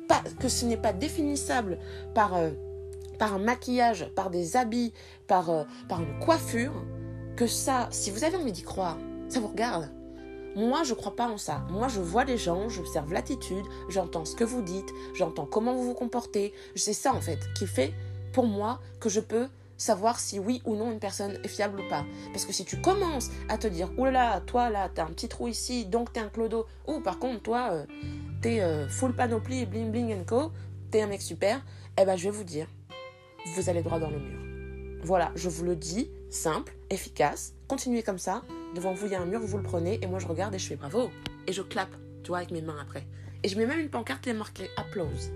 [0.08, 1.78] pas, que ce n'est pas définissable
[2.14, 2.50] par, euh,
[3.18, 4.92] par un maquillage, par des habits,
[5.26, 6.72] par, euh, par une coiffure,
[7.36, 9.90] que ça, si vous avez envie d'y croire, ça vous regarde.
[10.54, 11.62] Moi, je crois pas en ça.
[11.70, 15.84] Moi, je vois les gens, j'observe l'attitude, j'entends ce que vous dites, j'entends comment vous
[15.84, 16.52] vous comportez.
[16.76, 17.94] C'est ça, en fait, qui fait,
[18.32, 21.88] pour moi, que je peux savoir si oui ou non une personne est fiable ou
[21.88, 22.04] pas.
[22.32, 25.48] Parce que si tu commences à te dire, oulala, toi là, t'as un petit trou
[25.48, 27.86] ici, donc t'es un clodo, ou par contre, toi, euh,
[28.40, 30.52] t'es euh, full panoplie, bling bling and co,
[30.90, 31.64] t'es un mec super,
[32.00, 32.66] eh ben je vais vous dire,
[33.54, 34.38] vous allez droit dans le mur.
[35.04, 38.42] Voilà, je vous le dis, simple, efficace, continuez comme ça,
[38.74, 40.58] devant vous il y a un mur, vous le prenez, et moi je regarde et
[40.58, 41.10] je fais bravo.
[41.48, 43.04] Et je clappe, tu vois, avec mes mains après.
[43.42, 45.32] Et je mets même une pancarte qui est marquée applause.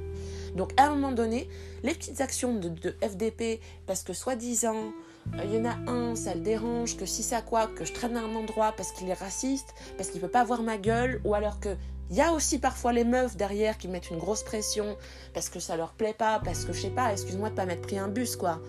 [0.56, 1.48] Donc à un moment donné,
[1.82, 4.92] les petites actions de, FDP, parce que soi-disant,
[5.34, 7.92] euh, il y en a un, ça le dérange, que si ça quoi, que je
[7.92, 11.20] traîne à un endroit parce qu'il est raciste, parce qu'il peut pas voir ma gueule,
[11.24, 11.76] ou alors que
[12.08, 14.96] il y a aussi parfois les meufs derrière qui mettent une grosse pression
[15.34, 17.82] parce que ça leur plaît pas, parce que je sais pas, excuse-moi de pas m'être
[17.82, 18.60] pris un bus quoi.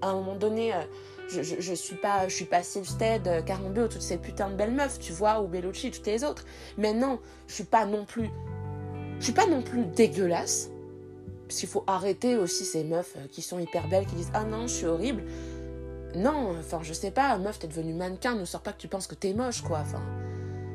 [0.00, 0.78] À un moment donné, euh,
[1.28, 4.72] je, je, suis pas je suis pas Silvstead, Carambeau, euh, toutes ces putains de belles
[4.72, 6.44] meufs, tu vois, ou Bellucci, toutes les autres.
[6.78, 7.18] Mais non,
[7.48, 8.30] je suis pas non plus
[9.18, 10.70] je suis pas non plus dégueulasse.
[11.46, 14.44] Parce qu'il faut arrêter aussi ces meufs euh, qui sont hyper belles, qui disent Ah
[14.44, 15.24] non, je suis horrible.
[16.14, 19.06] Non, enfin, je sais pas, meuf, t'es devenue mannequin, ne sors pas que tu penses
[19.06, 19.80] que t'es moche, quoi.
[19.80, 20.02] Enfin,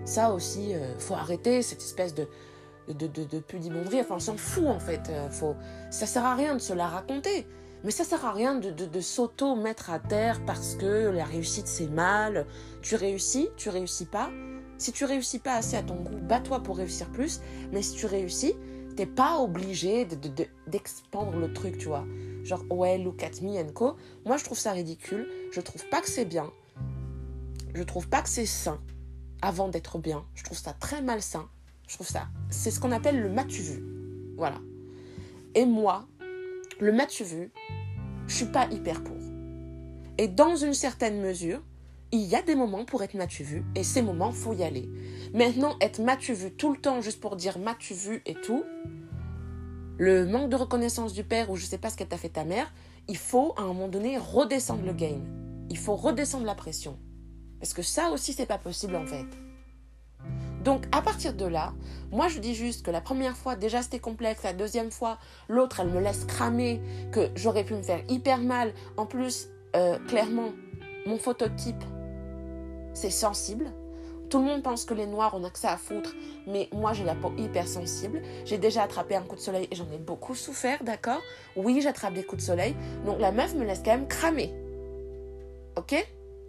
[0.05, 2.27] ça aussi, euh, faut arrêter cette espèce de,
[2.89, 4.01] de, de, de pudibonderie.
[4.01, 5.11] Enfin, on s'en fout, en fait.
[5.31, 5.55] faut...
[5.91, 7.47] Ça sert à rien de se la raconter.
[7.83, 11.87] Mais ça sert à rien de, de, s'auto-mettre à terre parce que la réussite c'est
[11.87, 12.45] mal.
[12.81, 14.29] Tu réussis, tu réussis pas.
[14.77, 17.41] Si tu réussis pas assez à ton goût, bats-toi pour réussir plus.
[17.71, 18.53] Mais si tu réussis,
[18.99, 20.05] t'es pas obligé
[20.67, 22.05] d'expandre le truc, tu vois.
[22.43, 23.95] Genre, ouais, look at me and co.
[24.25, 25.25] Moi, je trouve ça ridicule.
[25.53, 26.51] Je trouve pas que c'est bien.
[27.73, 28.81] Je trouve pas que c'est sain
[29.41, 30.25] avant d'être bien.
[30.35, 31.47] Je trouve ça très malsain.
[31.87, 32.27] Je trouve ça.
[32.49, 33.81] C'est ce qu'on appelle le matu vu.
[34.35, 34.57] Voilà.
[35.55, 36.05] Et moi,
[36.81, 37.53] le matu vu,
[38.27, 39.15] je suis pas hyper pour.
[40.17, 41.61] Et dans une certaine mesure,
[42.11, 44.89] il y a des moments pour être matu vu et ces moments faut y aller.
[45.33, 48.63] Maintenant être matu vu tout le temps juste pour dire matu vu et tout,
[49.97, 52.45] le manque de reconnaissance du père ou je sais pas ce qu'elle t'a fait ta
[52.45, 52.73] mère,
[53.07, 55.25] il faut à un moment donné redescendre le game.
[55.69, 56.97] Il faut redescendre la pression.
[57.59, 59.27] Parce que ça aussi, c'est pas possible en fait.
[60.63, 61.73] Donc à partir de là,
[62.11, 65.17] moi je dis juste que la première fois déjà c'était complexe, la deuxième fois
[65.47, 66.81] l'autre elle me laisse cramer,
[67.11, 68.73] que j'aurais pu me faire hyper mal.
[68.97, 70.51] En plus, euh, clairement,
[71.05, 71.83] mon phototype
[72.99, 73.71] c'est sensible.
[74.29, 76.13] Tout le monde pense que les noirs ont accès à foutre,
[76.45, 78.21] mais moi j'ai la peau hyper sensible.
[78.45, 81.21] J'ai déjà attrapé un coup de soleil et j'en ai beaucoup souffert, d'accord?
[81.55, 82.75] Oui, j'attrape des coups de soleil.
[83.05, 84.53] Donc la meuf me laisse quand même cramer.
[85.77, 85.95] Ok?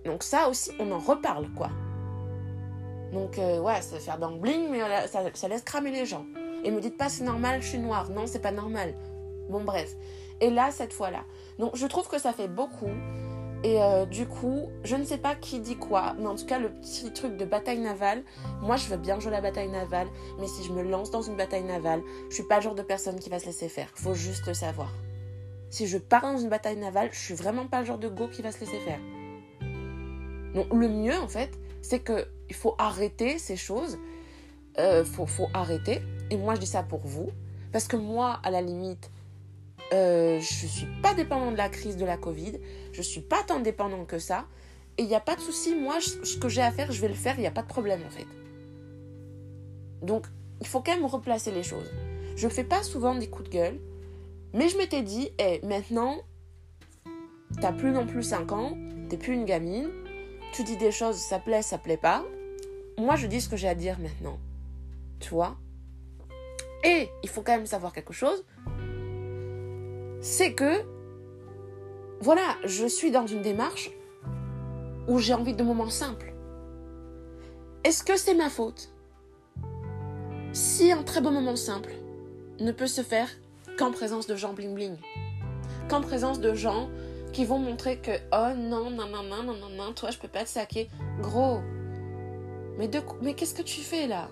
[0.04, 1.70] Donc ça aussi, on en reparle, quoi.
[3.12, 6.26] Donc euh, ouais, ça va faire bling, mais ça, ça, laisse cramer les gens.
[6.64, 8.10] Et me dites pas c'est normal, je suis noire.
[8.10, 8.94] Non, c'est pas normal.
[9.48, 9.94] Bon bref.
[10.40, 11.24] Et là, cette fois-là.
[11.58, 12.90] Donc je trouve que ça fait beaucoup.
[13.62, 16.58] Et euh, du coup, je ne sais pas qui dit quoi, mais en tout cas,
[16.58, 18.22] le petit truc de bataille navale,
[18.62, 20.08] moi je veux bien jouer la bataille navale,
[20.38, 22.00] mais si je me lance dans une bataille navale,
[22.30, 23.90] je suis pas le genre de personne qui va se laisser faire.
[23.94, 24.90] Faut juste le savoir.
[25.68, 28.28] Si je pars dans une bataille navale, je suis vraiment pas le genre de go
[28.28, 29.00] qui va se laisser faire.
[30.54, 31.50] Donc le mieux en fait,
[31.82, 33.98] c'est que il faut arrêter ces choses.
[34.78, 36.00] Euh, faut, faut arrêter.
[36.30, 37.28] Et moi je dis ça pour vous,
[37.72, 39.10] parce que moi, à la limite,
[39.92, 42.58] euh, je ne suis pas dépendant de la crise de la Covid.
[43.02, 44.46] Je suis pas tant dépendant que ça.
[44.98, 45.74] Et il n'y a pas de souci.
[45.74, 47.34] Moi, ce que j'ai à faire, je vais le faire.
[47.36, 48.26] Il n'y a pas de problème, en fait.
[50.02, 50.26] Donc,
[50.60, 51.90] il faut quand même replacer les choses.
[52.36, 53.80] Je ne fais pas souvent des coups de gueule.
[54.52, 56.16] Mais je m'étais dit, hé, maintenant,
[57.60, 58.76] t'as plus non plus 5 ans.
[59.08, 59.88] T'es plus une gamine.
[60.52, 62.24] Tu dis des choses, ça plaît, ça plaît pas.
[62.98, 64.38] Moi, je dis ce que j'ai à dire maintenant.
[65.20, 65.56] Tu vois?
[66.84, 68.44] Et il faut quand même savoir quelque chose
[70.20, 70.84] c'est que,
[72.20, 73.90] voilà, je suis dans une démarche
[75.08, 76.34] où j'ai envie de moments simples.
[77.82, 78.90] Est-ce que c'est ma faute
[80.52, 81.92] si un très beau moment simple
[82.58, 83.28] ne peut se faire
[83.78, 84.96] qu'en présence de gens bling bling?
[85.88, 86.90] Qu'en présence de gens
[87.32, 90.28] qui vont montrer que oh non, non, non, non, non, non, non, toi je peux
[90.28, 90.90] pas te saquer.
[91.20, 91.60] Gros,
[92.76, 92.90] mais,
[93.22, 94.28] mais qu'est-ce que tu fais là?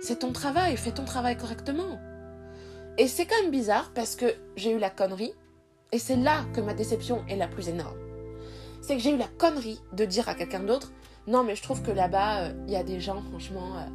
[0.00, 2.00] C'est ton travail, fais ton travail correctement.
[2.98, 5.34] Et c'est quand même bizarre parce que j'ai eu la connerie,
[5.92, 7.96] et c'est là que ma déception est la plus énorme.
[8.80, 10.92] C'est que j'ai eu la connerie de dire à quelqu'un d'autre,
[11.26, 13.86] non mais je trouve que là-bas, euh, il y a des gens, franchement, euh,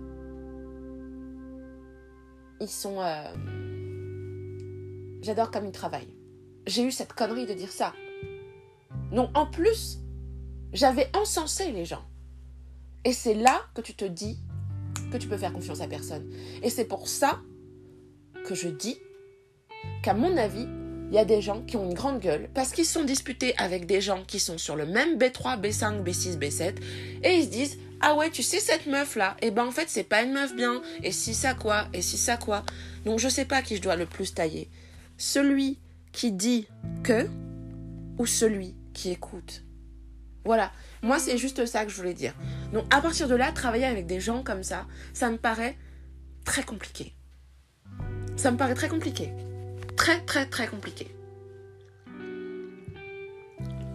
[2.59, 2.99] ils sont...
[2.99, 3.33] Euh,
[5.21, 6.13] j'adore comme ils travaillent.
[6.65, 7.93] J'ai eu cette connerie de dire ça.
[9.11, 9.99] Non, en plus,
[10.71, 12.03] j'avais encensé les gens.
[13.05, 14.39] Et c'est là que tu te dis
[15.11, 16.29] que tu peux faire confiance à personne.
[16.63, 17.41] Et c'est pour ça
[18.45, 18.97] que je dis
[20.01, 20.67] qu'à mon avis,
[21.13, 23.85] il y a des gens qui ont une grande gueule parce qu'ils sont disputés avec
[23.85, 26.73] des gens qui sont sur le même B3, B5, B6, B7
[27.21, 29.69] et ils se disent ah ouais, tu sais cette meuf là, et eh ben en
[29.69, 32.63] fait c'est pas une meuf bien, et si ça quoi, et si ça quoi.
[33.05, 34.71] Donc je sais pas qui je dois le plus tailler.
[35.17, 35.77] Celui
[36.13, 36.67] qui dit
[37.03, 37.29] que
[38.17, 39.63] ou celui qui écoute.
[40.45, 40.71] Voilà,
[41.03, 42.33] moi c'est juste ça que je voulais dire.
[42.73, 45.77] Donc à partir de là, travailler avec des gens comme ça, ça me paraît
[46.43, 47.13] très compliqué.
[48.35, 49.31] Ça me paraît très compliqué.
[49.95, 51.07] Très, très, très compliqué.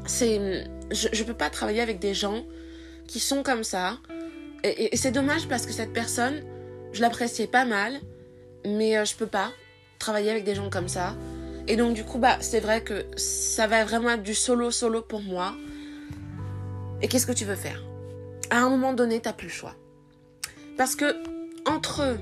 [0.06, 0.64] C'est.
[0.90, 2.44] Je ne peux pas travailler avec des gens
[3.06, 3.98] qui sont comme ça.
[4.64, 6.42] Et, c'est dommage parce que cette personne,
[6.92, 8.00] je l'appréciais pas mal,
[8.64, 9.52] mais euh, je peux pas
[9.98, 11.16] travailler avec des gens comme ça.
[11.66, 15.20] Et donc, du coup, bah, c'est vrai que ça va vraiment être du solo-solo pour
[15.20, 15.54] moi.
[17.02, 17.84] Et qu'est-ce que tu veux faire?
[18.50, 19.74] À un moment donné, t'as plus le choix.
[20.76, 21.14] Parce que,
[21.66, 22.16] entre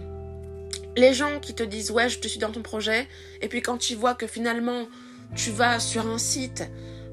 [0.96, 3.06] les gens qui te disent ouais je te suis dans ton projet.
[3.40, 4.88] Et puis quand tu vois que finalement
[5.34, 6.64] tu vas sur un site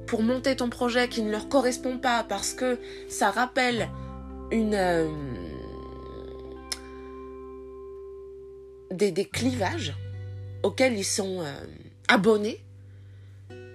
[0.07, 3.89] pour monter ton projet qui ne leur correspond pas parce que ça rappelle
[4.51, 5.07] une euh,
[8.91, 9.93] des, clivages
[10.61, 11.53] auxquels ils sont euh,
[12.07, 12.64] abonnés.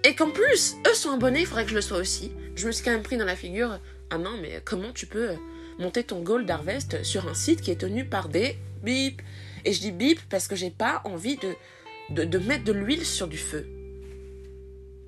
[0.05, 2.32] Et qu'en plus eux sont abonnés il faudrait que je le sois aussi.
[2.55, 3.78] Je me suis quand même pris dans la figure
[4.10, 5.32] ah non mais comment tu peux
[5.78, 9.20] monter ton gold harvest sur un site qui est tenu par des bip
[9.69, 13.28] et je dis bip parce que j'ai pas envie de, de, mettre de l'huile sur
[13.28, 13.69] du feu.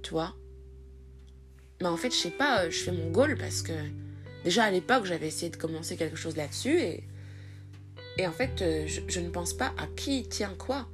[0.02, 0.34] Tu vois?
[1.80, 3.72] Mais en fait, je sais pas, euh, je fais mon goal parce que
[4.44, 7.04] déjà à l'époque, j'avais essayé de commencer quelque chose là-dessus et,
[8.18, 10.86] et en fait, euh, je, ne pense pas à qui tient quoi.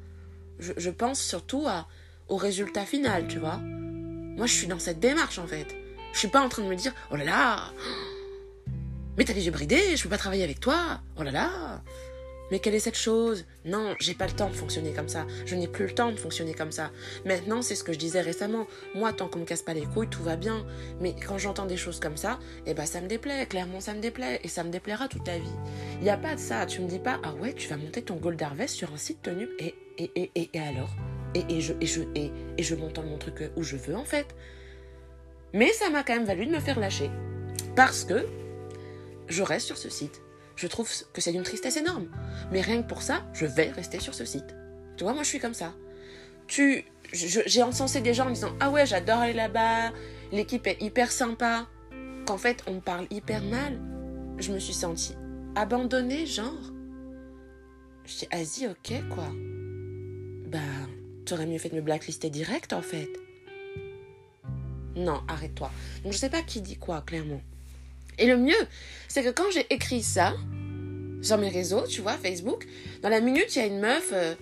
[0.60, 1.88] Je, pense surtout à,
[2.28, 3.56] au résultat final, tu vois.
[3.56, 5.74] Moi, je suis dans cette démarche en fait.
[6.12, 7.72] Je suis pas en train de me dire, oh là là,
[9.16, 11.82] mais t'as les yeux bridés, je peux pas travailler avec toi, oh là là,
[12.50, 13.44] mais quelle est cette chose?
[13.64, 15.26] Non, j'ai pas le temps de fonctionner comme ça.
[15.44, 16.90] Je n'ai plus le temps de fonctionner comme ça.
[17.24, 18.66] Maintenant, c'est ce que je disais récemment.
[18.94, 20.64] Moi, tant qu'on me casse pas les couilles, tout va bien.
[21.00, 23.46] Mais quand j'entends des choses comme ça, eh ben ça me déplaît.
[23.46, 24.40] Clairement, ça me déplaît.
[24.44, 25.56] Et ça me déplaira toute ta vie.
[25.98, 26.66] Il n'y a pas de ça.
[26.66, 29.22] Tu me dis pas, ah ouais, tu vas monter ton Gold Harvest sur un site
[29.22, 29.48] tenu.
[29.58, 30.94] Et, et, et, et, et alors?
[31.34, 34.04] Et, et, je, et, je, et, et je monte mon truc où je veux, en
[34.04, 34.34] fait.
[35.52, 37.10] Mais ça m'a quand même valu de me faire lâcher.
[37.74, 38.26] Parce que
[39.28, 40.22] je reste sur ce site.
[40.56, 42.08] Je trouve que c'est d'une tristesse énorme.
[42.50, 44.56] Mais rien que pour ça, je vais rester sur ce site.
[44.96, 45.74] Tu vois, moi je suis comme ça.
[46.46, 49.92] Tu, j'ai encensé des gens en disant ah ouais j'adore aller là-bas,
[50.32, 51.66] l'équipe est hyper sympa.
[52.26, 53.78] Qu'en fait on me parle hyper mal.
[54.38, 55.14] Je me suis sentie
[55.54, 56.72] abandonnée genre.
[58.04, 59.28] Je dis vas-y ok quoi.
[60.48, 60.58] Bah
[61.24, 63.10] t'aurais mieux fait de me blacklister direct en fait.
[64.94, 65.70] Non arrête-toi.
[66.04, 67.40] Donc je sais pas qui dit quoi clairement.
[68.18, 68.54] Et le mieux
[69.08, 70.34] c'est que quand j'ai écrit ça
[71.22, 72.66] sur mes réseaux, tu vois, Facebook,
[73.02, 74.10] dans la minute il y a une meuf.
[74.12, 74.34] Euh,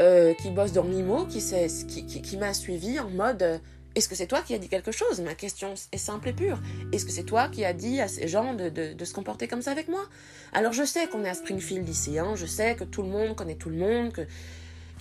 [0.00, 1.42] euh, qui bosse dans Mimo, qui,
[1.88, 3.58] qui, qui, qui m'a suivi en mode euh,
[3.96, 5.20] est-ce que c'est toi qui as dit quelque chose?
[5.20, 6.60] Ma question est simple et pure.
[6.92, 9.60] Est-ce que c'est toi qui as dit à ces gens de, de, se comporter comme
[9.60, 10.04] ça avec moi?
[10.52, 13.56] Alors je sais qu'on est à Springfield lycéen, je sais que tout le monde connaît
[13.56, 14.22] tout le monde, que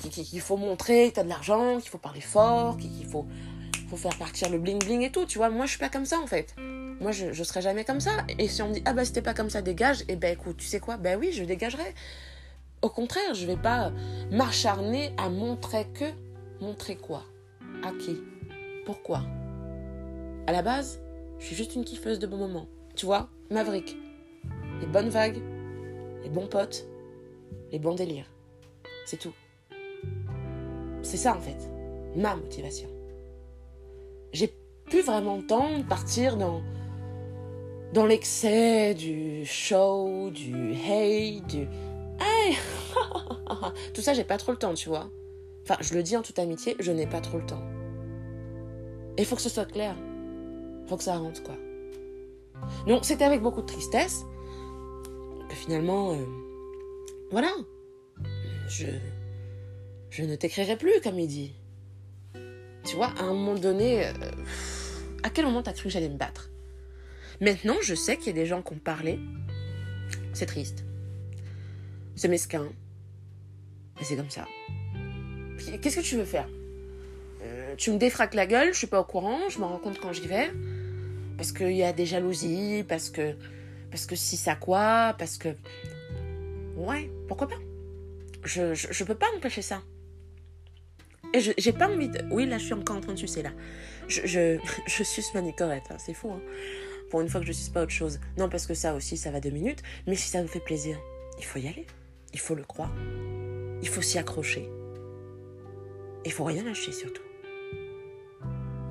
[0.10, 3.27] qu'il faut montrer que tu as de l'argent, qu'il faut parler fort, qu'il faut,
[3.88, 5.49] faut faire partir le bling bling et tout, tu vois.
[5.49, 6.55] Moi je suis pas comme ça en fait.
[6.57, 8.11] Moi je, je serai jamais comme ça.
[8.38, 10.34] Et si on me dit ah bah c'était pas comme ça, dégage, et eh ben
[10.34, 10.97] écoute, tu sais quoi?
[10.97, 11.93] Ben oui, je dégagerai.
[12.81, 13.91] Au contraire, je vais pas
[14.31, 16.05] m'acharner à montrer que.
[16.61, 17.23] Montrer quoi?
[17.84, 18.22] À qui?
[18.85, 19.23] Pourquoi?
[20.47, 20.99] À la base,
[21.39, 22.68] je suis juste une kiffeuse de bons moments.
[22.95, 23.30] Tu vois?
[23.51, 23.97] Maverick.
[24.80, 25.41] Les bonnes vagues,
[26.23, 26.85] les bons potes,
[27.72, 28.31] les bons délires.
[29.05, 29.34] C'est tout.
[31.01, 31.69] C'est ça en fait,
[32.15, 32.89] ma motivation.
[34.33, 34.53] J'ai
[34.85, 36.61] plus vraiment le temps de partir dans,
[37.93, 41.67] dans l'excès du show, du hate, du
[42.19, 42.57] Hey
[43.93, 45.09] Tout ça, j'ai pas trop le temps, tu vois.
[45.63, 47.63] Enfin, je le dis en toute amitié, je n'ai pas trop le temps.
[49.17, 49.95] Et faut que ce soit clair.
[50.87, 51.55] Faut que ça rentre, quoi.
[52.87, 54.25] Donc, c'était avec beaucoup de tristesse
[55.49, 56.25] que finalement, euh,
[57.31, 57.51] voilà,
[58.67, 58.87] je,
[60.09, 61.53] je ne t'écrirai plus, comme il dit.
[62.88, 64.11] Tu vois, à un moment donné, euh,
[65.23, 66.49] à quel moment t'as cru que j'allais me battre?
[67.41, 69.19] Maintenant, je sais qu'il y a des gens qui ont parlé.
[70.31, 70.85] C'est triste.
[72.15, 72.65] C'est mesquin.
[73.97, 74.45] Mais c'est comme ça.
[75.81, 76.47] Qu'est-ce que tu veux faire?
[77.43, 79.99] Euh, Tu me défraques la gueule, je suis pas au courant, je m'en rends compte
[79.99, 80.49] quand j'y vais.
[81.35, 83.35] Parce qu'il y a des jalousies, parce que.
[83.91, 85.49] Parce que si ça quoi, parce que.
[86.77, 87.59] Ouais, pourquoi pas?
[88.43, 89.81] Je, je, peux pas empêcher ça.
[91.39, 92.19] J'ai pas envie de.
[92.31, 93.51] Oui, là, je suis encore en train de sucer, là.
[94.07, 94.57] Je, je,
[94.88, 96.41] je suce ma nicorette, hein, c'est fou, hein.
[97.09, 98.19] Pour une fois que je suce pas autre chose.
[98.38, 99.81] Non, parce que ça aussi, ça va deux minutes.
[100.07, 100.97] Mais si ça vous fait plaisir,
[101.38, 101.85] il faut y aller.
[102.34, 102.93] Il faut le croire.
[103.81, 104.69] Il faut s'y accrocher.
[106.26, 107.22] Il faut rien lâcher surtout.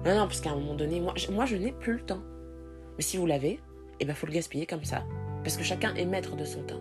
[0.07, 2.23] Non, non, parce qu'à un moment donné, moi, je, moi, je n'ai plus le temps.
[2.97, 3.61] Mais si vous l'avez,
[4.01, 5.05] eh ben, faut le gaspiller comme ça.
[5.45, 6.81] Parce que chacun est maître de son temps.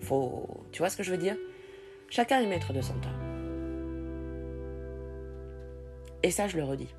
[0.00, 0.64] Faut.
[0.72, 1.36] Tu vois ce que je veux dire?
[2.10, 3.27] Chacun est maître de son temps.
[6.22, 6.94] Et ça, je le redis.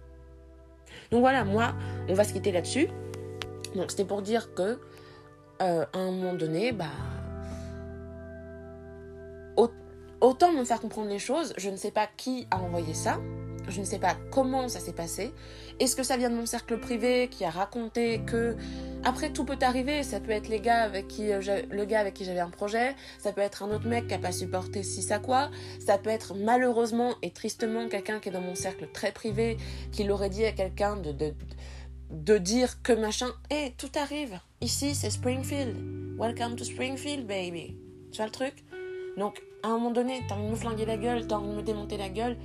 [1.12, 1.74] Donc voilà, moi,
[2.08, 2.88] on va se quitter là-dessus.
[3.76, 4.80] Donc c'était pour dire que,
[5.62, 6.86] euh, à un moment donné, bah,
[10.22, 13.20] autant me faire comprendre les choses, je ne sais pas qui a envoyé ça,
[13.68, 15.34] je ne sais pas comment ça s'est passé.
[15.80, 18.56] Est-ce que ça vient de mon cercle privé qui a raconté que
[19.04, 22.14] après tout peut arriver, ça peut être les gars avec qui euh, le gars avec
[22.14, 25.02] qui j'avais un projet, ça peut être un autre mec qui a pas supporté si
[25.02, 25.50] ça quoi,
[25.80, 29.58] ça peut être malheureusement et tristement quelqu'un qui est dans mon cercle très privé
[29.92, 31.14] qui l'aurait dit à quelqu'un de,
[32.12, 34.40] de dire que machin, hé, eh, tout arrive.
[34.62, 35.76] Ici, c'est Springfield.
[36.18, 37.78] Welcome to Springfield, baby.
[38.12, 38.66] Tu vois le truc?
[39.18, 41.56] Donc, à un moment donné, t'as envie de me flinguer la gueule, t'as envie de
[41.56, 42.38] me démonter la gueule.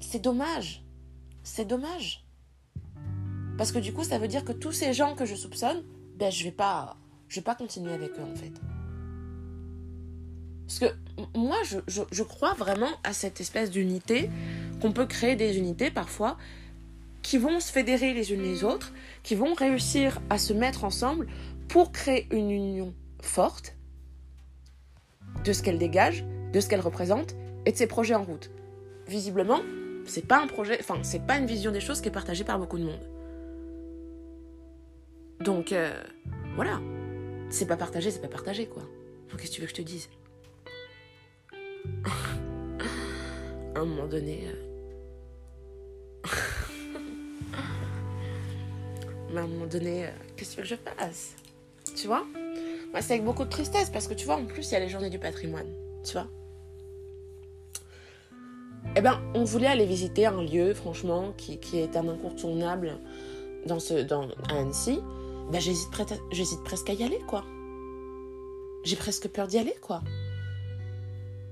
[0.00, 0.84] C'est dommage.
[1.42, 2.27] C'est dommage.
[3.58, 5.82] Parce que du coup, ça veut dire que tous ces gens que je soupçonne,
[6.16, 6.96] ben je vais pas,
[7.28, 8.52] je vais pas continuer avec eux en fait.
[10.66, 10.86] Parce que
[11.36, 14.30] moi, je, crois vraiment à cette espèce d'unité,
[14.80, 16.36] qu'on peut créer des unités parfois,
[17.22, 18.92] qui vont se fédérer les unes les autres,
[19.24, 21.26] qui vont réussir à se mettre ensemble
[21.68, 23.74] pour créer une union forte
[25.44, 27.34] de ce qu'elle dégage, de ce qu'elle représente
[27.66, 28.50] et de ses projets en route.
[29.08, 29.60] Visiblement,
[30.06, 32.58] c'est pas un projet, enfin, c'est pas une vision des choses qui est partagée par
[32.58, 33.17] beaucoup de monde.
[35.40, 35.92] Donc, euh,
[36.54, 36.80] voilà.
[37.50, 38.82] C'est pas partagé, c'est pas partagé, quoi.
[39.36, 40.08] Qu'est-ce que tu veux que je te dise
[43.74, 44.48] À un moment donné.
[44.48, 44.54] Euh,
[49.36, 51.34] à un moment donné, euh, qu'est-ce que tu veux que je fasse
[51.94, 52.24] Tu vois
[52.92, 54.80] Moi, c'est avec beaucoup de tristesse parce que tu vois, en plus, il y a
[54.80, 55.68] les journées du patrimoine.
[56.04, 56.28] Tu vois
[58.96, 62.98] eh ben, on voulait aller visiter un lieu, franchement, qui, est un incontournable
[63.66, 65.00] dans ce, dans, à Annecy.
[65.50, 65.90] Ben, j'hésite,
[66.64, 67.44] presque à y aller, quoi.
[68.84, 70.02] J'ai presque peur d'y aller, quoi.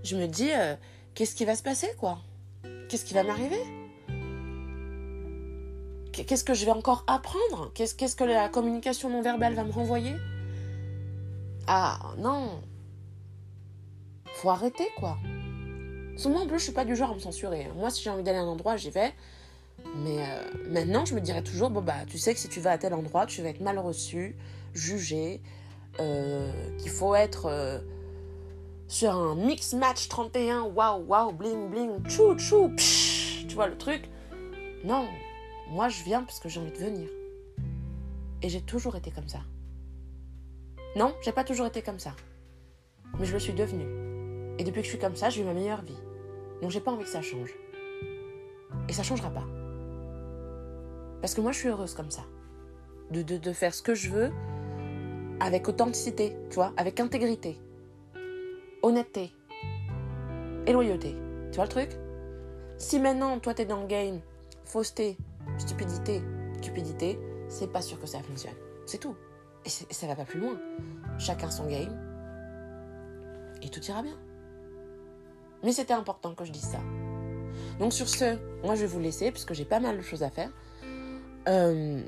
[0.03, 0.77] Je me dis, euh,
[1.15, 2.19] qu'est-ce qui va se passer, quoi?
[2.89, 3.63] Qu'est-ce qui va m'arriver?
[6.13, 7.71] Qu'est-ce que je vais encore apprendre?
[7.75, 10.15] Qu'est-ce que la communication non verbale va me renvoyer?
[11.67, 12.63] Ah non
[14.37, 15.19] Faut arrêter quoi.
[16.25, 17.69] Moi en plus je suis pas du genre à me censurer.
[17.77, 19.13] Moi si j'ai envie d'aller à un endroit j'y vais.
[20.05, 22.73] Mais euh, maintenant je me dirais toujours bon bah tu sais que si tu vas
[22.73, 24.37] à tel endroit tu vas être mal reçu,
[24.75, 25.41] jugé,
[26.01, 27.79] euh, qu'il faut être euh,
[28.89, 34.11] sur un mix match 31, waouh waouh bling bling, chou chou, tu vois le truc.
[34.85, 35.09] Non,
[35.69, 37.09] moi, je viens parce que j'ai envie de venir.
[38.41, 39.41] Et j'ai toujours été comme ça.
[40.95, 42.15] Non, j'ai pas toujours été comme ça.
[43.19, 44.55] Mais je le suis devenue.
[44.59, 45.99] Et depuis que je suis comme ça, j'ai eu ma meilleure vie.
[46.63, 47.51] Donc j'ai pas envie que ça change.
[48.89, 49.45] Et ça changera pas.
[51.27, 52.23] Parce que moi, je suis heureuse comme ça.
[53.11, 54.31] De, de, de faire ce que je veux
[55.41, 57.61] avec authenticité, tu vois, avec intégrité,
[58.81, 59.33] honnêteté
[60.69, 61.17] et loyauté.
[61.51, 61.91] Tu vois le truc?
[62.79, 64.21] Si maintenant, toi, t'es dans le game,
[64.65, 65.17] fausseté,
[65.59, 66.23] stupidité,
[66.63, 68.55] cupidité, c'est pas sûr que ça fonctionne.
[68.87, 69.17] C'est tout.
[69.65, 70.61] Et, ça va pas plus loin.
[71.19, 71.99] Chacun son game.
[73.63, 74.17] Et tout ira bien.
[75.65, 76.79] Mais c'était important que je dise ça.
[77.81, 80.31] Donc sur ce, moi je vais vous laisser puisque j'ai pas mal de choses à
[80.31, 80.53] faire.
[81.49, 82.01] Euh,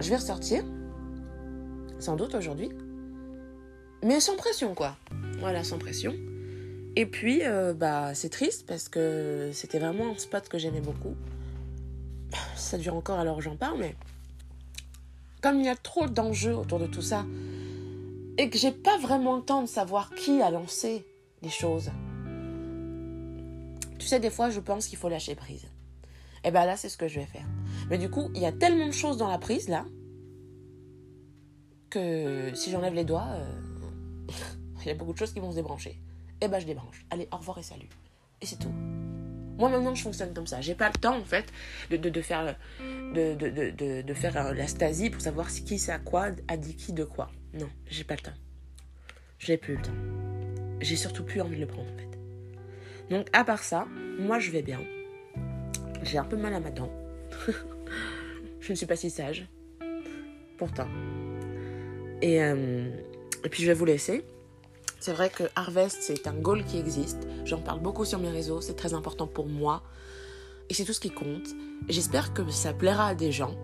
[0.00, 0.64] je vais ressortir,
[1.98, 2.70] sans doute aujourd'hui,
[4.04, 4.96] mais sans pression quoi.
[5.40, 6.14] Voilà, sans pression.
[6.96, 11.14] Et puis, euh, bah, c'est triste parce que c'était vraiment un spot que j'aimais beaucoup
[12.56, 13.96] ça dure encore alors j'en parle, mais
[15.40, 17.24] comme il y a trop d'enjeux autour de tout ça,
[18.36, 21.06] et que j'ai pas vraiment le temps de savoir qui a lancé
[21.42, 21.90] les choses,
[23.98, 25.66] tu sais, des fois je pense qu'il faut lâcher prise.
[26.48, 27.44] Et ben là, c'est ce que je vais faire.
[27.90, 29.84] Mais du coup, il y a tellement de choses dans la prise là,
[31.90, 34.26] que si j'enlève les doigts, euh,
[34.80, 36.00] il y a beaucoup de choses qui vont se débrancher.
[36.40, 37.04] Et ben je débranche.
[37.10, 37.90] Allez, au revoir et salut.
[38.40, 38.72] Et c'est tout.
[39.58, 40.62] Moi maintenant je fonctionne comme ça.
[40.62, 41.52] J'ai pas le temps en fait
[41.90, 42.56] de, faire,
[43.12, 47.30] de, faire la stasie pour savoir qui c'est à quoi, a dit qui de quoi.
[47.52, 48.38] Non, j'ai pas le temps.
[49.38, 50.78] Je n'ai plus le temps.
[50.80, 53.14] J'ai surtout plus envie de le prendre en fait.
[53.14, 53.86] Donc à part ça,
[54.18, 54.80] moi je vais bien.
[56.02, 56.90] J'ai un peu mal à ma dent.
[58.60, 59.48] je ne suis pas si sage.
[60.56, 60.88] Pourtant.
[62.22, 62.90] Et, euh,
[63.44, 64.24] et puis je vais vous laisser.
[65.00, 67.28] C'est vrai que Harvest, c'est un goal qui existe.
[67.44, 69.82] J'en parle beaucoup sur mes réseaux, c'est très important pour moi.
[70.68, 71.48] Et c'est tout ce qui compte.
[71.88, 73.54] J'espère que ça plaira à des gens.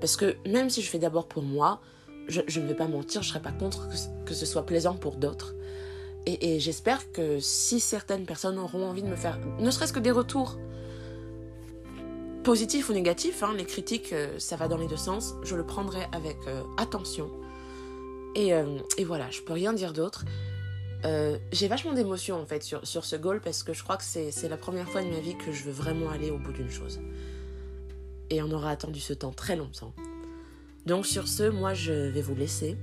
[0.00, 1.80] Parce que même si je fais d'abord pour moi,
[2.28, 3.88] je, ne vais pas mentir, je ne serais pas contre
[4.24, 5.54] que, ce soit plaisant pour d'autres.
[6.26, 10.10] Et, j'espère que si certaines personnes auront envie de me faire, ne serait-ce que des
[10.10, 10.58] retours,
[12.42, 15.64] positifs ou négatifs, hein, les critiques, euh, ça va dans les deux sens, je le
[15.64, 17.30] prendrai avec euh, attention.
[18.34, 20.24] Et, euh, et voilà, je peux rien dire d'autre.
[21.52, 24.48] J'ai vachement d'émotions en fait sur, sur ce goal parce que je crois que c'est
[24.48, 26.98] la première fois de ma vie que je veux vraiment aller au bout d'une chose.
[28.30, 29.94] Et on aura attendu ce temps très longtemps.
[30.86, 32.76] Donc sur ce, moi je vais vous laisser.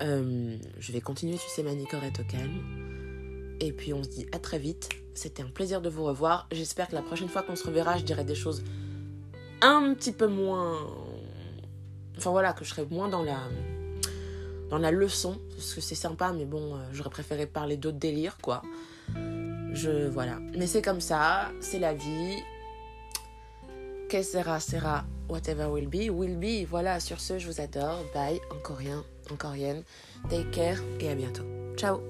[0.00, 2.85] Je vais continuer sur ces manicorettes au calme.
[3.60, 4.88] Et puis on se dit à très vite.
[5.14, 6.46] C'était un plaisir de vous revoir.
[6.52, 8.62] J'espère que la prochaine fois qu'on se reverra, je dirai des choses
[9.62, 10.86] un petit peu moins...
[12.18, 13.38] Enfin voilà, que je serai moins dans la
[14.68, 18.36] dans la leçon, parce que c'est sympa, mais bon, euh, j'aurais préféré parler d'autres délires,
[18.42, 18.62] quoi.
[19.72, 20.38] Je, voilà.
[20.56, 22.38] Mais c'est comme ça, c'est la vie.
[24.08, 26.66] Que sera, sera, whatever will be, will be.
[26.68, 28.04] Voilà, sur ce, je vous adore.
[28.14, 29.82] Bye, encore rien, encore rien.
[30.30, 31.44] Take care et à bientôt.
[31.76, 32.00] Ciao